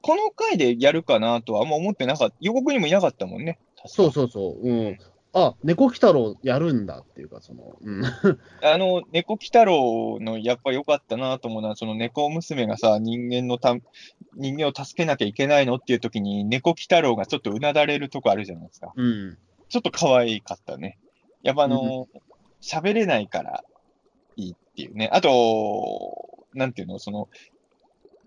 [0.01, 2.35] この回でやるかなとはあんま思ってなかった。
[2.41, 3.59] 予告にもいなかったもんね。
[3.85, 4.69] そうそうそう。
[4.69, 4.97] うん。
[5.35, 8.03] あ、猫鬼太郎やるんだっていうか、その、うん。
[8.61, 13.75] あの、猫鬼太郎のやっぱ良かったなと思うのは、その猫娘がさ、人間のた、
[14.35, 18.93] 人間を助けなきゃいけないのっていう時に、猫鬼太郎がちょっとうなだれるとこあるじゃないですか。
[18.95, 19.37] うん。
[19.69, 20.99] ちょっと可愛かったね。
[21.41, 22.07] やっぱあの、
[22.61, 23.63] 喋、れないから
[24.35, 25.09] いいっていうね。
[25.11, 27.27] あと、なんていうの、その、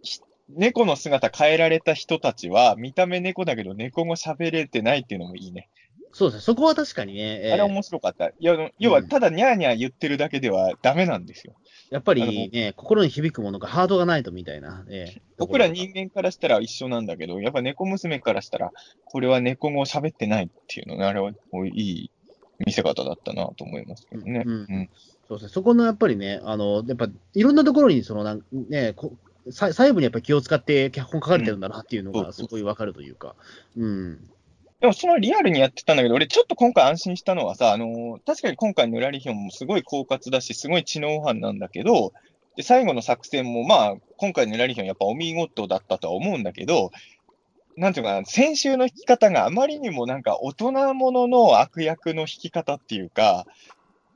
[0.02, 5.68] ひ猫の姿変えられた人たちは、見た目猫だけど猫語喋れてないっていうのもいいね。
[6.16, 8.28] そうですね、そこは確かにね、ええあれ面白かった。
[8.28, 8.34] い
[8.78, 11.52] 要は、ただニャーニャー言ってるだけではダメなんですよ。
[11.90, 14.86] やっぱりね、心に響くものがハートがないとみたいな。
[14.88, 18.72] ええ僕ら人間からしたら一緒なんだけど、やっぱ猫娘からしたら、
[19.04, 22.10] これは猫語喋ってないっていうのが、あれはいい
[22.64, 24.42] 見せ方だったなと思いますけどね。
[24.46, 24.88] うんうん
[25.28, 28.94] そうですね、そこのやっぱりね、あのやっぱいろんなところにそのなん、ね、
[29.50, 33.34] 細部にやっぱり気を使って脚本書かれてるんだなっていうのうんがすごいわかるというか。
[33.76, 34.30] うん。
[34.80, 42.12] でもそのリアルにやってたんだけど、俺ちょっと今回安心したのはさ、あのー確かに今回のラリヒョンもすごい狡猾だし、すごい知能犯なんだけど、
[42.56, 46.90] で、最後の作戦もまあ、今回のラリヒョンやっぱお見事だったとは思うんだけど、
[47.76, 53.46] なんていうかな、先週の引き方があまりにもなんか大人ものの悪役の引き方っていうか、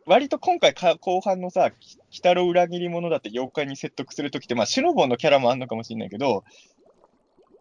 [0.07, 6.45] 割と今回か後半のさ、き鬼太郎裏切り者だって妖怪に説得するときって、まあ、シュノボンのキャラもあんのかもしれないけど、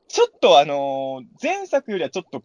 [0.08, 2.44] ちょっとあのー前作よりはちょっと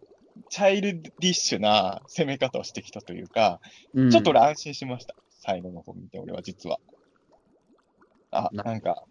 [0.50, 3.60] チャイルディッシュな攻め方をしてきたというか、
[3.94, 5.14] うんちょっと俺安心しました。
[5.40, 6.78] 最後の方見て、俺は実は。
[8.30, 9.04] あ、ななんか、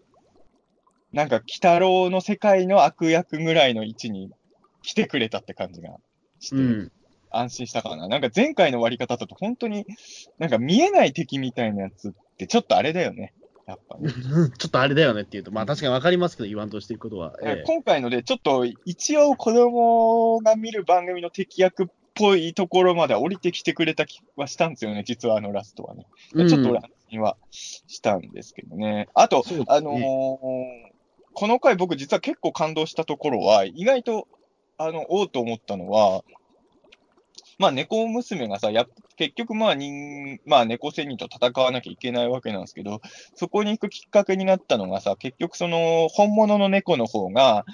[1.13, 4.31] なんか、鬼太郎の世界の悪役ぐらいの位置に
[4.81, 5.91] 来てくれたって感じが
[6.39, 6.91] して、うん。
[7.29, 8.07] 安心したかな。
[8.07, 9.85] なんか前回の割り方だと本当に、
[10.39, 13.33] なんか見えない敵みたいなやつってちょっとあれだよね。
[13.65, 14.09] やっぱね。
[14.57, 17.37] ちょっとあれだよねっていうと、まあ確かにわかりますけど、言わんとしていることは。
[17.43, 26.05] ええ今回ので、ちょっと一応子供が見る番組の敵役っぽいところまで降りてきてくれた気はしたんですよね、実はあのラストはね。
[26.33, 29.07] うんちょっと俺安心はしたんですけどね。
[29.13, 30.93] あと、あのー
[31.35, 34.27] この回僕実は結構感動したところは、意外と、
[34.77, 36.23] あの、おうと思ったのは、
[37.59, 43.01] まあ、猫娘がさ、やっ結局まあ人、まあ、猫仙人と戦わなきゃいけないわけなんですけど、
[43.35, 47.65] そこに行くきっかけになったのがさ、結局その、本物の猫の方が、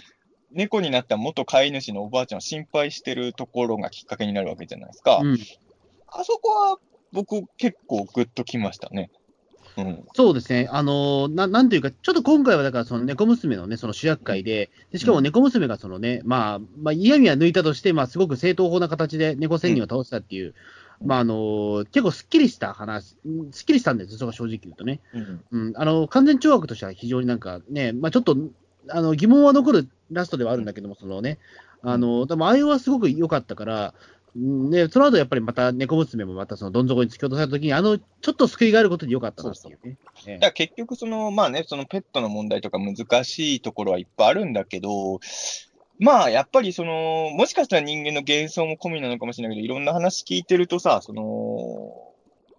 [0.52, 5.18] 猫になった元飼い主のおばあちゃんを心配してるところがきっかけになるわけじゃないですか。
[5.18, 5.38] うん
[6.12, 6.78] あそこは
[7.12, 9.12] 僕結構グッときましたね。
[9.84, 10.04] うん。
[10.14, 20.54] そうですね、あのななんていうか、ちょっと今回はだから、その猫娘のね、その主役会で、でしかも猫娘がそのね、まあ、まあ、嫌味は抜いたとして、まあ、すごく正当法な形で猫仙人を倒したっていう、
[21.04, 25.00] まあ、あの結構すっきりした話、うんすっきりしたんです、そこは正直言うとね。
[25.14, 25.44] うん。
[25.52, 28.38] うん、あの完全懲悪としては非常になんかね、まあ、ちょっと
[28.90, 31.38] あの疑問は残るラストではあるんだけども、そのね、
[31.82, 33.94] あのでも、ああいうはすごく良かったから、
[34.36, 40.52] うんね、その後やっぱりまた猫娘もまたそのどん底に突き落とされたときに、あのちょっと救いがあることで良かったなっていうね。
[40.54, 45.20] 結局、その、まあね、そのペットの問題とか難しいところはいっぱいあるんだけど、
[46.00, 52.10] まあ、やっぱりその、もしかしたら人間の幻想も込みなのかもしれないけど、いろんな話聞いてるとさ、その、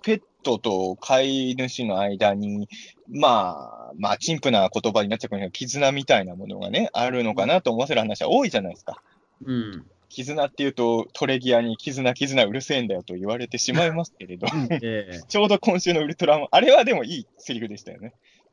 [0.03, 2.69] ペットと飼い主の間に、
[3.09, 9.03] まあ、まあ、陳腐な言葉になっちゃうけど絆みたいなものがね、あるのかなと思わせる話は多いじゃないですか。
[9.45, 14.47] うん絆っていうと、トレギアに絆、絆うるせえんだよと言われてしまいますけれど、
[14.83, 18.13] ええちょうど今週のウルトラマン、あれはでもいいセリフでしたよね。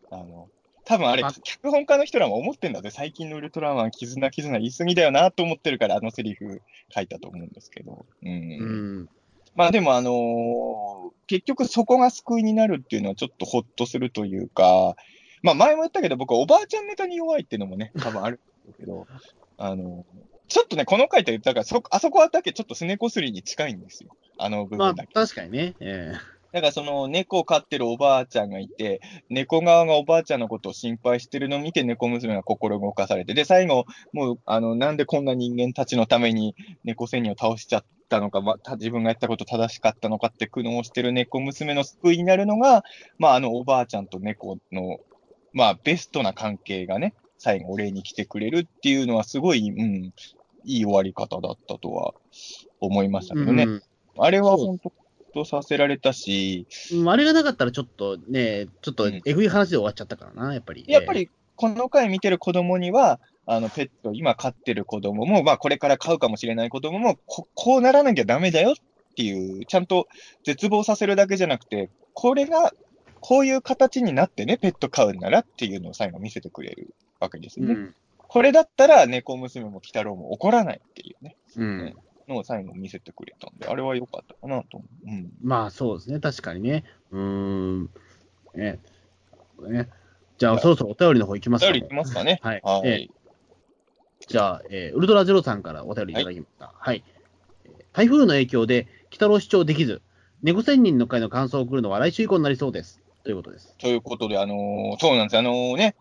[0.09, 0.49] あの、
[0.85, 2.91] 多分あれま、脚本家の人らも思ってんだぜ。
[2.91, 6.61] 最近のウルトラマン、絆、絆言い過ぎだよなと思ってるから、あのセリフ
[6.95, 8.05] 書いたと思うんですけど。
[8.23, 8.29] うん。
[8.29, 8.33] う
[9.03, 9.09] ん
[9.55, 10.87] まあでも、あのー
[11.27, 14.95] 結局そこが救いになるっていうのはちょっとほっとするというか、
[15.41, 19.07] まあ前も言ったけど、僕はおばあちゃんネタに弱いっていうのもね、多分あるんだけど、
[19.57, 20.05] あの、
[20.47, 24.15] ちょっとね、この回って、だからそ、あそこはだけちょっとすねこすりに近いんですよ。
[24.37, 25.13] あの部まあ分だけ。
[25.13, 25.75] 確かにね。
[25.79, 26.13] え
[26.53, 42.83] だからその猫を飼ってるおばあちゃんがいて、猫側がおばあちゃんのことを心配してるのを見て、猫娘が心動かされて、で、最後、もう、あの、なんでこんな人間たちのために猫仙人を倒しちゃったのか、まあ、た自分がやったこと正しかったのかって苦悩してる猫娘の救いになるのが、
[43.19, 44.99] まあ、あのおばあちゃんと猫の、
[45.53, 50.13] まあ、ベストな関係がね、最後お礼に来てくれるっていうのはすごい、うん、
[50.67, 52.13] いい終わり方だったとは
[52.79, 53.63] 思いましたえけどね。
[53.63, 53.83] うん
[54.19, 54.91] あれは本当、
[55.31, 60.85] とさせられたし、うんあれがなかったらちょっとね、ちょっとうんえぐい話で終わっちゃったからな、やっぱり。
[60.87, 68.73] やっぱりこの回見てる子供には、あのペット、今飼ってる子供も、まあこれから飼うかもしれない子供も、ここうならなきゃダメだよっ
[69.15, 70.07] ていう、ちゃんと
[70.43, 72.73] 絶望させるだけじゃなくて、これが、
[73.19, 77.73] こういう形になってね、ペット飼うんならっていうのを最後見せてくれるわけですよね。
[77.73, 77.95] うん。
[78.27, 81.95] これだったら、猫娘も鬼太郎も怒らないっていうね、うん。
[82.27, 85.09] のを最後見せてくれたんで、あれは良かったかなと思う。
[85.09, 85.31] うん。
[85.41, 86.83] まあそうですね、確かにね。
[87.11, 87.89] うーん。
[88.53, 88.79] ね。
[89.61, 89.89] ね
[90.37, 92.39] じゃあ、そろそろお便りの方行きますか、お便りいきますかね。
[92.43, 92.89] はいはい。
[92.89, 93.09] え
[94.27, 96.73] じゃあ、えーウルトラゼロさんからお便りいただきました。
[96.77, 97.03] はい。
[97.07, 97.17] えー
[97.93, 100.03] 台風の影響で、北太郎視聴できず、
[100.43, 103.01] 猫仙人の会の感想を送るのは来週以降になりそうです。
[103.23, 103.75] ということです。
[103.79, 105.37] ということで、あのーそうなんです。
[105.37, 105.95] あのーね、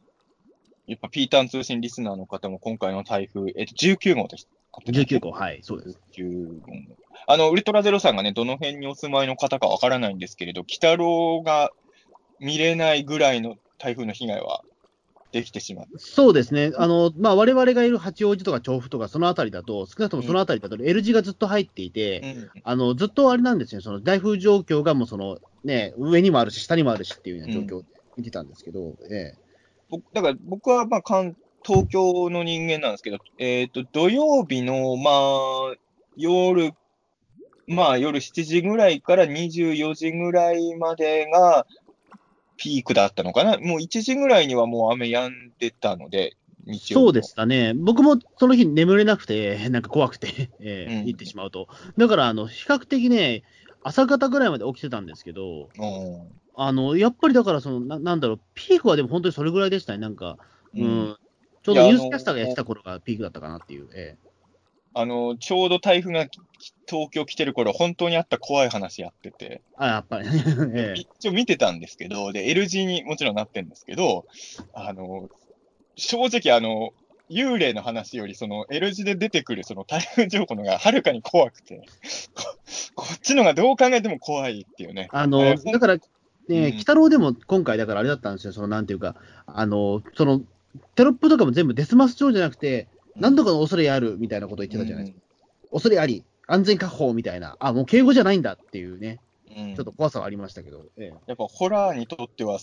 [0.87, 4.49] やっぱピーターン通信リスナーの方も今回の台風、えっと、19号です。
[4.87, 6.01] 19個、はい、そうです。
[6.17, 6.67] 19号。
[7.27, 11.71] あの、ウルトラゼロさんがね、どの辺にお住まいの方かわからないんですけれど、鬼太郎が
[12.39, 14.63] 見れないぐらいの台風の被害は
[15.33, 15.87] できてしまう。
[15.99, 22.63] そうですね、あのまあ我々がいる八王子とか調布とか、そのあたりだと、少なくともそのあたりだと、L 字がずっと入っていて、うん。
[22.63, 27.85] あのずっとあれなんですよ、その台風状況がもうその、ね、上にもあるし、下にもあるしっていうような状況を
[28.17, 29.46] 見てたんですけど、ええ
[29.89, 31.37] 僕だから僕はまあ関
[31.67, 35.75] 東京の人間なんですけど、えっ、と、土曜日の、まあ、
[36.17, 36.73] 夜、
[37.67, 41.67] まあ夜7時ぐらいから24時ぐらいまでが
[42.57, 43.59] ピークだったのかな。
[43.59, 46.37] もう1時ぐらいにはもう雨止んでたので、
[46.67, 51.69] 日曜そうでしたね、僕もその日眠れなくて、なんか怖くて、ええうん行ってしまうと。
[51.97, 53.43] だからあの、比較的ね、
[53.87, 56.41] 朝方ぐらいまで起きてたんですけど、うん。
[56.57, 60.39] あのやっぱりだからそのな、なんだろう、ピークはでも本当にそれぐらいでしたね、なんか、
[60.75, 61.17] うん、うん。
[61.63, 63.89] ちょうどニュースキャスターがやってた頃がピークだったかなっていう。
[63.95, 64.29] ええ。
[64.95, 66.41] あの、ちょうど台風がき
[66.89, 70.27] 東京来てる頃、本当にあった怖い話やってて、あ、やっぱり、
[70.75, 71.01] ええ。
[71.01, 74.27] 一応見てたんですけど、で、L 字にもちろんなってるんですけど、
[74.73, 75.29] あの、
[75.95, 76.93] 正直あの、
[77.29, 81.83] 幽霊の話より、その L 字で出てくるその台風情報のがはるかに怖くて、
[82.35, 82.45] こ
[82.95, 85.09] こっちのがどう考えても怖いっていうね。
[85.13, 86.03] あの、だから、ね、
[86.49, 86.63] うん。
[86.65, 89.17] 鬼太郎でも今回、だからあれだったんですよ、そのなんていうか、
[89.47, 90.43] あの、その、
[90.95, 95.23] テロップとかも全部デスマス調じゃなくて、何度かの恐れあるみたいなこと言ってたじゃないですか。
[95.73, 99.19] 恐れあり、安全確保みたいな、あ、もう敬語じゃないんだっていうね、
[99.57, 99.75] うん。
[99.75, 101.15] ちょっと怖さはありましたけど、ええ。
[101.27, 102.59] やっぱホラーにとっては、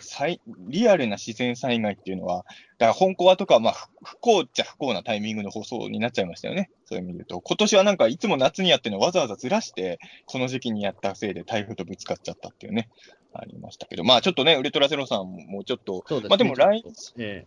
[0.00, 2.44] 最リアルな自然災害っていうのは、
[2.78, 6.70] だから本コアとかはまあ不不幸っちゃ不幸なタイミングの放送になっちゃいましたよね。
[6.84, 7.40] そういう意味で言うと。
[7.40, 12.88] 今年はなんかいつも夏にやってるのわざわざずらして、この時期にやったせいで台風とぶつかっちゃったっていうね、
[13.32, 16.84] ありましたけど、まあちょっとね、ウルトラゼロさんもちょっと、ですねまあでも来
[17.18, 17.46] え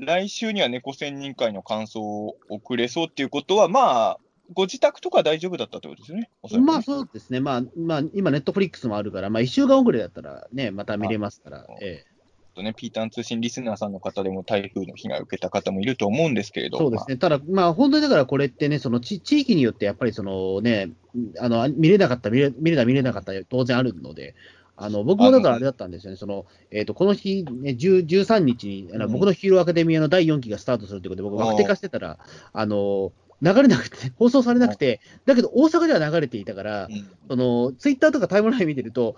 [0.00, 4.18] 来週には猫仙人会の感想を送れそうっていうことは、まあ、
[4.52, 6.30] ご自宅とか大丈夫だったってことですよね。
[6.60, 12.10] まあそうですね、まあ、まあ、今、ネットフリックスもあるから、まあ、1週間遅れだったらね、また見れますからあ、ええ。
[12.54, 20.90] とね、ピーターン通信リスナーさんの方でも台風の被害を受けた方もいると思うんですけれど、そうですね、ただ、まあ、本当にだからこれってね、その地地域によってやっぱりそのね、
[21.38, 24.34] あの見れなかった、見れ見れた、見れなかった、当然あるので、
[24.76, 29.12] あの僕もだからあれだったんですよね、そのえー、とこの日、ね、10 13日にあのうん。
[29.12, 32.18] 僕のヒーローアカデミアの第4期がスタートするということで、僕、枠定化してたら、
[32.52, 39.16] あの流れなくて、放送されなくて、だけど大阪では流れていたから、うんそのツイッターとかタイムライン見てると、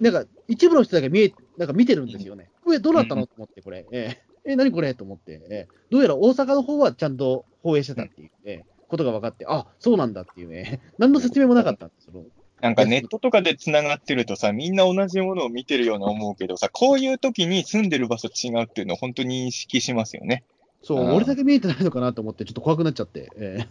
[0.00, 2.48] なんか一部の人だけ見えなんか見てるんですよね。
[2.64, 3.86] これどうなったのと思って、これ。
[3.92, 12.24] えええ、何これと思って、ええどうやら大阪の方はちゃんと放映してたっていう、ええことが分かって、あそうなんだっていうね、 何の説明もなかったんですよ。
[12.60, 20.44] なんかネットとかでつながってるとさ、みんな同じものを見てるような思うけどさ、こういう時に住んでる場所違うっていうのを本当に認識しますよね。
[20.82, 23.30] そう、俺だけ見えてないのかなと思って、ちょっと怖くなっちゃって。
[23.36, 23.66] え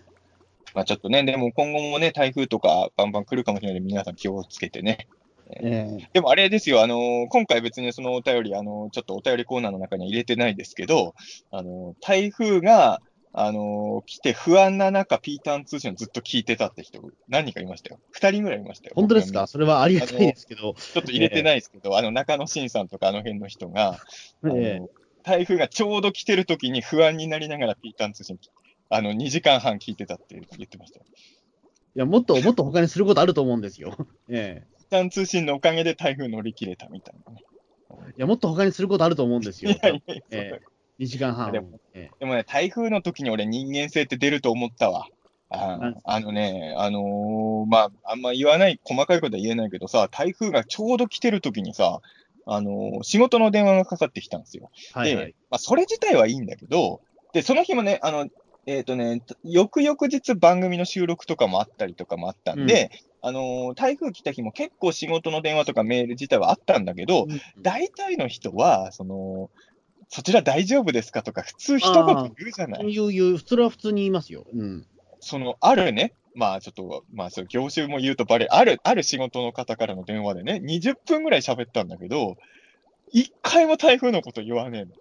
[0.76, 5.08] まあちょっとね、でも今後もね、台風とかバンバン来るかもしれないので、皆さん気をつけてね。
[5.52, 11.16] ええでもあれですよ、あのー今回別にそのお便り、あのーちょっとお便りコーナーの中には入れてないですけど、
[11.50, 13.02] あのー台風が、
[13.34, 18.00] あのー来て不安な中、ピーターン通信をずっと聞いてたって人、何人かいましたよ。
[18.12, 18.94] 二人ぐらいいましたよ。
[18.96, 19.48] 本当ですか？
[19.48, 23.98] それはありがたいですけど、ちょっと入れてないですけど、あの中野慎さんとかあの辺の人が、
[24.44, 25.00] あのええ
[25.30, 28.40] 台風がちょうど来てる時に不安になりながらピーターン通信、
[28.90, 31.06] あの2時間半聞いてたって言ってましたよ。
[31.96, 33.96] いや、もっともっと他にすることあると思うんですよ。
[34.28, 37.44] ええピーターン通信のおかげで台風乗り切れたみたいなね。
[38.18, 39.78] いや、もっと他にすることあると思うんですよ い。
[39.80, 40.62] やいや、そうだよえ
[41.00, 41.52] 2時間半。
[41.52, 45.08] でもええでもね、台風の時に俺人間性って出ると思ったわ。
[45.52, 52.02] ああのね、あのーまあ、あんま言わない、細かいことは言えないけどさ、台風がちょうど来てる時にさ、
[52.52, 54.72] あのー仕事の電話がかかってきたんですよ。
[54.94, 55.36] はいはいで、。
[55.50, 57.02] まあ、それ自体はいいんだけど、
[57.34, 58.28] で、その日もね、あの、
[58.66, 69.50] えっ、とね、翌々日番組の収録とかもあったりとかもあったんで、あのー台風来た日も結構仕事の電話とかメール自体はあったんだけど、うん大体の人は、その、
[70.10, 72.84] そちら大丈夫ですかとか、普通一言言うじゃない。
[72.84, 74.46] いういう、それは普通に言いますよ。
[74.52, 74.86] うん。
[75.20, 82.38] その、あるね、まあちょっと、まあそう、業種も言うとバレる、ある、ある仕事の方からの電話でね、20分ぐらい喋ったんだけど、
[83.12, 84.92] 一回も台風のこと言わねえの。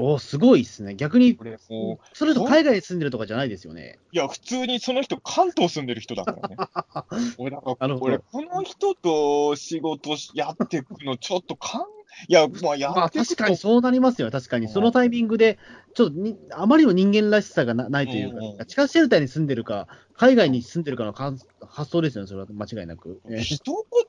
[0.00, 0.94] おーすごいですね。
[0.94, 1.36] 逆に、
[1.68, 3.98] もう、それと海外に住んでるとかじゃないですよね。
[4.12, 6.56] いや、普通にその人、関東住んでる人だからね。
[7.36, 11.86] 俺、なるほど俺、この人と仕事しやっていくの、ちょっとかん、
[12.26, 14.30] いや、まあ、やまあ確かにそうなりますよ。
[14.30, 14.66] 確かに。
[14.66, 15.58] うんそのタイミングで、
[15.94, 22.28] ちょっとにあまりにも人間らしさがなないといううんうんか、地下シェルターに住んでるか、海外に住んでるかの感発想ですよね。
[22.28, 23.20] それは間違いなく。
[23.30, 23.62] ええ一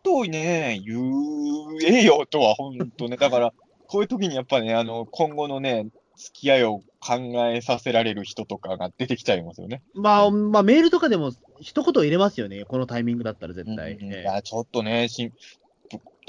[0.03, 0.97] 言ね、言
[1.85, 3.17] えよとは、本当ね。
[3.17, 3.53] だから、
[3.87, 7.15] こういう時にやっぱね、あの、今後のね、付き合いを考
[7.47, 9.81] えさせられる人とかが出てきちゃいますよね。
[9.93, 11.31] まあ、まあ、メールとかでも
[11.61, 12.65] 一言入れますよね。
[12.65, 13.91] このタイミングだったら絶対。
[13.93, 15.33] ええうんいや、ちょっとね、しん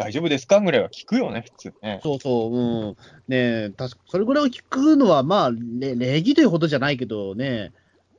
[0.00, 0.60] 大丈夫ですか？
[0.60, 2.00] ぐらいは聞くよね、普通ね。
[2.02, 2.58] そうそう、う
[2.92, 2.96] ん。
[3.28, 7.72] ねえ、確かそれぐらいを聞くのは、まあ、れ礼儀というほどじゃないけどね、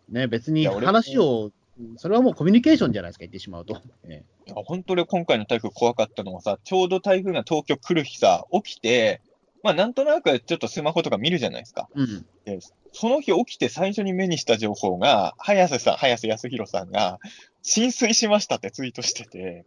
[0.09, 1.51] ね別に話を、
[1.97, 3.81] それはもうコミュニケーションじゃないですか、言ってしまうと。
[4.07, 9.21] えいや本当に今回の台風怖かったのはさ、ちょうど台風が東京来る日さ、起きて、
[9.63, 11.89] まあなんとなくちょっとスマホとか見るじゃないですか。
[11.95, 12.25] えうん。
[12.45, 12.59] で
[12.93, 17.19] その日起きて最初に目にした情報が、早瀬さん、早瀬康弘さんが、
[17.63, 19.65] 浸水しましたってツイートしてて、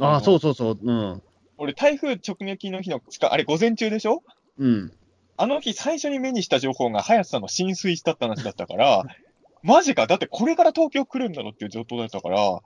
[0.00, 1.22] ああ、そうそうそう、うん。
[1.58, 4.22] 俺台風直撃の日の、しかあれ午前中でしょ？
[4.58, 4.92] うん。
[5.36, 9.04] あの日最初に目にした情報が早瀬さんの浸水したって話だったから、
[9.62, 12.60] マジか、だってこれから東京来るんだろっていう状況だったから、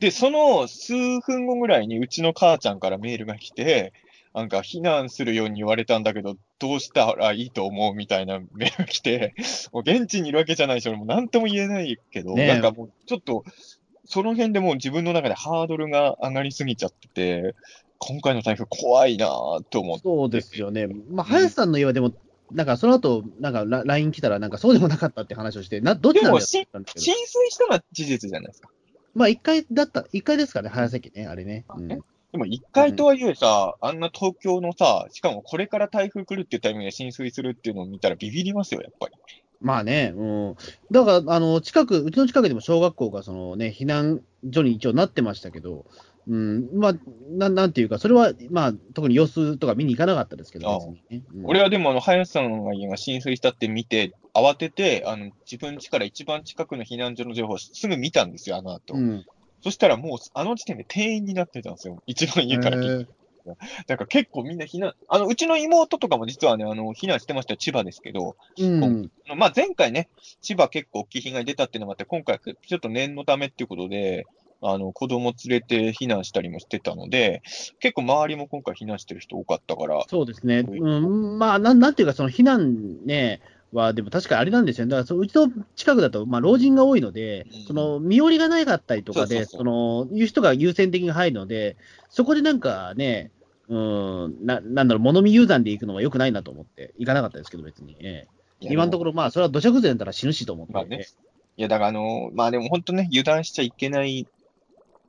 [0.00, 3.92] で、その数分後ぐらいにうちの母ちゃんからメールが来て、
[4.34, 9.34] なんか避難するように言われたんだけど、どうしたらいいと思うみたいな メールが来て、
[9.72, 13.44] もう現地にいるわけじゃないし、俺も何とも言えないけど、ねえなんかもうちょっと、
[14.04, 17.54] その辺でもう自分の中でハードルが上がりすぎちゃってて、
[17.98, 20.02] 今回の台風怖いなぁと思って。
[20.02, 20.88] そうですよね。
[21.10, 22.12] まあ、林さんの家はでも、
[22.50, 27.14] なんかその後、なんかラ LINE 来たら、なんかそうでもなかったって話をして、などっちなんだ浸水
[27.50, 28.70] したのは事実じゃないですか。
[29.14, 31.64] まあ、一回だった、一回ですかね、早崎ね、あれね。
[31.76, 32.00] うんね
[32.32, 39.14] でも一回とはいえさ、あんな東京のさ、しかもこれから台風来るっていうタイミングで浸水するっていうのを見たらビビりますよ、やっぱり。
[39.62, 40.56] まあね、うん。
[40.90, 44.20] だから、あの、近く、うちの近くでも小学校が、そのね、避難
[44.52, 45.86] 所に一応なってましたけど、
[46.28, 46.94] うん、まあ、
[47.30, 51.22] なんなんていうか、それは、まあ、特に様子とか見に行かなかったですけど、ね。
[51.34, 58.94] うん俺はでも、あの、林さんの家が浸水したって見て、慌てて、あの、自分家から一番近くの避難所の情報をすぐ見たんですよ、あの後。
[58.94, 59.24] うん。
[59.62, 62.02] そしたらもう、あの時点で定員になってたんですよ。
[62.06, 63.06] 一番家からへー
[63.42, 63.56] から。
[63.86, 69.10] だから結構みんな避難、あの、うちの妹とかも実はね、あの、避難してましたよ、千葉ですけど、うん。
[69.36, 70.08] まあ前回ね、
[70.40, 74.26] 千葉結構大きい被害出たっていうのもあって、今回ちょっと念のためっていうことで、
[74.64, 77.42] あの、子供連れて避難したりもしてたので、
[77.80, 80.60] 結構周りも今回避難してる人多かったから、そうですね。
[80.60, 83.40] うん、まあ、なんなんていうか、その避難ね、
[83.72, 84.90] は、でも確かにあれなんですよね。
[84.90, 91.76] だからその、うちの近くだと、まあ、老人が多いのでうん、その、身寄りがなかったりとかで、その、いう人が優先的に入るので、
[92.10, 93.30] そこでなんかね、
[93.68, 97.96] うん、ななんだろう、物見雄山で行くのは良くないなと思って、行かなかったですけど、別に。
[98.60, 100.72] 今のところ、まあ、それは土砂崩れだったら死ぬしと思って。
[100.72, 101.06] まあね。
[101.56, 104.26] いや、だからあの、まあでも本当ね、油断しちゃいけない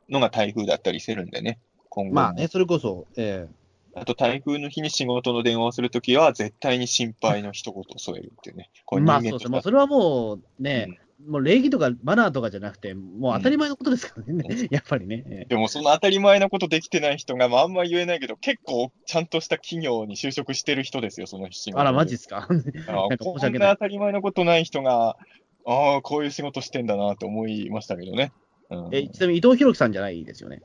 [0.09, 1.59] のが台風だったりするんでね、
[1.89, 2.15] 今後も。
[2.15, 3.62] まあね、それこそ、ええ
[3.95, 8.69] あと台風の日に仕事の電話をするときは、絶対に心配の一言を添えるっていうね。
[8.85, 15.23] これまあそうですね、それはもうね、もう礼儀とかマナーとかじゃなくて、もう当たり前のことですからね、う やっぱりね。
[15.27, 21.77] えでもその当たり前なことできてない人が、まああんま言えないけど、結構ちゃんとした企業に就職してる人ですよ、その仕事。
[21.77, 22.47] えあら、マジっすか？
[22.87, 25.17] あこんな当たり前のことない人が、
[25.65, 28.33] ああ、こういう仕事してんだなと思いましたけどね。
[28.69, 30.61] うん、えちなみに伊藤博樹さんじゃないですよね？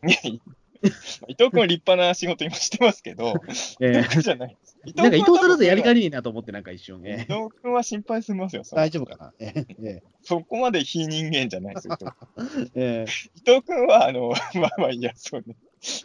[1.29, 3.35] 伊藤君は立派な仕事今してますけど、
[3.81, 4.79] え伊藤君じゃないです。
[4.85, 7.01] 伊えなんか伊藤さんだとやりかりねえなと思って、なんか一瞬。
[7.01, 8.63] 伊ええ藤君は心配すみますよ。
[8.73, 9.33] 大丈夫かな。
[9.39, 11.99] えええそこまで非人間じゃないですよ。
[12.01, 15.57] 伊藤 ええ伊藤君は、あの、まあまあ、いや、そうね。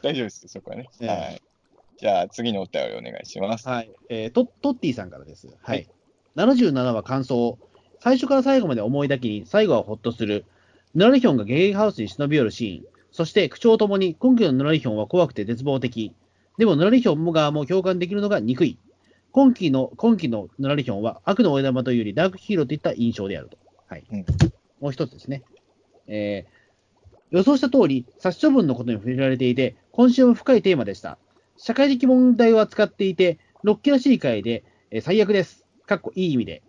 [0.02, 0.90] 大丈夫ですよ、そこはね。
[1.02, 1.41] ええはい。
[1.98, 3.68] じゃあ、次のお便りお願いします。
[3.68, 3.91] はい。
[4.10, 5.48] えー、トトッティさんからです。
[5.48, 5.88] ははいい。
[6.36, 7.58] 77話感想。
[8.00, 10.45] 最初から最後まで思いだけに、最後はほっとする。
[10.95, 12.93] ヌラリヒョンがゲゲハウスに忍び寄るシーン。
[13.14, 16.14] そして、口調ともに、今期のヌラリヒョンは怖くて絶望的。
[16.57, 18.80] でも、ヌラリヒョン側も共感できるのが憎い。
[19.31, 23.57] 今期の、今期のヌラリヒョンは悪の親玉というよりダークヒーローといった印象であると。
[23.88, 24.03] はい。
[24.11, 24.26] うん
[24.81, 25.44] もう一つですね。
[26.07, 31.18] えー、予想した通り、殺処分のことに触れられていて、今週も深いテーマでした。
[31.56, 35.65] 社会的問題を扱っていて、ロッキらしい回で、えー最悪です。
[35.85, 36.64] かっこいい意味で。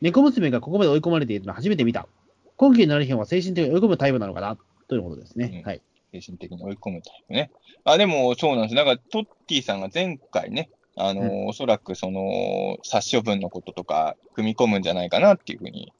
[0.00, 2.08] 猫娘がここまで追い込まれているのは初めて見た。
[2.56, 4.58] 今期のナルヒョンは精神的に追い込むタイプなのかな
[4.88, 5.60] ということですね。
[5.64, 5.82] うんはい。
[6.12, 7.50] 精神的に追い込むタイプね。
[7.84, 8.74] あ、でも、そうなんです。
[8.74, 15.92] なんか、トッティさんが前回ね、あのーおそらくその、殺処分のこととか、組み込むんじゃないかなっていうふうに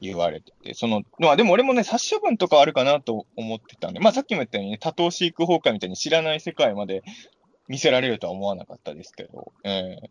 [0.00, 7.02] 言われてて、その、まあでも俺もね、殺処分とかあるかなと思ってたんで、まあさっきも言ったようにね、多頭飼育崩壊みたいに知らない世界まで
[7.68, 10.10] 見せられるとは思わなかったですけど、ええ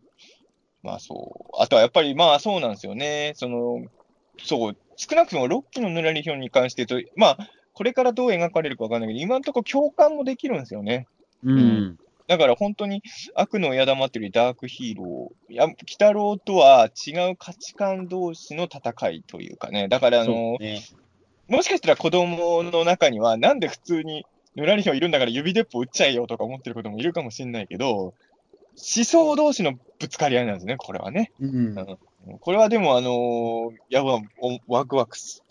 [0.82, 1.62] まあそう。
[1.62, 3.32] あとはやっぱりまあそうなんですよね。
[3.36, 3.86] その、
[4.44, 7.38] そう、少なくとも6期のヌラリヒョンに関して言うと、まあ、
[7.74, 11.06] これからどう描かれるかわかんないけど、今のところ共感もできるんですよね。
[11.44, 11.58] うん。
[11.58, 13.02] んだから本当に
[13.34, 15.52] 悪の親玉っていうよりダークヒーロー。
[15.52, 19.88] いや、鬼太郎とは違う価値観同士の戦いというかね。
[19.88, 20.82] だからあの、ね。
[21.48, 24.24] もしかしたら子供の中には、なんで普通に
[24.54, 28.14] ヌラリヒョンいるんだから指鉄砲撃っちゃえよとか思ってることもいるかもしれないけど、
[28.74, 31.32] 思想同士のぶつかり合いなんですね、これはね。
[31.40, 31.98] うん。
[32.40, 34.22] これはでも、あのーい
[34.68, 35.42] ワクワクす。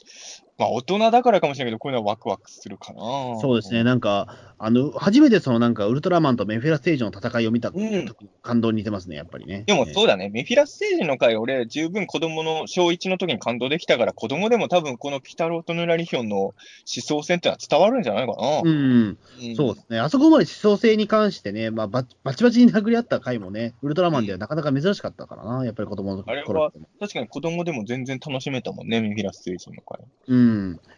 [0.61, 3.01] まあ、大人だからかもしれないけど、こういうのはワクワクするかな。
[3.41, 3.83] そうですね。
[3.83, 8.13] なんか、あの、初めてそのなんか、ウルトラマンとメフィラステージの戦いを見た時うんの
[8.43, 9.63] 感動に似てますね、やっぱりね。
[9.65, 16.53] でもえそうだね、メフィラス星人の回、俺、十分子供の小1の時に感動できたから、子供でも多分このピタローとヌラリヒョンの思
[16.85, 18.61] 想戦ってのは伝わるんじゃないかな。
[18.63, 18.67] うん。
[18.67, 19.99] うんそうですね。
[19.99, 29.99] あそこまで思想性に関してね、まあ、ババチバチに殴り合った回もね、ウルトラマンではなかなか珍しかったからな、やっぱり子供のあれは確かに子供でも全然楽しめたもんね、メフィラス星人の回。
[30.27, 30.50] うん。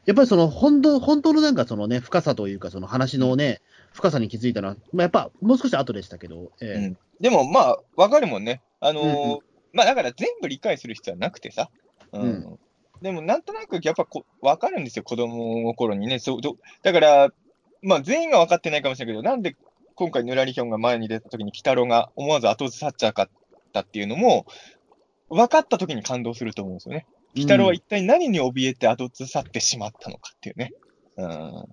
[0.06, 3.62] やっぱりその、本当、本当のなんかそのね、深さというか、その話のね、
[3.94, 8.62] 深さに気づいたのは、まあ、やっぱ、もう少し後でしたけど、ええうんでもまあ、わかるもんね。
[8.82, 9.40] あのーうんうん
[9.76, 11.70] まあだから全部理解する必要はなくてさ。
[12.12, 12.22] うん。
[12.22, 12.60] うん
[13.02, 16.20] でもなんとなくやっぱこわかるんですよ、子供の頃にね。
[16.20, 17.30] そうどだから、
[17.82, 19.58] まあ全員が分かってないかもしれないけど、なんで
[19.96, 23.30] 今回ヌラリヒョンが前に出た時に鬼太郎が思わず後ずさっちゃうかっ
[23.74, 24.46] たっていうのも、
[25.30, 27.06] 分かった時に感動すると思うんですよね。
[27.36, 30.74] 鬼太郎は一体何に怯えて後ずさってしまったのかっていうね。
[31.18, 31.66] うん。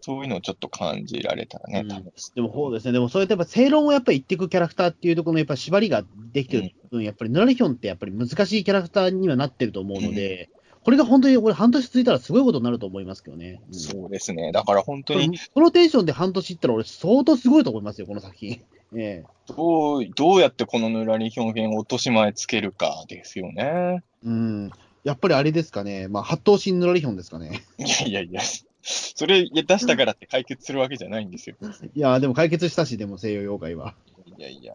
[0.00, 10.48] そういうのをちょっと感じられたらね、うん多分でもそうですね、でもそうやってやっぱ正論をやっぱり言っていくキャラクターっていうところのやっぱ縛りができてる分、やっぱりヌラリヒョンってやっぱり難しいキャラクターにはなってると思うので、
[10.84, 13.60] これが本当に俺半年続いたらすごいことになると思いますけどね。
[13.68, 14.52] うんそうですね。
[14.52, 18.60] だから本当に、このテンションで半年いったら俺相当すごいと思いますよ、この作品。
[18.96, 24.02] ええどう、どうやってこのヌラリヒョン編を落とし前つけるかですよね。
[24.22, 24.70] うん。
[25.04, 27.62] やっぱりあれですかね、まあ、八頭身ヌラリヒョンですかね。
[27.78, 28.40] いやいやいや、
[28.82, 31.56] それ出したからって解決するわけじゃないんですよ。
[31.94, 33.94] いやー、でも解決したし、でも西洋妖怪は。
[34.38, 34.74] いやいや。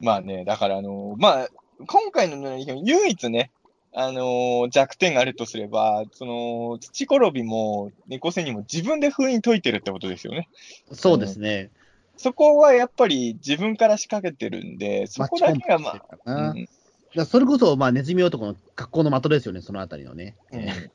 [0.00, 1.48] まあね、だからあのまあ、
[1.86, 3.52] 今回のヌラリヒョン、唯一ね、
[3.92, 10.48] あの弱点があるとすれば、その、土転びも猫背にも自分で封印解いてるってことですよね。
[10.90, 11.70] そうですね。
[12.16, 16.68] そこはやっぱり自分から仕掛けてるんで、そこだけがまあ、あ、うん
[17.14, 20.36] だそれこそ、まあ、ネズミ男の格好の的ですよね、そのあたりのね。
[20.52, 20.90] え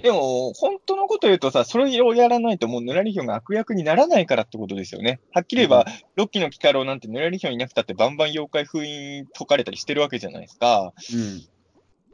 [0.00, 5.20] でも、本当のこと言うとさ、それをやらないともうヌラリヒョンが悪役にならないからってことですよね。
[5.32, 5.84] はっきり言えば、
[6.16, 10.94] ロッキーの鬼太郎なんてヌラリヒョンいなくたってバンバン妖怪封印解かれたりしてるわけじゃないですか。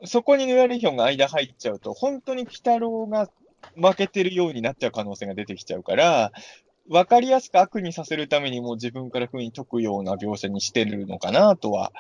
[0.01, 0.09] うん。
[0.09, 3.31] そこにヌラリヒョンが間入っちゃうと、本当に鬼太郎が
[3.77, 6.33] 負けてるようになっちゃう可能性が出てきちゃうから、
[6.89, 11.93] わかりやすく悪にさせるためにもう自分から封印解くような描写にしてるのかなとは、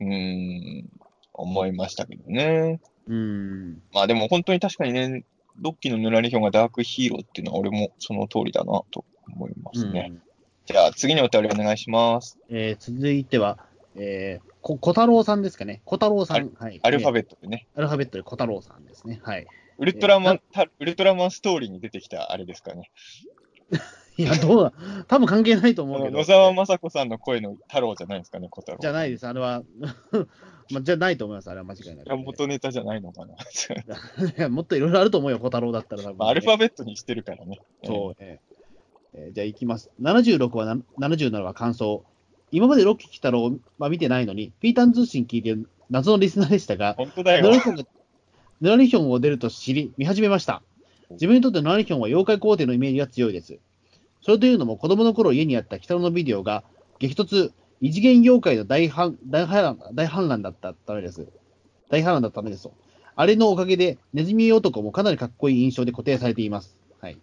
[0.00, 0.88] うーん、
[1.32, 2.80] 思いましたけどね。
[3.06, 3.82] うん。
[3.92, 5.24] まあでも本当に確かにね、
[5.60, 10.08] ロッキーのヌラリヒョンがダークヒーローっていうのは俺もその通りだなと思いますね。
[10.10, 10.22] うん
[10.66, 12.38] じゃあ次のお便りお願いします。
[12.48, 13.58] えー続いては、
[13.96, 15.82] えー、こ小太郎さんですかね。
[15.84, 16.50] 小太郎さん。
[16.58, 16.80] はい。
[16.82, 17.66] アルファベットでね。
[17.74, 17.80] ト。
[17.80, 19.20] アルファベットで小太郎さんですね。
[19.22, 19.46] はい。
[19.76, 22.90] ウルトラマえン、たウルトラマンストーリーに出てきたあれですかね。
[24.16, 24.72] いや、どうだ、
[25.08, 26.18] 多分関係ないと思うけど。
[26.18, 28.78] 野沢雅子さんの声の太郎じゃないですかね、小太郎。
[28.80, 29.26] じゃないです。
[29.26, 29.62] あれは、
[30.70, 31.50] まあ、じゃないと思います。
[31.50, 33.34] あれは間違いないいや元ネタじゃないのかな。
[33.34, 37.60] いやもっといろいろあると思うよ、小太郎だったら多分ね、まあ、アルファベットにしてるからね。
[37.84, 38.54] そう、えー
[39.16, 39.90] えーじゃあ行きます。
[40.00, 42.04] 76はな、77は感想。
[42.50, 47.44] 今までロッキー来たろを、まあ、見てないのに、ピータン通信聞いてる謎のリスナーでしたが、本当だよ。
[48.60, 50.62] ヌラリヒョンを出ると知り、見始めました。
[51.10, 53.58] 自分にとってヌラリヒョンは妖怪皇帝のイメージが強いです。
[54.24, 56.64] それというのも、子供の頃家にあった北野のビデオが、
[56.98, 61.26] 激突、異次元妖怪の大反大反乱大反乱だったためです。
[61.90, 62.68] 大反乱だったためです。
[63.16, 66.76] あれのおかげで、ネズミ男もかなりかっこいい印象で固定されています。
[67.00, 67.18] はい。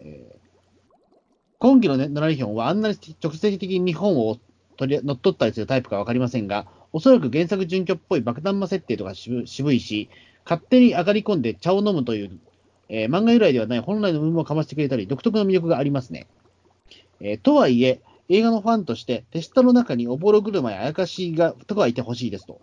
[0.00, 0.42] えー
[1.62, 4.36] 今期のね、ヌラリヒョンはあんなに直接的に日本を
[4.76, 10.10] 取り乗っ取ったりするタイプかわかりませんが、おそらく原作準拠っぽい爆弾魔設定とか渋いし、
[10.44, 12.40] 勝手に上がり込んで茶を飲むという、
[12.94, 16.26] えー漫画由来ではない本来の部分をかましてくれたり、独特の魅力がありますね。
[17.20, 22.60] えーとはいえ、映画のファンとして、手下の中におぼろ車やあやかしがとかはいてほしいですと。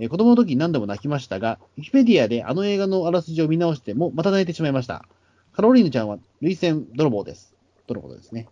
[0.00, 5.04] えー子供の時に何度も泣きましたが、ウィキペディアであの映画のあらすじを見直しても、また泣いてしまいました。
[5.52, 7.54] カロリーヌちゃんは涙腺泥棒です。
[7.86, 8.48] とのことですね。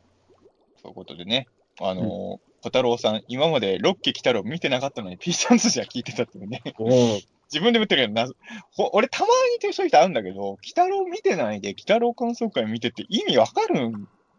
[0.80, 1.48] そういうことでね。
[1.80, 6.62] あのー小太郎さん、今までロッキー来たろ見てなかったのに、ピースタンスじゃ聞いてたっていうね。
[6.78, 7.18] おお。
[7.52, 8.28] 自分でも言ってるけど、な
[8.72, 9.26] ほ俺たま
[9.62, 13.92] にそういう人あるんだけど、鬼太郎見てないで、鬼太郎感想会見てて意味わかる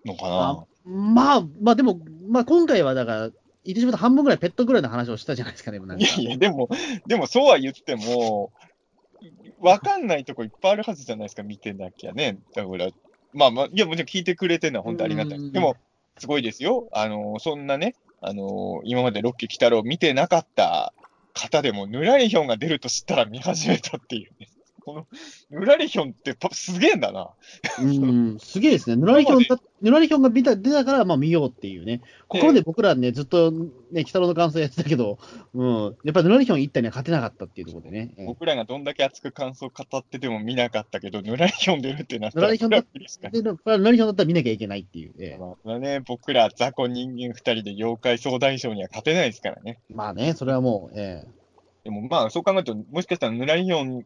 [0.06, 0.66] のかな？
[0.86, 3.20] まあ、まあでも、まあ今回はだから、
[3.64, 6.70] 言ってしまうと半分ぐらいペットぐらいの話をしたじゃないですかね、なんかいやいや、でも、
[7.06, 8.52] でもそうは言っても、
[9.60, 12.38] わかんないとこいっぱいあるはずじゃないですか、見てなきゃね。
[12.56, 12.90] だから、
[13.34, 15.38] まあまあ、いや、もちろん聞いてくれてるのは本当ありがたい。
[15.38, 15.76] うんでも、
[16.18, 16.88] すごいですよ。
[16.94, 20.94] あの、そんなね、あの、今までロッキー・鬼太郎見てなかった
[21.38, 24.50] 方でも、ぬらりひょんが出ると知ったら見始めたっていうね。
[24.88, 25.08] この、
[25.50, 27.32] ヌラリヒョンってパすげえんだな。
[27.82, 28.96] うん、すげえですね。
[28.96, 32.00] ヌラリヒョンだ、ヌラリヒョンが見た出たから、まあ見ようっていうね。
[32.30, 33.52] ここまで僕らね、ずっと
[33.92, 35.20] ね、北野の感想やってたけど、
[35.54, 38.14] うん、やっぱりヌラリヒョン一体には勝てなかったっていうところでね。
[38.16, 42.86] ええ僕らがどんだけ熱く感想語ってても見なかったけど、ヌラリヒョン出るってなったら、ヌラリヒョンだっ
[43.22, 45.14] たで、これはヌラリヒョンだったら見なきゃいけないっていう。
[45.20, 49.80] ええまあね、僕ら雑魚人間二人で妖怪総大将には勝てないですからね。
[49.94, 51.38] まあね、それはもう、ええ
[51.88, 54.06] でもまあ、そう考えると、もしかしたらヌラリヒョン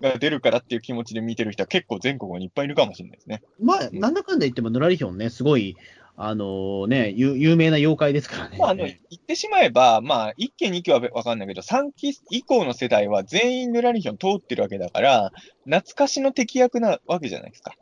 [0.00, 3.42] が出るからっていう気持ちで見てる人は結構全国にいっぱいいるかもしれないですね。
[3.60, 5.76] まあ、なんだかんだ言っても、ヌラリヒョンね、すごい、
[6.18, 8.56] あのね、有有名な妖怪ですからね。
[8.58, 15.32] まあ、あの、言ってしまえば、まあ、1期2期はわかんないけど、3期以降の世代は全員ヌラリヒョン通ってるわけだから、
[15.64, 17.74] 懐かしの敵役なわけじゃないですか。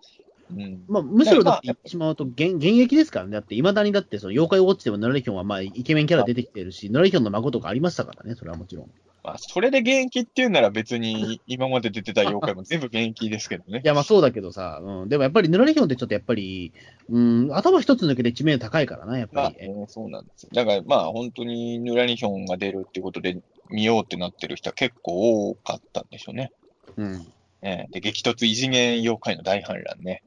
[0.51, 0.85] うん。
[0.89, 3.32] まあ、むしろだってまあ言ってしまうと、現現役ですからね。
[3.32, 8.91] だって、いまだにだって、その妖怪ウォッチでもヌラリヒョンは、まあ、イケメンキャラ出てきてるし、ヌラリヒョンの孫とかありましたからね、それはもちろん。
[9.24, 13.86] まあ、それで現役っていうなら別に今まで出てた妖怪も全部現役ですけどねい。
[13.86, 16.74] や、まあそうだけどさ、うん、でもやっぱりヌラリヒョンってちょっとやっぱり、
[17.09, 19.66] うん、頭一つ抜けて知名度高いからな、やっまあぱり。
[19.66, 20.51] ね、そうなんですよ。
[20.52, 23.40] だからまあ本当にヌラリヒョンが出るってことで
[23.70, 26.52] 見ようってなってる人は結構多かったんでしょうね。
[26.98, 27.26] うん。
[27.62, 30.22] ええで、激突異次元妖怪の大反乱ね。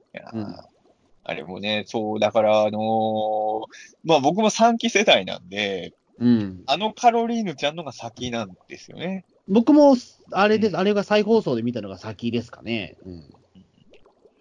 [1.24, 3.64] あれもね、そう、だから、あのー
[4.06, 6.64] まあ僕も3期世代なんで、うん。
[6.66, 9.26] あのカロリーヌちゃんのが先なんですよね。
[9.48, 9.96] 僕も、
[10.32, 12.98] あれで、あれが再放送で見たのが先ですかね。
[13.06, 13.30] うん。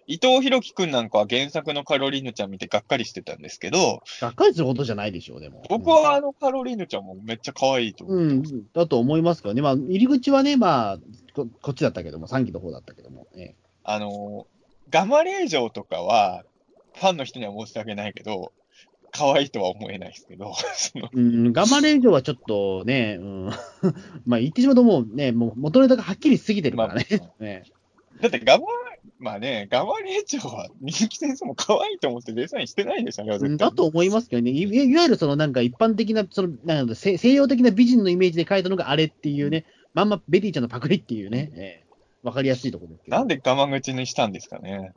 [0.09, 5.63] 伊藤博樹くんなんかは原作のカロリーヌちゃん見てがっかりしてたんですけど、がっかりするほどじゃないでしょう、でも。
[5.69, 8.17] 僕はあのカロリーヌちゃんもめっちゃ可愛いと思う。
[8.17, 8.43] うん、
[8.73, 9.61] だと思いますけどね。
[9.61, 10.97] まあ、入り口はね、まあ、
[11.33, 13.27] ここっちだったけども、3期の方だったけども。
[13.35, 14.57] ええあのー
[14.89, 16.43] ガマレージョとかは、
[16.93, 18.53] ファンの人には申し訳ないけど、
[19.17, 20.53] 可愛いとは思えないですけど、
[21.13, 23.49] うん、ガマレージョはちょっとね、うん、
[24.25, 27.05] まあ言ってしまうともうね、もう元ネタがはっきりしすぎてるからね。
[27.09, 27.63] まあ ね。
[28.21, 28.65] だってガマ、
[29.19, 41.87] まあね、ガマレーチョは人気先生も可愛いと思ってデザインしてないでしょ、あれは絶対だと思いますけどね、いいわゆるそのなんか一般的な、そのなんだ西西洋的な美人のイメージで描いたのがあれっていうね、まんまベティちゃんのパクリっていうね、ええ
[42.23, 43.17] わかりやすいところですけど。
[43.17, 44.93] なんでガマ口にしたんですかね。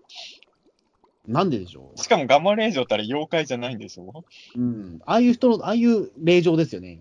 [1.28, 4.24] なんででしょしかもガマレージョったら妖怪じゃないんでしょ？
[4.56, 4.60] う。
[4.60, 5.00] うん。
[5.04, 6.98] ああいう人の、ああいう霊場ですよね。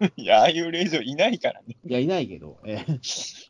[0.00, 1.76] え いや、ああいう霊場いないからね。
[1.86, 2.58] えいや、いないけど。
[2.64, 2.98] ええ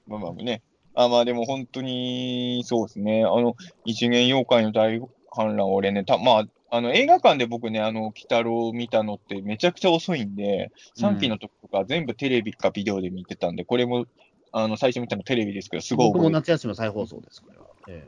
[0.09, 0.63] まあまあね。
[0.95, 3.23] あまあでも本当に、そうですね。
[3.25, 3.55] あの、
[3.85, 5.01] 一元妖怪の大
[5.31, 14.07] 反乱、俺ね、たまあ、あの映画館で僕ね、あの、鬼太郎を見たのってめちゃくちゃ遅いんで、3期の時とか全部テレビかビデオで見てたんで、これも、
[14.53, 17.67] あの、最初見たのテレビですけど、すごい僕も夏休みの再放送です、これは。
[17.89, 18.05] え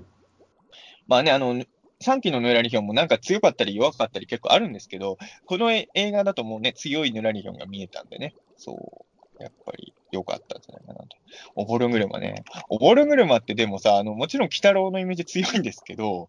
[1.07, 1.65] まあね、あの、
[2.03, 9.07] 3期のヌラリヒョンもなんか強かったり弱かったり結構あるんですけど、このえ映画だともうね、強いヌラリヒョンが見えたんでね、そ
[9.41, 11.09] う、やっぱり良かったんじゃないかなと。
[11.57, 12.45] オボルグルマね。
[12.69, 16.29] オボルグルマってでもさ、あの、もちろん鬼太郎のイメージ強いんですけど、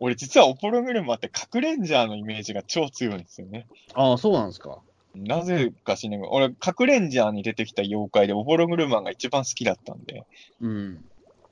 [0.00, 3.66] 俺実はオボルグルマって核レンジャーのイメージが超強いんですよね。
[3.70, 4.80] えああ、そうなんですか。
[5.14, 10.24] なぜかしねが、俺、核レンジャーに出てきた妖怪でオボルグルマンが一番好きだったんで、
[10.60, 11.04] うん。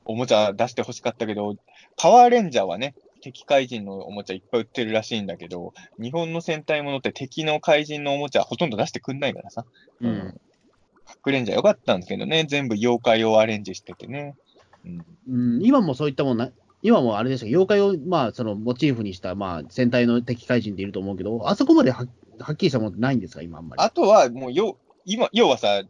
[0.05, 1.57] おもちゃ出してほしかったけど、
[1.97, 9.65] パワーレンジャーはね、敵怪人のおもちゃいっぱい売ってるらしいんだけど、日本の戦隊ものって敵の怪人のおもちゃほとんど出してくんないからさ。
[10.01, 10.41] うん。
[11.05, 14.37] 核レンジャーよかったんですけどね、全部妖怪をアレンジしててね。
[14.85, 16.51] うん、うん、今もそういったもんな、
[16.83, 22.07] 今もあれですよ、妖怪を、まあ、そのモチーフにした、まあ、戦隊の敵怪人っていると思うけど、あそこまでは
[22.41, 23.83] はっきりしたものってないんですか、今あんまり。
[23.83, 25.83] あとは、もうよ、今、要はさ、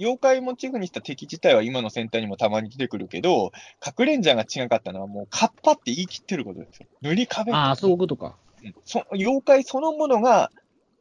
[0.00, 6.86] 妖怪モチーフにした敵自体は今の戦隊にもたまに出てくるけど、核レンジャーが違かったのはもうカッパって言い切ってることですよ。
[7.02, 8.36] 塗り壁ああ、そういうことか。
[8.64, 10.50] うんそ妖怪そのものが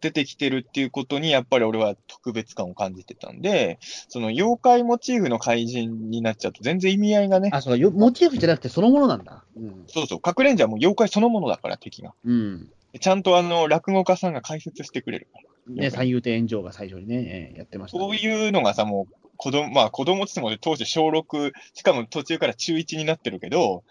[0.01, 9.43] 出てきてるっていうことに、やっぱり俺は特別感を感じてたんで、その妖怪モチーフの怪人になっちゃうと全然意味合いがね、あ、そうよモチーフじゃなくてそのものなんだ。
[9.55, 9.84] うん。
[9.88, 12.13] そうそう、隠れんじゃもう妖怪そのものだから、敵が。
[12.23, 12.69] うん。
[12.99, 15.49] ちゃんとあの、落語家さんが解説してくれるから。
[15.84, 18.03] ね、三遊亭炎上が最初にね、えーやってました、ね。
[18.03, 23.84] そういうのがさ、もう、子供、まあ子供っつっても当時小6、しかも途中から中1になってるけど、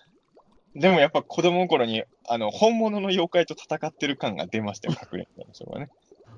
[0.79, 5.89] でもやっぱ子供の頃に、あの、本物の妖怪と戦ってる感が出ましたよ、隠れんじゃのそれはね。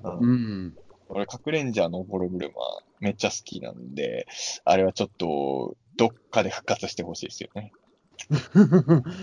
[0.03, 0.33] うんう
[0.67, 0.73] ん。
[1.09, 2.55] 俺、隠れんじゃのボログルマ
[2.99, 4.25] めっちゃ好きなんで、
[4.65, 7.71] あれはちょっと、どっかで復活してほしいですよね。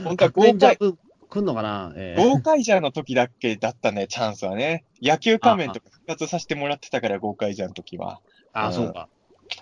[0.04, 4.84] 本当は豪快、来んのかな、えー豪快ジャーの時だけだったね、チャンスはね。
[5.02, 8.20] 野球仮面とか復活させてもらってたから、豪快ジャーの時は。
[8.52, 9.08] あ、うんそうか。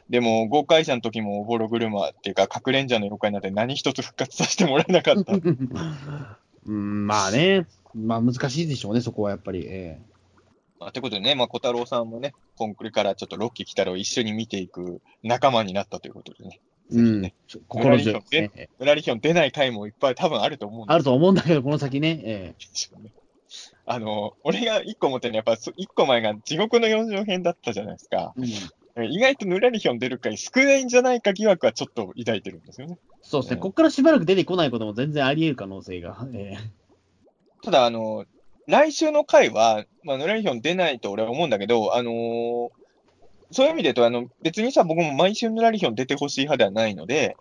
[0.09, 5.33] でも、豪快ジャーの時もボログルマっていうか、隠れんじゃの妖怪なんて何一つ復活させてもらえなかった。
[6.67, 9.65] うん、まあね、まあ難しいでしょうね、そこはやっぱり。
[9.67, 10.01] え
[10.79, 16.61] まあ、ってことでね、まあ、小太郎さんもね、今これからちょっとロッキー来たらを一緒に見ていく仲間になったということでね。
[16.93, 17.35] えうんね、
[17.67, 18.51] 心強いですね。
[18.55, 22.21] ええムラリヒョン出ない回もいっぱい多分あると思うんあると思うんだけど、この先ね。
[22.25, 22.55] え
[22.93, 23.13] よね。
[23.87, 28.35] あの、俺が一個思ってるのは、やっぱそ一個前が地獄の四条編だったじゃないですか。
[28.37, 28.49] えうん
[29.05, 32.99] 意外とヌラリヒョン出る回少ないんじゃないか疑惑はちょっと抱いてるんですよね。
[33.23, 36.27] そうですね、うんここからしばらく出てこないことも全然あり得る可能性が。
[36.35, 36.57] え
[37.63, 38.25] ただ、あの、
[38.67, 42.71] 来週の回は、まあ、ヌラリヒョン出ないと俺は思うんだけど、あのー
[43.51, 47.37] そういう意味で言うと、あの、別にさ、僕も毎週ヌラリヒョン出てほしい派ではないので、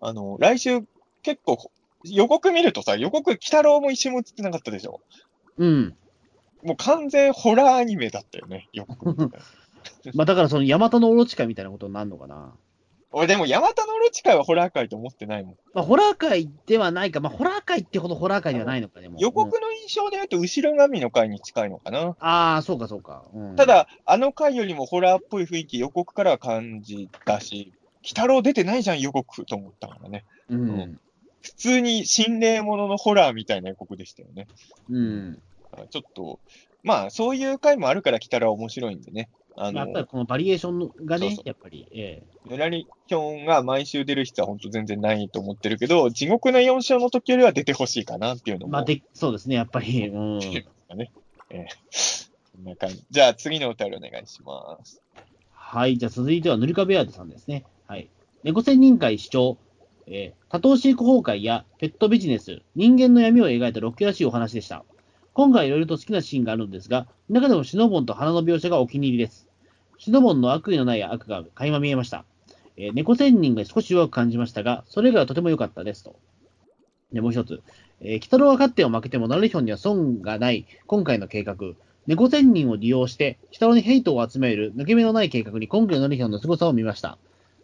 [0.00, 0.82] あの、来週
[1.22, 1.58] 結構、
[2.04, 5.00] 予告見るとさ、予告、鬼太郎も一瞬も映ってなかったでしょ。
[5.58, 5.96] えうん。
[6.62, 9.30] もう完全ホラーアニメだったよね、予告
[10.16, 12.54] まあだからそのヤマタノオロチカみたいなことになるのかな。
[13.10, 15.56] 俺でも、ヤマタノオロチカイはホラー界と思ってないもん。
[15.72, 19.18] まあホラー界ではないか、まあホラー界ってほどホラー界ではないのか、でも。
[19.18, 22.16] 予うん告の印象で言うと、後ろ髪の回に近いのかな。
[22.20, 23.24] ああ、そうかそうか。
[23.32, 27.72] うんた、だ、あの回よりもホラーっぽい雰囲気、予告からは感じたし、
[28.02, 30.24] 鬼太郎出てないじゃん、予告と思ったからね。
[30.50, 31.00] うん。
[31.40, 34.48] 普通に心霊もののホラーみたいな予告でしたよね。
[34.90, 35.42] うん。
[35.90, 36.40] ちょっと、
[36.82, 39.30] まあ、そういう回もあるから、鬼太郎は面白いんでね。
[39.60, 48.70] あのまあやっぱり、このバリエーションがねそうそう、やっぱり、えヌラリヒョンが毎週出る必要は本当全然ないと思ってるけど、地獄の4章の時よりは出てほしいかなっていうのも。
[48.70, 50.38] えまあで、そうですね、やっぱり、 うん。
[50.38, 51.12] ね。
[51.50, 52.28] えー
[52.58, 53.04] こんな感じ。
[53.10, 55.00] じゃあ次のお便りお願いします。
[55.52, 57.64] はい、じゃあ続いては、塗り壁アートさんですね。
[57.86, 58.08] はい。
[58.42, 59.58] 猫仙人会主張、
[60.06, 64.84] えー多頭飼育崩壊やペットビジネス、人間の闇を描いたロッキーらしいお話でした。
[65.34, 69.47] 今回いろいろと好きなシーンがあるんですが、中でもシノボンと花の描写がお気に入りです。
[69.98, 72.24] シノボンの悪意のない悪が垣間見えました。
[72.76, 76.16] えー猫仙人が少し弱く感じましたが、それがとても良かったですと。
[77.12, 77.62] で、もう一つ。
[78.00, 81.56] えー、鬼太郎は勝ってを負けてもナレヒョンには損がない今回の計画。
[82.06, 87.18] 猫仙人を利用して、鬼太郎にヘイトを集める抜け目のない計画に今回のナレヒョンの凄さを見ました。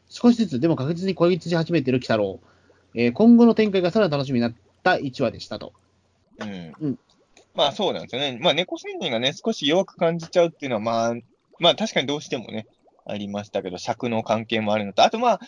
[0.08, 2.40] 少しずつでも確実に孤立し始めている鬼太郎。
[2.94, 5.72] えー今後の展開がさらに楽しみになった1話でしたと。
[6.40, 6.72] うん。
[6.80, 6.98] うん
[7.54, 8.38] まあそうなんですよね。
[8.40, 11.14] まあ猫仙人がね、少し弱く感じちゃうっていうのは、まあ、
[11.58, 12.66] まあ確かにどうしてもね、
[13.06, 15.40] ありましたけど、尺の関係もあるのと、あとまあ、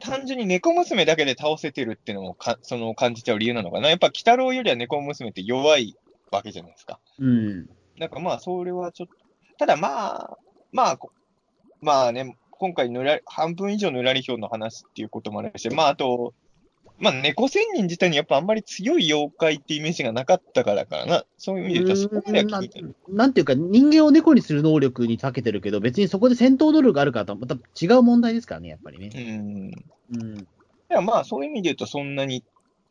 [0.00, 3.88] 単純に猫娘だけで倒せてるっていうのもか、その感じちゃう理由なのかな。
[3.88, 5.96] やっぱ、鬼太郎よりは猫娘って弱い
[6.30, 7.00] わけじゃないですか。
[7.18, 7.68] うん。
[7.98, 9.14] なんかまあ、それはちょっと、
[9.58, 10.38] ただまあ、
[10.72, 11.10] まあ、こ
[11.80, 16.34] まあね、今回ぬら、半分以上ぬらりひょうの話っていうこともあるし、まああと、
[17.00, 21.24] まあ猫仙人自体にやっぱあんまり強い妖怪ってイメージがなかったからかな。
[21.36, 22.96] そういう意味でそこまではな聞いてる。
[23.08, 29.10] なんていうか、人間を猫にする能力に長けてるけど、別にそこで戦闘能力があるかとはまた違う問題ですからね、やっぱりね。
[29.14, 30.22] うん。
[30.22, 30.38] うん。
[30.38, 30.44] い
[30.88, 32.42] やまあ、そういう意味で言うと、そんなに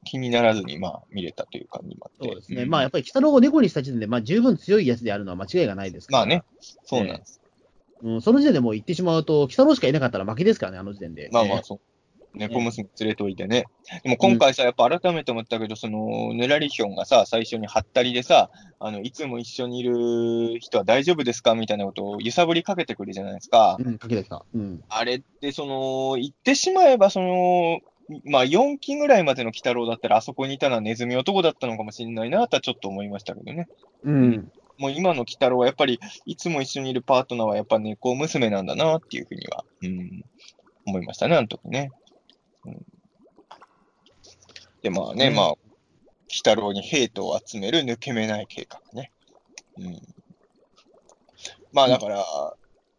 [0.06, 2.28] 気にならずに、まあ、見れたという感じもあって。
[2.28, 2.64] そうですね。
[2.64, 6.20] んまあ、やっぱり北郎を猫にした時点で、まあ、十分強いやつであるのは間違いがないですから。
[6.20, 6.44] まあね、
[6.86, 7.42] そうなんです。
[8.04, 11.30] うん、その時点でもう言ってしまうと、北郎しかいなかったら負けですからね、あの時点で。
[11.34, 11.80] まあまあ、そう。
[12.38, 13.66] 猫娘連れといてね。
[14.04, 18.50] でも今回さ、やっぱ改めて思ったけど、その、ぬらりひょんがさ、最初にはったりでさ、
[18.80, 23.78] あの、いつも一緒にいる人は大丈夫ですかみたいなことを揺さぶりかけてくるじゃないですか。
[23.80, 24.46] うん、かけてきた。
[24.54, 24.84] うん。
[24.90, 27.80] あれって、その、言ってしまえば、その、
[28.24, 33.68] まあ、4期ぐらいまでの鬼太郎だったら、あそこにいたのはネズミ男だったのかもしれないなとはちょっと思いましたけどね。
[34.04, 34.52] うん。
[34.78, 40.24] もう今の鬼太郎はやっぱり、いつも一緒にいるパートナーはやっぱ猫娘なんだなっていうふうには、うん、
[40.86, 41.92] 思いましたね、あの時ね。
[42.68, 42.86] うん、
[44.82, 45.58] で、まあね、うんまあ、鬼
[46.38, 49.12] 太郎にヘイトを集める抜け目ない計画ね。
[49.78, 50.02] うん。
[51.72, 52.26] まあだから、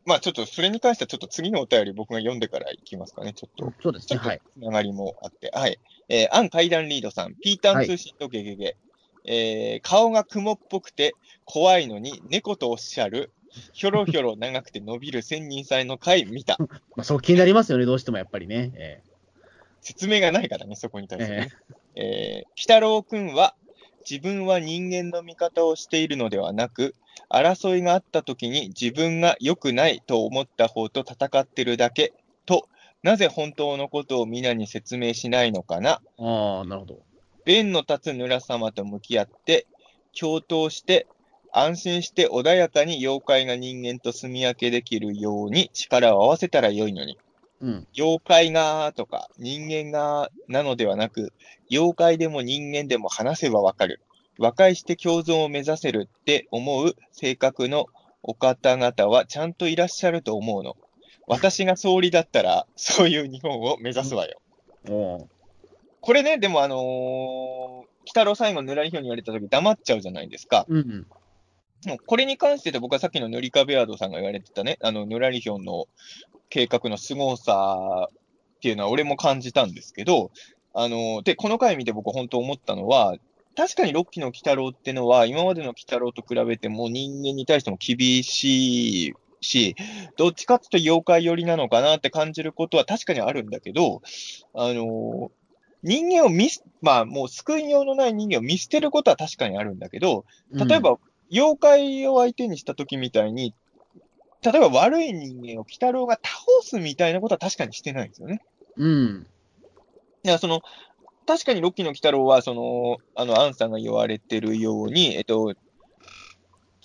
[0.06, 3.72] まあちょっとそれに関してはちょっと次のお便り僕が読んでからいきますかね、ちょっと。
[3.82, 4.18] そうですね。
[4.18, 4.40] はい。
[4.54, 5.50] つながりもあって。
[5.52, 5.78] はい。
[6.08, 8.76] えー、アン階段リードさん、ピータン通信とゲゲゲ。
[9.24, 11.14] えー、顔が雲っぽくて
[11.44, 13.30] 怖いのに猫とおっしゃる、
[13.72, 16.56] ひょろひょろ長くて伸びる千人祭の回見た。
[16.96, 18.72] まあ、そう気になりますよね、どうしてもやっぱりね。
[18.74, 19.02] え
[19.80, 21.48] 説明がないからね、そこに対してね。
[21.94, 23.54] えー、鬼太郎くんは、
[24.08, 26.94] 自分は人間の味方をしているのではなく、
[27.28, 32.12] 争いがあった時に自分が良くないと思った方と戦ってるだけ
[32.46, 32.68] と、
[33.02, 36.00] なぜ本当のことを皆に説明しないのかな。
[36.18, 37.02] えああ、なるほど。
[37.44, 39.66] 弁の立つ村様と向き合って、
[40.18, 41.06] 共闘して、
[41.52, 47.18] 安心して穏やかに妖怪が人間と住み分けできるように力を合わせたら良いのに。
[47.60, 47.86] うん。
[47.96, 51.32] 妖怪がとか人間がなのではなく、
[51.70, 54.00] 妖怪でも人間でも話せばわかる。
[54.38, 57.86] 和解して共存を目指せるって思う性格の
[58.22, 60.76] お方々はちゃんといらっしゃると思うの。
[61.26, 64.40] 私が総理だったら、そういう日本を目指すわよ。
[64.88, 65.26] おー
[66.00, 70.64] これね、でもあのー、鬼太郎最後ぬらりひょんに言われた時黙っちゃうじゃないですか。
[70.68, 71.06] うんうん。
[71.86, 75.86] もうこれに関してで僕はさっきの塗り壁アードさんが言われてたね、あの、ぬらりひょんの
[76.48, 80.30] 計画の凄さっていうのは俺も感じたんですけど、
[80.74, 83.16] あの、で、この回見て僕本当思ったのは、
[83.56, 89.74] 確かに6期の鬼太郎ってのは、今までの鬼太郎と比べても人間に対しても厳しいし、
[90.16, 94.02] どっちかっていうと妖怪寄りなのかなって感じることは確かにあるんだけど、
[94.54, 95.30] あの、
[95.82, 96.48] 人間を見、
[96.82, 100.98] まあもう救いようのない人間を見捨てることは確かにあるんだけど、例えば、
[101.30, 103.54] 妖怪を相手にした時みたいに、
[104.42, 106.28] 例えば悪い人間を鬼太郎が倒
[106.62, 108.42] すみたいなことは確かにしてないんですよね。
[108.76, 109.26] うん。
[110.24, 110.62] いや、その、
[111.26, 115.54] 確かにロッキーの鬼太郎は、その、あの、アンさんが言われてるように、えっと、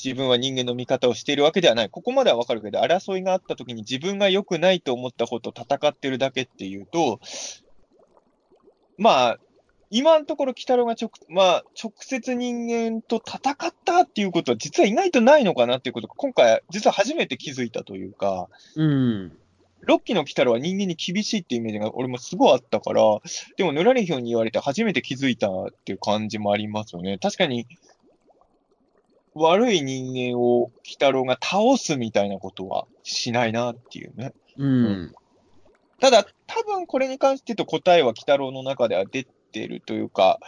[0.03, 1.90] 自分は人間の味方をしているわけではない。
[1.90, 7.20] ここまではわかるけど、争いがあった時に自分が良くないと思ったことと戦ってるだけっていうと、
[8.98, 9.38] まあ、
[9.95, 19.38] 今のところ鬼太郎が直,、まあ、直接人間と戦ったっていうことは実は意外とないのかなっていうことが今回実は初めて気づいたというか、うん。
[19.82, 23.02] ロッキーの鬼太郎は人間に厳しいっていうイメージが俺もすごいあったから、
[23.56, 27.20] でもぬらりひょんに言われて初めて気づいたっていう感じもありますよね。
[27.20, 27.68] 確かに、
[29.36, 34.34] 悪い人間を鬼太郎が倒すみたいなことはしないなっていうね。
[34.57, 35.14] うん。
[35.99, 40.40] ただ、多分これに関して言うと答えは鬼太郎の中では出てるというか、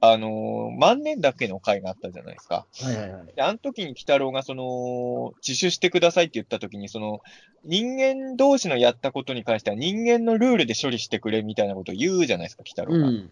[0.00, 2.66] あのー万年だけの回があったじゃないですか。
[2.82, 3.26] はいはいはい。
[3.34, 7.20] で、あの時に鬼太郎がその、自首してくださいって言った時に、その、
[7.64, 13.08] 人間同士のやったことに関しては人間のルールで処理してくれみたいなことを言うじゃないですか、鬼太郎が。
[13.08, 13.30] うん。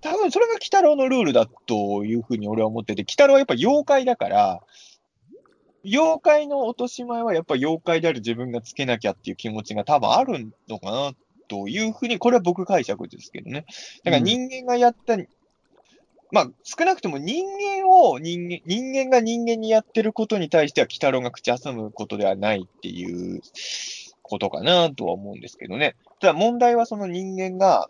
[0.00, 4.62] 多分それが鬼太郎のルールだというふうに俺は思ってて、鬼太郎はやっぱ妖怪だから、
[5.84, 11.12] 妖怪の落とし前はやっぱ妖怪である自分がつけなきゃっていう気持ちが多分あるのかな
[11.48, 13.66] というふうに、これは僕解釈ですけどね。
[14.04, 15.16] だから人間がやった、
[16.30, 23.40] まあ少なくとも人間を人間、人間が人間にやってることに対しては鬼太郎が口挟むことではないっていう
[24.22, 25.96] ことかなとは思うんですけどね。
[26.20, 27.88] ただ問題はその人間が、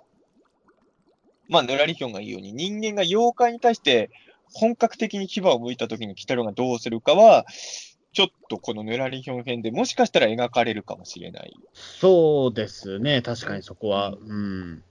[1.49, 4.11] まあ、ぬらりひょんが言うように、人間が妖怪に対して
[4.53, 7.47] 本格的に牙を向いたときに鬼太郎がどうするかは、
[8.15, 11.53] ちょっとこのぬらりひょん編でもしかしたら描かれるかもしれない。
[11.75, 14.15] そうですね、確かにそこは。
[14.27, 14.83] うん。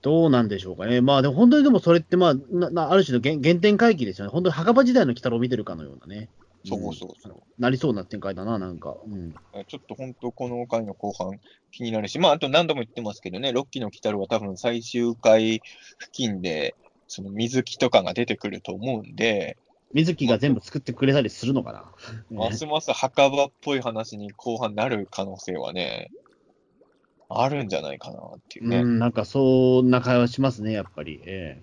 [0.00, 1.00] どうなんでしょうかね。
[1.00, 4.30] まあでも本当にでもそれってまあ、ななある種の原原点回帰ですよね。
[4.30, 6.30] 本当に墓場時代の鬼太郎を見てるかのようなね。
[6.64, 7.42] そうそうそう。
[7.58, 8.96] なりそうな展開だな、なんか。
[9.06, 9.34] うん。
[9.66, 11.40] ちょっと本当、この回の後半
[11.72, 15.62] 気になるし、まあ、あと何度も言ってますけどね、ロッキーの鬼太郎は多分最終回
[15.98, 16.74] 付近で、
[17.06, 19.56] その水木とかが出てくると思うんで、
[19.94, 21.80] 水木が全部作ってくれたりするのかな？
[22.30, 26.10] ねますます墓場っぽい話に後半なる可能性はね、
[27.28, 28.78] あるんじゃないかなっていうね。
[28.78, 31.20] うん、なんかそんな会話しますね、やっぱり。
[31.26, 31.62] え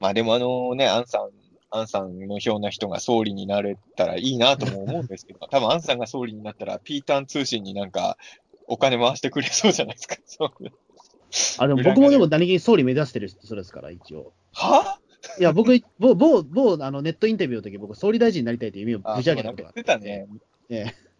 [0.00, 1.30] まあでもあのね、アンさん、
[1.70, 8.18] アンさんのような人が総理になれたらいいなとも思うんですけど、 多分アンさんが総理になったら、ピーターン通信になんか
[8.66, 10.16] お金回してくれそうじゃないですか。
[11.58, 14.32] あ、でも僕もでも何気に総理目指してる人ですから、一応。
[14.52, 14.98] は？
[15.38, 20.28] いや、僕、某、某、某あのネットインタビューの時僕、総理大臣になりたいという夢をあぶち上げたことがなんか言ってたね。
[20.68, 21.12] ええ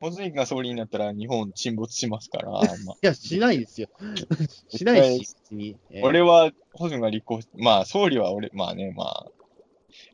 [0.00, 2.68] モズニが総理になったら日本沈没しますから、 まあ、い
[3.00, 3.88] や、しないですよ。
[4.68, 9.26] しないし、俺は、ホズンが立候補し、まあ、総理は俺、まあね、まあ。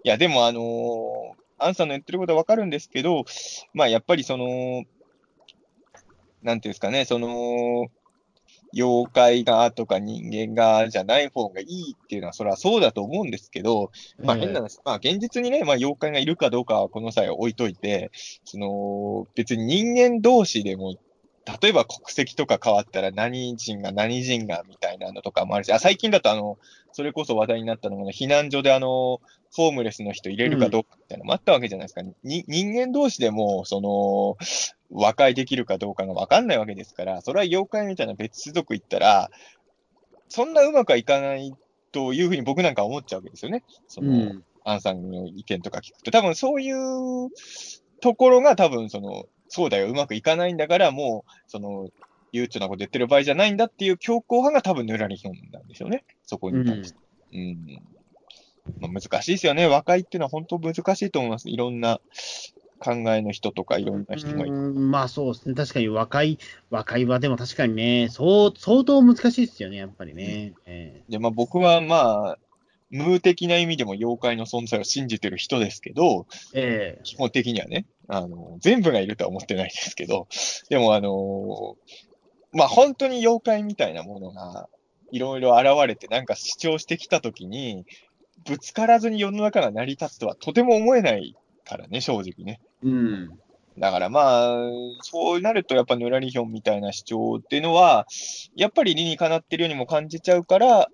[0.05, 3.25] いや、でも、あのーアンさんの言ってることはわかるんですけど、
[3.75, 4.85] まあ、やっぱりその、
[6.43, 7.89] なんていうんですかね、その、
[8.73, 13.91] 妖怪がとか人間がじゃない方がいいっていうのは、それはそうだと思うんですけど、
[14.23, 18.11] まあええ変な話、まあ現実にね、まあ妖怪がいるかどうかはこの際は置いといて、
[18.45, 20.97] その、別に人間同士でも、
[21.63, 26.59] 例えば国籍とか変わったら何人が何人がみたいなのとかもあるし、あ最近だとあの、
[26.93, 29.21] それこそ話題になったのが、ね、避難所であの、
[29.53, 32.03] ホームレスの人入れるかどうかみたいなのもあったわけじゃないですか。
[32.23, 34.37] に人間同士でも、その、
[34.91, 39.31] 和解できるかどうかがわかんないわけですから、それは妖怪みたいな別種族行ったら、
[40.29, 41.55] そんなうまくはいかない
[41.93, 43.65] というふうに僕なんか思っちゃうわけですよね。
[43.89, 44.45] そうの、ん。
[44.65, 47.31] アンさんの意見とか聞くと、多分そういう
[48.01, 51.89] ところが多分その、そうだよ、うまくいかないんだから、もう、その、
[52.33, 56.05] 悠長なこと言ってる場合じゃないんだっていう強硬派が多分ぬらりひょんなんでしょうね。
[56.25, 56.99] そこに対して。
[57.33, 57.83] うん。
[58.81, 59.67] まあ、難しいですよね。
[59.67, 61.49] 若いっていうのは本当難しいと思います。
[61.49, 62.01] いろんな
[62.81, 64.51] 考えの人とかいろんな人がいて。
[64.51, 65.55] うんまあそうですね。
[65.55, 66.39] 確かに若い、
[66.71, 70.55] 若いはでも確かにね、そう、相当難しいですよね、やっぱりね。
[70.67, 72.39] えで、まあ僕はまあ、
[72.91, 80.27] 無的な意味でも妖怪の存在を信じてる人ですけど、ええ基本的にはね、あの、全部がいるとは思ってないですけど、
[80.69, 81.77] でもあの
[82.53, 84.69] まあ本当に妖怪みたいなものが
[85.13, 87.85] いろいろ現れてなんか主張してきたときに、
[88.45, 92.61] ぶつからずに世の中が成り立つとはとても思えないからね、正直ね。
[92.83, 93.39] うん。
[93.79, 94.57] だからまあ、
[95.03, 98.07] そうなるとやっぱヌラリヒョンみたいな主張っていうのは、
[98.57, 100.89] やっぱり理にかなってるようにも感じちゃうから、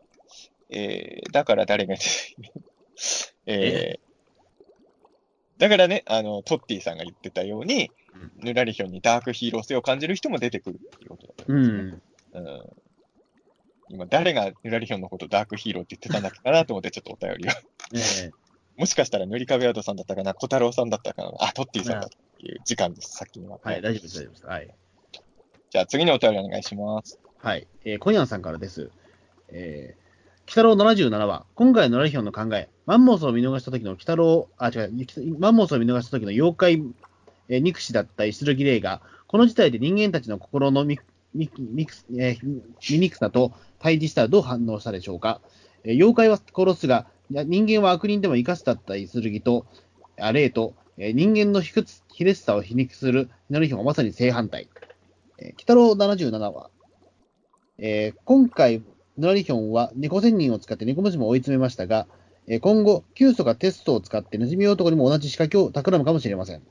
[0.71, 1.95] えー、だから誰が、
[3.47, 7.91] えー、だからね、あの、トッティさんが言ってたように、
[8.37, 11.97] ヌラリヒョンにダークヒーロー性を感じる人も出てくるっていうことだとう思うんで
[12.33, 12.41] すね。
[12.43, 12.47] ん。
[12.47, 12.86] うん
[13.89, 17.51] 今、誰がヌラリヒョンのことをダークヒーローって言ってたんだっけかなと思って、ちょっとお便りを。
[17.95, 18.47] ええ
[18.77, 22.09] もしかしたら塗り壁アートさんだったかな、小太郎さんだったかな、あ、トッティさんだっ
[22.39, 23.59] ていう時間です、さっきのは。
[23.63, 24.47] はい、大丈夫です、大丈夫です。
[24.47, 24.75] はい。
[25.71, 27.19] じゃあ次のお便りお願いします。
[27.39, 27.67] はい。
[27.85, 28.91] えー、コニャンさんからです。
[29.49, 30.07] えー、
[30.43, 34.93] 鬼太郎77話、今回のラリヒョンの考え、マンモスを見逃した時の鬼太郎、あ、違う、
[35.39, 36.83] マンモスを見逃した時の妖怪、
[37.49, 40.99] えー憎しだったイスルギレイが、この事態で人間たちの心のみ
[41.35, 41.87] みみ
[42.17, 43.53] えー醜さと
[43.87, 45.41] 対峙したらどう反応したでしょうか？
[45.85, 49.65] え妖怪は殺すが、人間は悪人でも生かすだったイスルギと、
[50.19, 54.69] あ霊と、え人間の卑屈卑劣さを皮肉するナルヒョンはまさに正反対。
[55.39, 56.71] えー、鬼太郎77話、
[57.79, 58.83] えー今回、
[59.19, 62.09] ヌラリヒョンは猫仙人を使って猫娘を追い詰めましたが、
[62.49, 66.63] えー今後、キュウソがテストを使ってネズミ男にも同じ仕掛けを企むかもしれません。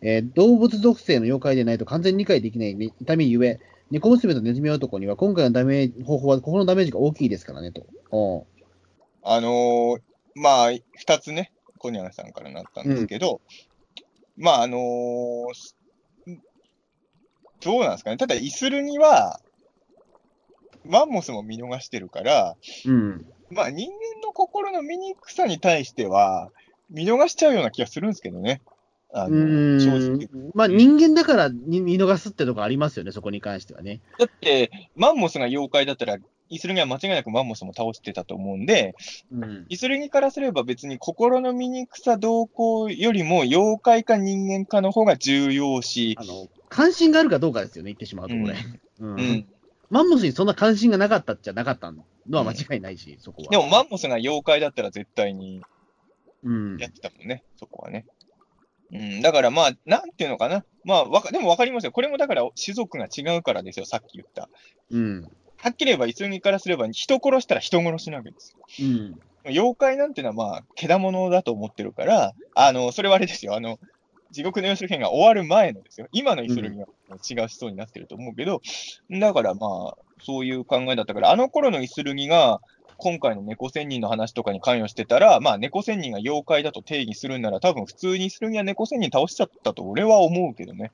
[0.00, 3.60] えー動物属性の妖怪でないと完全に理解できない痛みゆえ、
[3.90, 7.86] 猫娘とネズミ男には今回のダメージ方法は心のダメージが大きいですからねと。
[8.10, 8.46] おう
[9.22, 10.00] あのー
[10.34, 13.40] まあ、二つね、コニャンさんからなったんですけど、
[14.36, 15.76] まあ、あのーす
[17.60, 18.16] どうなんですかね。
[18.16, 19.40] ただ、イスルには、
[20.86, 22.56] マンモスも見逃してるから、
[22.86, 23.26] うん。
[23.50, 26.50] まあ、人間の心の醜さに対しては、
[26.88, 28.62] 見逃しちゃうような気がするんですけどね。
[29.12, 30.42] あうの正ー直。
[30.48, 30.50] ん。
[30.54, 34.00] まあ人間だから見見逃すってとこありますよね、そこに関してはね。
[34.18, 36.18] だって、マンモスが妖怪だったら、
[36.48, 38.94] イスルには間違いなくマンモスも倒してたと思うんで、
[39.32, 39.66] うん。
[39.68, 48.54] イスルギからすれば別に心の醜さ動向よりも妖怪か人間かの方が重要し、あの、関心があるかどうかですよね、言ってしまうとこれ。
[49.00, 49.14] うん。
[49.14, 49.46] うん。
[49.90, 53.48] マンモスにそんな関心がなかったっちゃなかったのは間違いないし、そこは。
[53.48, 55.62] でもマンモスが妖怪だったら絶対に
[56.44, 56.88] うんや。
[56.88, 58.06] ってたもんね、そこはね。
[58.92, 60.64] うん、だからまあ、なんていうのかな。
[60.84, 61.92] まあ、わかでも分かりますよ。
[61.92, 64.48] これもだから種族が違うからですよ、さっき言った。
[64.90, 65.30] うん。
[65.56, 68.64] はっきり言えば、イスギからすれば、人殺したら人殺しなわけですよ。
[68.80, 69.20] うん。
[69.44, 73.54] 妖怪なんてのはまあ、けだものだと思ってるから、あの、それはあれですよ。
[73.54, 73.78] あの、
[74.30, 76.06] 地獄の様子編が終わる前のですよ。
[76.12, 78.62] 今のイスルギは違う思想になってると思うけど、
[79.10, 82.60] だからまあ、そういう考えだったから、あの頃のイスルギが、
[83.00, 90.92] 今回の猫仙人の話とかに関与してたら、まあ、猫仙人が妖怪だと定義するんなら、多分普通にイスルギは猫仙人倒しちゃったと俺は思うけどね。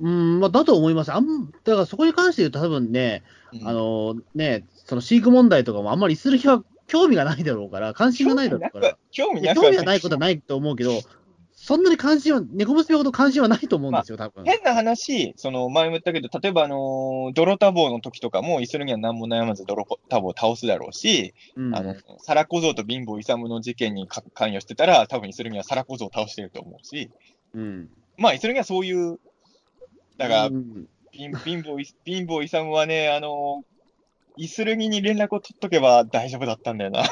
[0.00, 1.12] うん、まあ、だと思います。
[1.12, 3.22] あん、だからそこに関して言うと多分ね、
[3.52, 8.96] うんあのね、その飼育問題とかもあんまりイスルギは興味がないだろうから、関心がないだろうから。
[9.10, 11.00] 興味興味がないことはないと思うけど、
[11.62, 14.44] そんなに関心は、猫娘ほど関心はないと思うんですよ、多分。
[14.44, 27.10] 変な話、その前も言ったけど、例えばあのー泥田棒の時とかも、イスルギは何も悩まず泥田棒を倒すだろうし、うんあの、サラ小僧と貧乏勇の事件にか関与してたら、多分イスルギはサラ小僧を倒してると思うし、
[27.54, 27.90] うん。
[28.16, 29.20] まあ、イスルギはそういう、
[30.18, 33.64] だから、うん貧貧乏い、貧乏勇はね、あの、
[34.36, 37.04] イスルギに連絡を取っとけば大丈夫だったんだよな。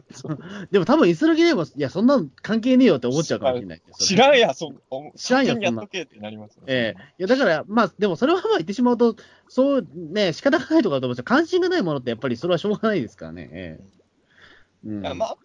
[0.70, 3.82] でも多分イスルギでも、いや、そんなの関係ねえよって思っちゃうかもしれない。
[3.98, 4.78] 知らんや、そん
[5.16, 9.16] 知らんや勝手にやっとけってなりますよ、ええいや、だから、まあ、でもそれはまあ言ってしまうと、
[9.48, 11.24] そうね、仕方がないとかだと思うんですよ。
[11.24, 13.50] 関心がないものってやっぱりそれはしょうがないですからね。
[13.52, 13.94] ええ
[14.86, 15.36] うん、まあ、まあ、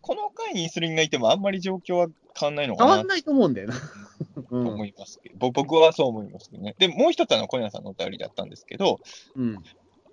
[0.00, 3.74] この回にイスルギがいてもあんまり状況は変わんないのかな変わんないと思うんだよな。
[4.36, 4.88] うと思ん。
[4.88, 6.74] います僕はそう思いますけどね。
[6.78, 9.00] で、もう一つあの、小山さんのお便りだったんですけど、
[9.36, 9.62] うん。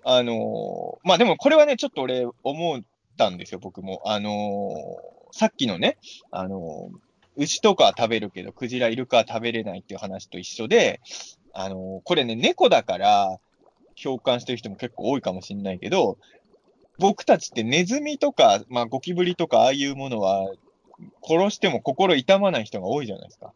[0.08, 2.80] あのーまあでもこれはね、ちょっと俺思っ
[3.18, 4.00] たんですよ、僕も。
[4.06, 5.98] あのーさっきのね、
[6.30, 6.96] あのー
[7.38, 11.00] 牛とか食べるけど、クジラ、イルカは食べれないっていう話と一緒で、
[11.52, 13.38] あのこれね、猫だから
[14.02, 16.16] 共感してる人も結構多いかもしれないけど、
[16.98, 20.48] 僕たちってネズミとか、まあゴキブリとかああいうものは、
[21.22, 23.52] 殺しても心痛まない人が多いじゃないですか。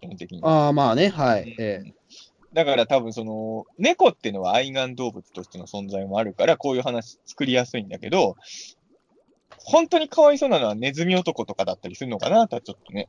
[0.00, 0.40] 基本的に。
[0.42, 1.54] ああ、まあね、はい。
[1.58, 1.94] ええ
[2.52, 8.36] だから多分その、猫っていうのは愛玩動物としての存在もあるから、こういう話作りやすいんだけど、
[9.58, 13.08] 本当にかわいそうなのはネズミ男とかだったりするのかなとはちょっとね、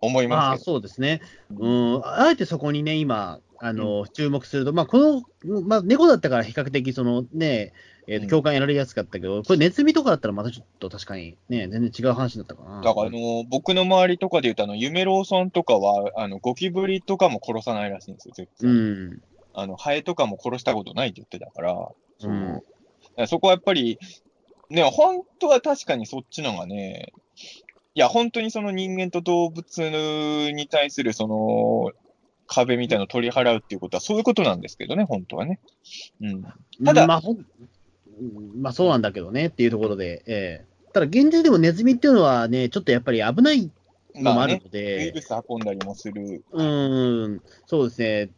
[0.00, 0.64] 思いま、すあ。
[0.64, 1.20] そうですね。
[1.56, 2.02] うん。
[2.04, 7.72] あえてそこにね、今、あの、注目すると、まあ、この、まあ、猫だったから比較的、そのね、
[8.08, 12.80] えーうんと共感得られやすかったけど、これ、ネズミとかだったらまたちょっと確かにね、全然違う話だったかな。
[12.82, 18.68] だからあの、僕の周りとかで言うと、あの、夢郎さんとかは、あの、ゴキブリとかも殺さないらしいんですよ、絶対。
[18.68, 19.22] うん。
[19.54, 21.72] あの、ハエとかも殺したことないって言ってたから、
[22.18, 22.62] そううんだか
[23.16, 24.00] らそこはやっぱり、
[24.70, 27.12] ね、本当は確かにそっちのがね、
[27.94, 29.78] いや、本当にその人間と動物
[30.52, 31.92] に対するその
[32.52, 35.60] 壁みたいなのを取り払うっていうことはそういうことなんですけどね、本当はね。
[36.20, 36.42] うん。
[36.84, 37.22] ただまあ、
[38.56, 43.70] まあ、そうなんだけどねっていうところで、ええただ、現実でもネズミっていうのはね、ちょっとやっぱり危ない
[44.14, 46.44] のもあるのまあね、ウイで、ルス運んだりもする。
[46.52, 48.30] うーん、そうですね。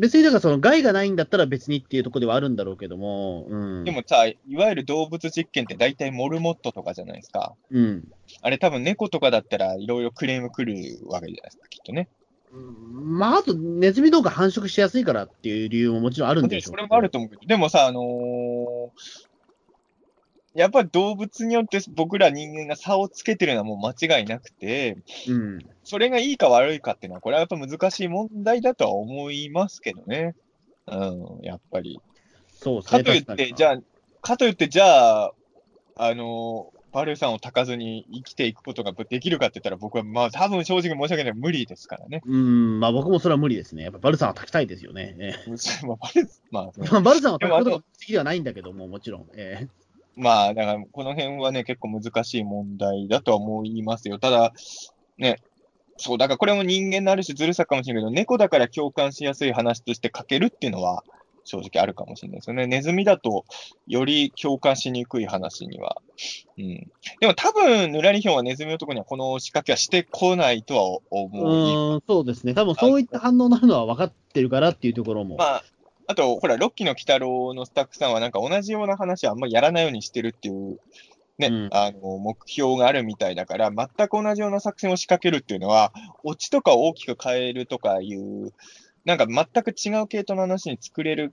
[0.00, 3.84] 別にだからその害がないんだったら別にっていうところではあるんだろうけども、うん。
[3.84, 7.54] でもさ、いわゆる動物実験って大体モルモットとかじゃないですか。
[7.70, 8.04] うん。
[8.42, 12.08] あれ多分猫とかだったらいろいろクレーム来るわけじゃないですか、きっとね。
[12.54, 18.88] まあ、あと、ネズミの方が繁殖しやすいからっていう理由ももちろんあるんでしょうそれもあると思うけど、でもさ、あのー
[20.54, 25.58] やっぱり動物によって僕ら人間が差をつけてるのはもう間違いなくて、うん。
[25.82, 30.36] それがいいか悪いかっていうのは、これはやっぱ難しい問題だとは思いますけどね。
[30.86, 32.00] うん、やっぱり。
[32.46, 33.02] そうですね。
[33.02, 33.78] かといって、じゃあ、
[34.20, 35.32] かといって、じゃあ、
[35.96, 42.22] あのーバルさんを炊かずに生きていくことができるかって言ったら、僕はまあ多分正直申し訳ない無理ですからね。
[42.24, 43.82] うん、まあ僕もそれは無理ですね。
[43.82, 45.16] やっぱバルさんは炊きたいですよね。
[45.18, 45.34] え
[45.86, 49.26] まあバルまあ、えまあバルさんは炊くことが好きではないんだけども、もちろん。
[49.34, 49.84] ええ
[50.16, 54.20] まあ、だから、この辺はね、結構難しい問題だとは思いますよ。
[54.20, 54.52] ただ、
[55.18, 55.40] ね、
[55.96, 61.02] そう、だからこれも人間のある種ずるさかもしれないけど、猫だから共感しやすい話として書けるっていうのは、
[61.44, 62.66] 正直あるかもしれないですよね。
[62.66, 63.44] ネズミだと、
[63.86, 65.96] より共感しにくい話には。
[66.58, 66.90] うん。
[67.20, 71.94] でも多分、ヌラリヒョンはネズミ男にはこの仕掛けはしてこないとは思う。
[71.94, 72.54] うん、そうですね。
[72.54, 75.36] 多分そういった反応になるのは分かってるからっていうところも。
[75.36, 75.64] まあ、
[76.06, 80.78] あと、ほら、ロッキーの鬼太郎のスタッフさんは、なんか同じような話はあんまりやらないようにしてるっていう、
[81.38, 85.92] ね、うんあの、目標があるみたいだから、全く同じような作戦を仕掛けるっていうのは、
[86.22, 88.52] オチとかを大きく変えるとかいう、
[89.04, 91.32] なんか全く違う系統の話に作れる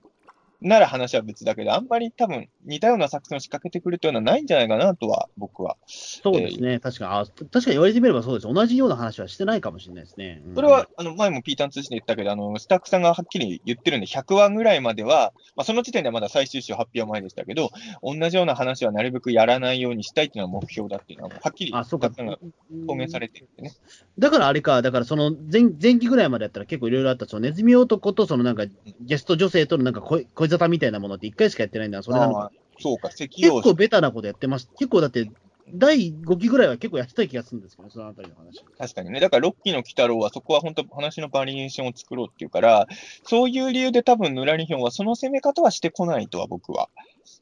[0.62, 5.78] なら話は別だけど、あんまり多分似たような作戦を仕掛けてくるというのはないんじゃないかなとは、僕は。
[5.88, 8.54] そうですね、確かにあ、確かに言われてみればそうです。
[8.54, 10.42] 同じような話はしてないかもしれないですね。
[10.46, 17.72] うんそれは、あの、前もピーターン通信で言ったけど、あの、スタッフさんがはっきり言ってるんで、100話ぐらいまでは、まあ、その時点ではまだ最終章発表前でしたけど、
[18.04, 23.76] 同じような話はなるべくやらないようにしたいっていうのは目標だっていうのは、はっきりあ、そうかスタッフさんが公言されてるんでね。
[24.20, 28.66] だからあれか、だからその前前期ぐらいまでやったら結構いろいろあった、そのネズミ男とそのなんか
[29.02, 34.70] ゲスト女性とのなんか恋恋沙汰みたいなものって1回しかやってないんだ、それなのかそうか、石結曜構ベタなことやってます。
[34.78, 35.30] 結構だって、
[35.74, 38.64] 第5期ぐらいは結構やってた気がするんですけど、そのあたりの話。
[38.78, 39.20] 確かにね。
[39.20, 42.88] だから、ロッキーの鬼太郎は、そこは本当、話のバリエーションを作ろうっていうから、
[43.26, 46.90] そういう理由で多分、ヌラリヒョンはその攻め方はしてこないとは僕は、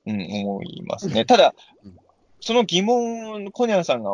[0.06, 1.26] うん、思いますね。
[1.26, 1.98] ただうん、
[2.41, 4.11] その疑問、コニャンさんが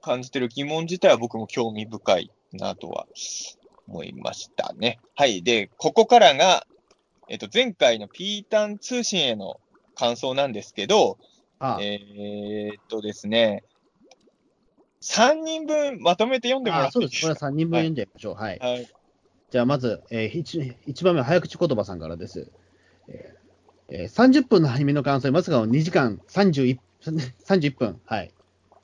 [0.00, 3.06] 感じてる疑問自体は僕も興味深いなとは
[3.88, 4.98] 思いましたね。
[5.14, 5.42] はい。
[5.42, 6.66] で、ここからが、
[7.28, 9.60] えっと、前回のピータン通信への
[9.96, 11.18] 感想なんですけど、
[11.58, 13.64] ああえーっとですね、
[15.02, 17.20] 3人分まとめて読んでもらってあそうです。
[17.20, 18.34] これいいですかは3人分読んじゃいましょう。
[18.34, 18.58] はい。
[18.58, 18.88] はい。
[19.50, 22.50] じゃあまず、えー、1, 一番目は早口言葉さんからです。
[23.08, 23.36] えー
[23.88, 28.00] えー30分のアニメの感想にまさかの2時間31 31分。
[28.04, 28.32] はい。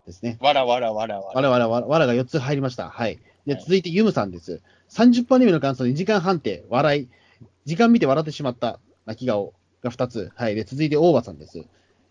[0.07, 0.39] ですね。
[0.41, 1.41] わらわらわらわら。
[1.41, 2.89] わらわらわらが4つ入りました。
[2.89, 3.19] はい。
[3.47, 4.63] で、はい続いてユムさんです。
[4.91, 7.09] 30分アニメの感想2時間半って、笑い。
[7.65, 8.81] 時間見て笑ってしまった。
[9.07, 10.33] 泣き顔が2つ。
[10.35, 10.55] はい。
[10.55, 11.65] で、続いて大場さんです。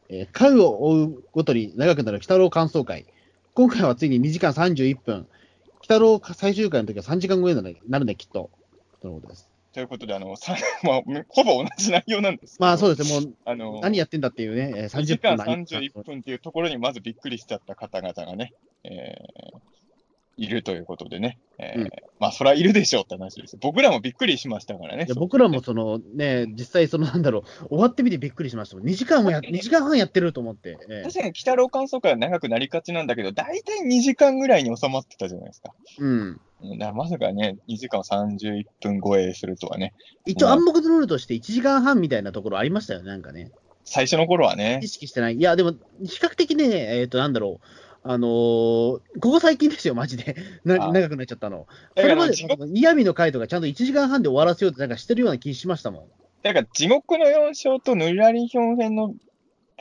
[0.09, 3.05] えー、回を追うごとに長くなる鬼太郎感想会。
[3.53, 5.15] 今回はついに2時間31分。
[5.15, 5.27] 鬼
[5.81, 8.49] 太郎最終回の時は3時間超えになるね、きっと。
[9.01, 9.49] とのことです。
[9.73, 13.19] ということで、あの、さ まあ、ほぼ同じ内容なんですまあそうですね。
[13.19, 18.53] もう、あの、何やってんだっていうね、えー2時30分間何31分っていうところにまずびっくりしちゃった方々がね、
[18.83, 19.71] えー
[20.37, 21.89] いるということでね、えーうん
[22.19, 23.57] まあ、それはいるでしょうって話です。
[23.59, 25.05] 僕らもびっくりしましたからね。
[25.05, 28.85] いや僕らもそのね、実際そのなんだろう、終わってみてびっくりしましたもん。
[28.85, 30.77] 2時間もや、2時間半やってると思って。
[30.89, 35.73] ええ確かに、鬼太郎感想会は長くなりがちなんだけど、大体2時間ぐらいに収まってたじゃないですか。
[35.99, 36.39] うん。
[36.63, 39.93] うんだからまさかね、2時間31分超えするとはね、
[40.25, 43.51] 一応暗黙のルールとして1時間半みたいなところありましたよね、なんかね。
[43.83, 45.37] 最初の頃はね意、識してない。
[45.37, 47.65] いや、でも、比較的ね、えっ、と、なんだろう。
[48.03, 50.36] あのーここ最近ですよ、マジで。
[50.65, 51.68] なあ長くなっちゃったの。
[51.95, 52.36] それまで
[52.73, 56.03] 嫌味の回とかちゃんと1時間半で終わらせようってなんかしてるような気しましたもん。
[56.41, 59.14] だから地獄の4章とヌラリヒョン編の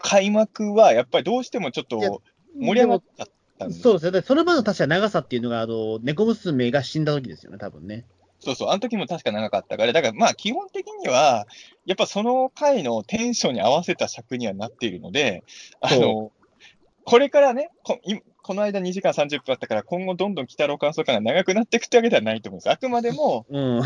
[0.02, 2.22] 開幕は、やっぱりどうしてもちょっと
[2.54, 3.26] 盛り上がっちゃっ
[3.58, 4.22] たんですそうですね。
[4.22, 8.04] それまでの確か長さっていうのが、あの、猫娘が死んだ時ですよね、多分ね。
[8.40, 11.46] そうそう、あの時も確か長かったから、だからまあ基本的には、
[11.84, 15.44] やっぱその回のテンションに合わせた尺にはなっているので、
[15.80, 16.32] あの、
[17.04, 22.70] これからね、こいこの間2時間30分あったから、今後どんどん鬼太郎感想会が長くなっていくってわけではないと思うんです。
[22.70, 23.82] あくまでも、うん。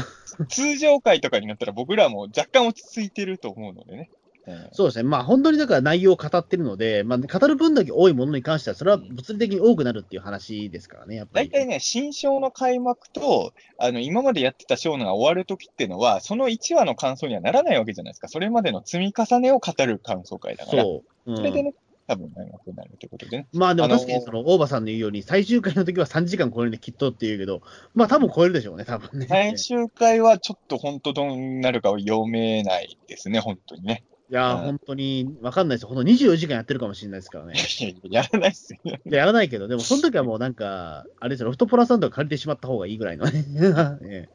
[0.49, 4.11] 通常回とかになったら僕らも若干落ち着いてると思うのでね。
[4.47, 5.05] うんそうですね。
[5.05, 11.49] まあ、本当にだから内容を語ってるので、まあ、語る分だけ多いものに関しては、それは物理的に多くなるっていう話ですからね、やっぱり。
[11.49, 18.29] 大体ね、新章の開幕と、あの、今までやってた章のが終わるときっていうのは、その1話の感想にはならないわけじゃないですか。
[18.29, 20.83] それまでの積み重ねを語る感想会だから。
[20.83, 21.33] そう。
[21.33, 21.75] うんそれでね、
[22.07, 23.47] 多分長くなるということでね。
[23.53, 27.63] まあでも確かにその大場さんの言うように、最終回の時は3時間超えるんできっとって言うけど、
[27.95, 29.27] まあ多分超えるでしょうね、多分ね。
[29.29, 34.05] 最終回はちょっと本当どうなるかは読めないですね、本当にね。
[34.31, 35.89] いやー、うん本当にわかんないですよ。
[35.89, 37.55] ほんと24時間やってるかもしれないですからね。
[37.57, 38.81] いやらないっすよ。
[38.85, 44.29] いややらないけど、でもその時はもうなんか、あれですよ、ロフトプラさんとか借りてしまった方がいいぐらいのね、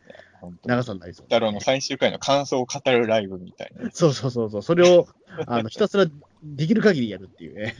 [0.65, 1.25] 長さになりそう。
[1.25, 3.89] 太郎の最終回の感想を語るライブみたいな。
[3.91, 5.07] そうそうそうそう、それを
[5.47, 6.05] あのひたすら
[6.43, 7.75] できる限りやるっていうね。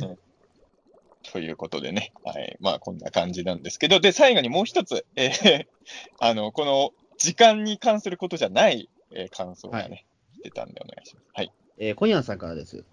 [1.32, 2.58] ということでね、はい。
[2.60, 5.68] まあ、こんな感じなんですけど、で、最後にもう一つ、えー
[6.20, 10.06] あの、この時間に関することじゃない、えー感想がね、
[10.44, 11.26] 出たんでお願いします。
[11.34, 11.52] はい。
[11.78, 12.84] えー、コニャンさんからです。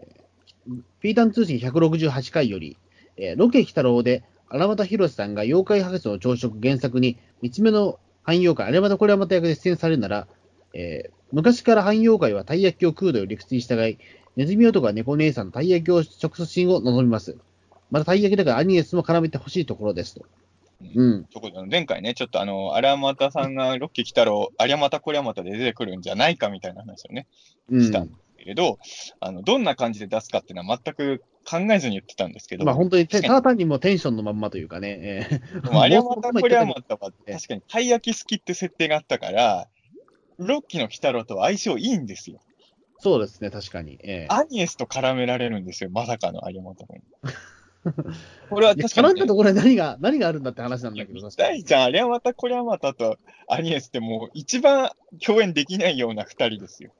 [0.00, 0.28] えー
[1.00, 2.76] ピータン通信168回より、
[3.16, 10.28] えーロケ鬼太郎で荒俣博さんが妖怪博士の朝食原作に三つ目の汎妖怪荒俣これまた役で出演されるなら、
[10.74, 13.98] えー昔から汎妖怪はたい焼きを食うという理屈に従い、
[14.38, 17.36] ネズミ男は猫姉さんのたい焼きを食すシーンを望みます。
[17.90, 20.24] またたい焼きだからアニエスも絡めてほしいところですと。
[20.94, 21.24] うん。
[21.24, 27.26] というこ前回ね、ちょっとあの、荒俣さんがロッキー来たら、有俣こりゃまたで出てくるんじゃないかみたいな話をね、
[27.68, 27.82] うん。
[27.82, 28.78] したんけれど、
[29.18, 34.98] あの、どんな感じで出すかっていうのは全く考えずに言ってたんですけど、まあ本当にただ単にもうテンションのまんまというかね。
[35.00, 39.66] えーでも有俣こりゃまたは確かにたい焼き好きって設定があったから、
[40.36, 42.38] ロッキーの鬼太郎とは相性いいんですよ。
[43.00, 43.98] そうですね、確かに。
[44.02, 47.02] えーアニエスと絡められるんですよ、まさかの有俣君。
[48.50, 51.62] これは確かに、ね絡んだ、ところで何が、何があるんだって話なんだけど、確かに。
[51.62, 53.18] 大ちゃん、有俣こりゃまたと
[53.48, 54.90] アニエスってもう一番
[55.24, 56.92] 共演できないような二人ですよ。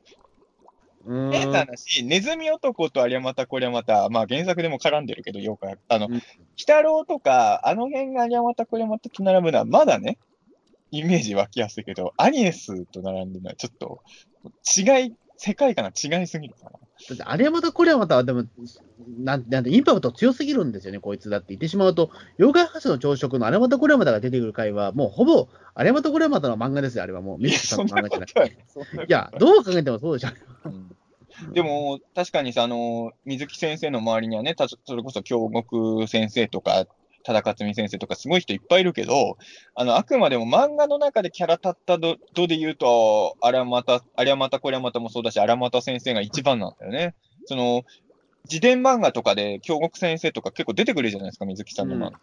[1.07, 1.67] う変なーん。
[1.67, 5.79] 話、ネズミ男とありゃまたこりゃまた、まあ原作でも絡んでるけど、妖怪。
[5.89, 6.23] あの、うん鬼
[6.61, 10.19] 太郎とか、あの辺がありゃまたこりゃまたと並ぶのは、まだね、
[10.91, 14.03] イメージ湧きやすいけど、アニエスと並んでるのはちょっと、
[14.77, 16.71] 違い、世界観が違いすぎるかな。
[16.73, 16.79] だ
[17.15, 18.45] ってあれはまたこれはまた、でも、
[19.21, 27.41] なんなんて、インパクト強すぎるんですよね、こいつだって言ってしまうと、妖怪発の朝食のあれまたこれはまたが出てくる回は、もうほぼ、あれまたこれはまたの漫画ですよ、あれはも う。
[27.41, 28.65] いや、水木さそんんの漫画じゃないて。。
[28.69, 30.29] そんなこといや、どう考えてもそうでしょ。
[30.67, 30.91] うん
[31.53, 36.87] でも、確かにさ、あの、水木先生の周りにはね、たそれこそ京極先生とか、
[37.29, 39.37] 多田克美先生とか、すごい人いっぱいいるけど、
[39.75, 47.15] あの、あくまでも漫画の中でキャラ立った度度で言うと、あれはまた、あれはまたこれはまたもそうだし、あれはまた先生が一番なんだよね。
[47.45, 47.85] その、
[48.45, 52.21] 自伝漫画とかで京極先生とか結構出てくるじゃないですか、水木さんの漫画。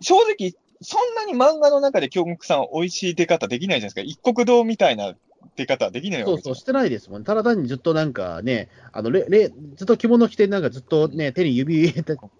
[0.00, 4.30] 正直、そんなに漫画の中で京極さん美味しい出方できないじゃないですか。
[4.32, 5.14] 一国堂みたいな
[5.56, 7.24] 出方はできないわけそうそう、してないですもん。
[7.24, 11.92] ただ単にずっとなんかね、あの、れ、れ、ずっと着物着て、なんかずっとね、手に指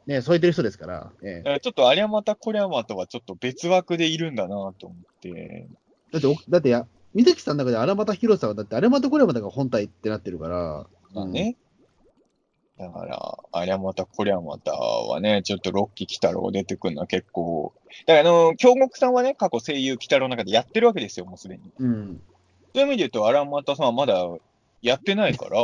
[0.06, 4.48] ね、添えてる人ですから、ええだからちょっとありゃまたこりゃまたはちょっと別枠でいるんだな
[4.78, 5.68] と思って。
[6.12, 11.56] だってお、だってや、水木さんの中で荒俣博さんは、だって荒俣これまたが本体ってなってるから、まあね。
[12.78, 17.72] だから、ありゃまたこりゃまたはね、ちょっとロッキー鬼太郎出てくるのは結構。
[18.06, 21.70] だからあの、京極さんはね、過去声優鬼太郎の中でやってるわけですよ、もうすでに。
[21.78, 22.22] うん。
[22.74, 24.14] そういう意味で言うと、ありゃまたさんはまだ
[24.80, 25.60] やってないから、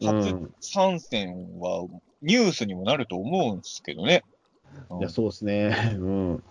[0.00, 0.54] う初ん。
[0.60, 1.86] 参戦は
[2.20, 4.22] ニュースにもなると思うんですけどね。
[4.90, 5.74] うんいや、そうですね。
[5.98, 6.42] うん。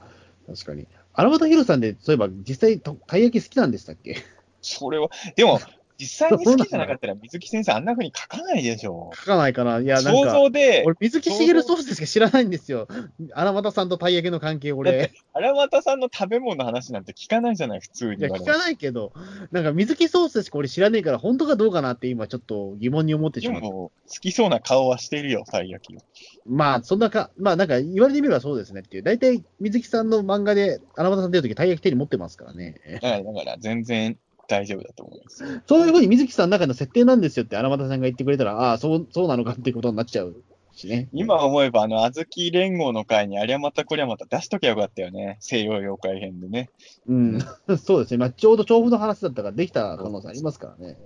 [0.47, 0.87] 確かに。
[1.13, 4.17] 荒俣博さんで、そういえば、実際、とたい焼き好きなんでしたっけ？
[4.61, 5.59] それは、でも、
[5.97, 9.11] 実際に好きじゃなかったら水木先生あんな風に書かないでしょ。
[9.13, 12.87] 書かないかないや、なん想か、像で、俺、水木しげるソースでしか知らないんですよ。
[13.33, 15.11] 荒俣さんとたい焼きの関係、俺。
[15.33, 18.19] 荒俣さんの食べ物の話なんて聞かないじゃない、普通に。
[18.19, 19.13] いや、聞かないけど、
[19.51, 23.67] なんか水木ソースしか俺知らねえから、本当かどうかなって今ちょっと疑問に思ってしまった。
[23.67, 25.99] でも、好きそうな顔はしてるよ、たい焼きを。
[26.45, 29.03] まあ、そんなか、まあなんか言われてみればそうですねっていう。
[29.03, 32.75] 大体、水木さんの漫画で荒俣さん出るとき、たい焼き手に持ってますからね。
[32.93, 34.17] だから、だから全然
[34.47, 35.61] 大丈夫だと思いますよ。
[35.67, 40.43] そういうふうに水木さんの中の設定なんですよって荒俣さんが言ってくれたら、ああ、そう、そうなのかっていうことになっちゃう
[40.73, 41.09] しね。
[41.13, 45.37] 今思えば、あの、小豆連合の会にありゃまたこりゃまた出しときゃよかったよね。
[45.39, 46.69] 西洋妖怪編でね。
[47.07, 47.39] うん。
[47.77, 48.17] そうですね。
[48.17, 50.97] まあ、ちょうど調布の話だったからできた可能性ありますからね。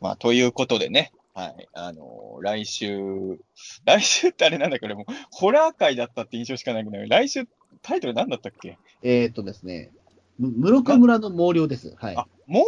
[0.00, 1.12] まあ、ということでね。
[1.34, 1.68] はい。
[1.74, 3.38] あのー来週、
[3.84, 7.46] 来週ってあれなんだっけど、もう、ホラー会だったって印象しかないけど、来週、
[7.82, 8.78] タイトルなんだったっけ？
[9.02, 9.99] えーっとですね、む
[10.40, 11.94] 室岡村の毛量です。
[11.98, 12.16] はい。
[12.16, 12.62] あ、毛量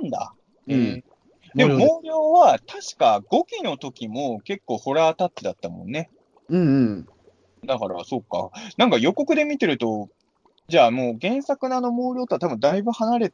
[0.00, 0.34] んだ。
[0.66, 1.08] うんえー
[1.54, 6.10] でも、毛量は、確か5期の時も結構ホラータッチだったもんね。
[6.48, 7.08] うんうん。
[7.66, 8.50] だから、そうか。
[8.76, 10.10] なんか予告で見てると、
[10.68, 13.32] じゃあもう原作のあの毛量とは多分だいぶ離れ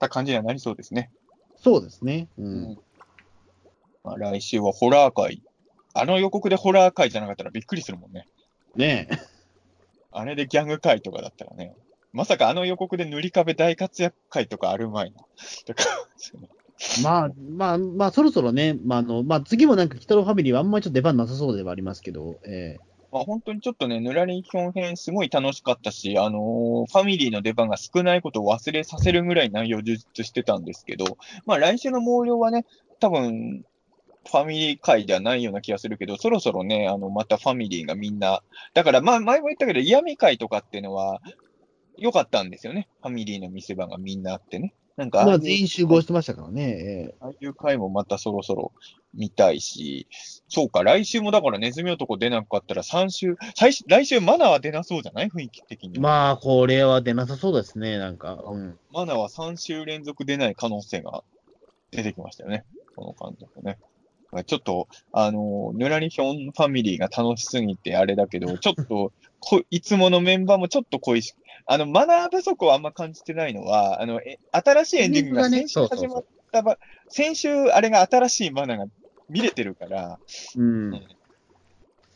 [0.00, 1.10] た感じにはなりそうですね。
[1.56, 2.28] そうですね。
[2.36, 2.42] う。
[2.42, 2.78] うん
[4.02, 5.42] まあ、来週はホラー会。
[5.94, 8.26] あの予告でホラー会じゃなかったらびっくりするもんね。
[8.74, 9.16] ねえ。
[10.10, 11.74] あれでギャグ会とかだったらね。
[12.12, 15.16] まさかあの予告で塗り壁大活躍会とかある前の。
[15.66, 15.84] とか
[17.02, 22.78] まあ、まあ、まあ、そろそろね、まあ、あの、まあ、次もなんか、北野ファミリーはあんまりちょっと出番なさそうではありますけど、え
[23.12, 32.64] まあ、本当にちょっとね、ぬらりひょん編すごい楽しかったし、あのーファミリーの出番が少ないことを忘れさせるぐらい内容充実してたんですけど、まあ来週の毛量はね、
[33.00, 33.64] 多分、
[34.24, 41.20] ファミリー会ではないような気がするけど、そろそろね、あの、またファミリーがみんな、だからまあ前も言ったけど、嫌味会とかっていうのは
[41.98, 42.88] 良かったんですよね。
[43.02, 44.74] ファミリーの見せ場がみんなあってね。
[44.96, 46.62] なんかえまあ、全員集合してましたからね。
[47.10, 48.72] えああいう回もまたそろそろ
[49.14, 50.06] 見たいし、
[50.48, 55.28] そうか、来週もだからネズミ男出なかったら3週、最初来週マナーは出なそうじゃない？
[55.28, 55.98] 雰囲気的に。
[55.98, 58.42] まあ、これは出なさそうですね、なんか。
[58.46, 58.78] うん。
[58.92, 61.24] マナーは3週連続出ない可能性が
[61.90, 62.64] 出てきましたよね。
[62.94, 63.78] この監督ね。
[64.46, 71.34] ちょっと、あの、ぬらりひょんファミリーが楽しすぎてあれだけど、ちょっとこ、いつものメンバーもちょっと恋し、
[71.66, 76.78] あの、マナー不足をあんま感じてないのは、あの、え新しいエンディングが先週始まったば、
[77.08, 78.86] 先週あれが新しいマナーが
[79.28, 80.18] 見れてるから、
[80.56, 80.90] うん。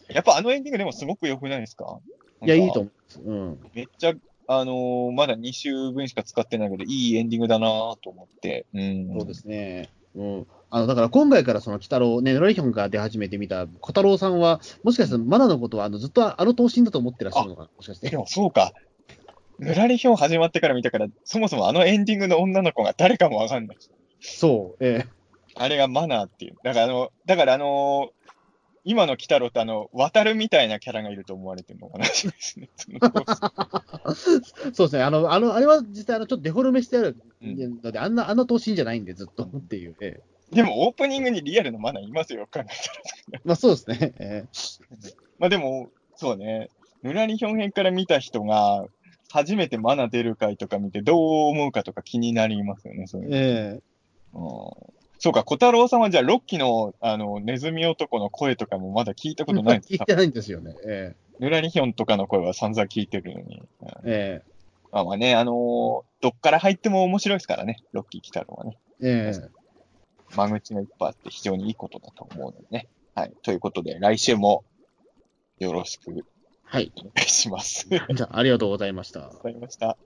[0.08, 1.98] やっぱあのエンディングでもすごく良くないですか？
[2.44, 3.20] いや、いいと思思うんです。
[3.20, 3.52] うん。
[3.52, 3.58] う。
[3.74, 4.12] めっちゃ、
[4.48, 7.68] あのーまだ2週分しか使ってないけど、いいエンディングだな
[8.02, 8.66] と思って。
[8.74, 9.08] うん。
[9.18, 9.90] そうですね。
[10.14, 10.46] うん。
[10.70, 18.72] あの、だから今回からその、鬼太郎、ね、ノラリヒョンが出始めてみた小太郎さんは、もしかしたらマナのことは、あの、ずっとあの頭身だと思ってらっしゃるのかな、もしかしてそうか。
[19.58, 23.76] ぬらりひょん始まってから見たから、そもそもあのエンディングの女の子が誰かもわかんない。
[24.20, 25.08] そう、ええ。
[25.54, 26.56] あれがマナーっていう。
[26.62, 28.16] だからあの、だからあのー
[28.88, 32.68] 今の鬼太郎ってあの、渡るみたいなキャラがいると思われてるのかなですね。
[34.72, 35.02] そうですね。
[35.02, 39.96] あの、あの、あれは実際、あの、ちょっとデフォルメしてあるうんので、あんな、あの頭身じゃないんで、ずっとっていう。
[40.00, 40.20] え
[40.52, 42.70] えでもオープニングにリアルのマナーいますよ、考えた
[43.32, 43.40] ら。
[43.44, 44.14] まあそうですね。
[44.20, 44.44] え
[45.40, 46.70] まあでも、そうね、
[47.02, 48.86] ぬらり表編から見た人が、
[49.36, 53.80] 初めてマナ出る回とか見て、どう思うかとか気になりますよね、そういうえ
[54.34, 54.42] うん
[55.18, 60.04] そうか、小太郎さんはじゃあ、ロッキーのあのネズミ男の声とかもまだ聞いたーことないんですか？
[60.04, 60.74] 聞いてないんですよね。
[60.86, 63.62] えぬらりひょんとかの声は散々聞いてるのに。
[63.80, 64.42] うんーえ
[64.92, 68.78] まあまあね、あのーどっから入っても面白いですからね、ロッキー北郎はね。
[69.00, 69.50] ーえー
[70.34, 72.88] 間口がいっぱいあって非常にいいことだと思うのでね。
[73.14, 73.32] はい。
[73.42, 74.64] ということで、来週も
[75.60, 76.24] よろしく
[76.68, 76.92] はい。
[76.96, 77.86] お願いします。
[77.90, 79.30] ありがとうじゃあ、ありがとうございました。
[79.30, 79.96] ございました。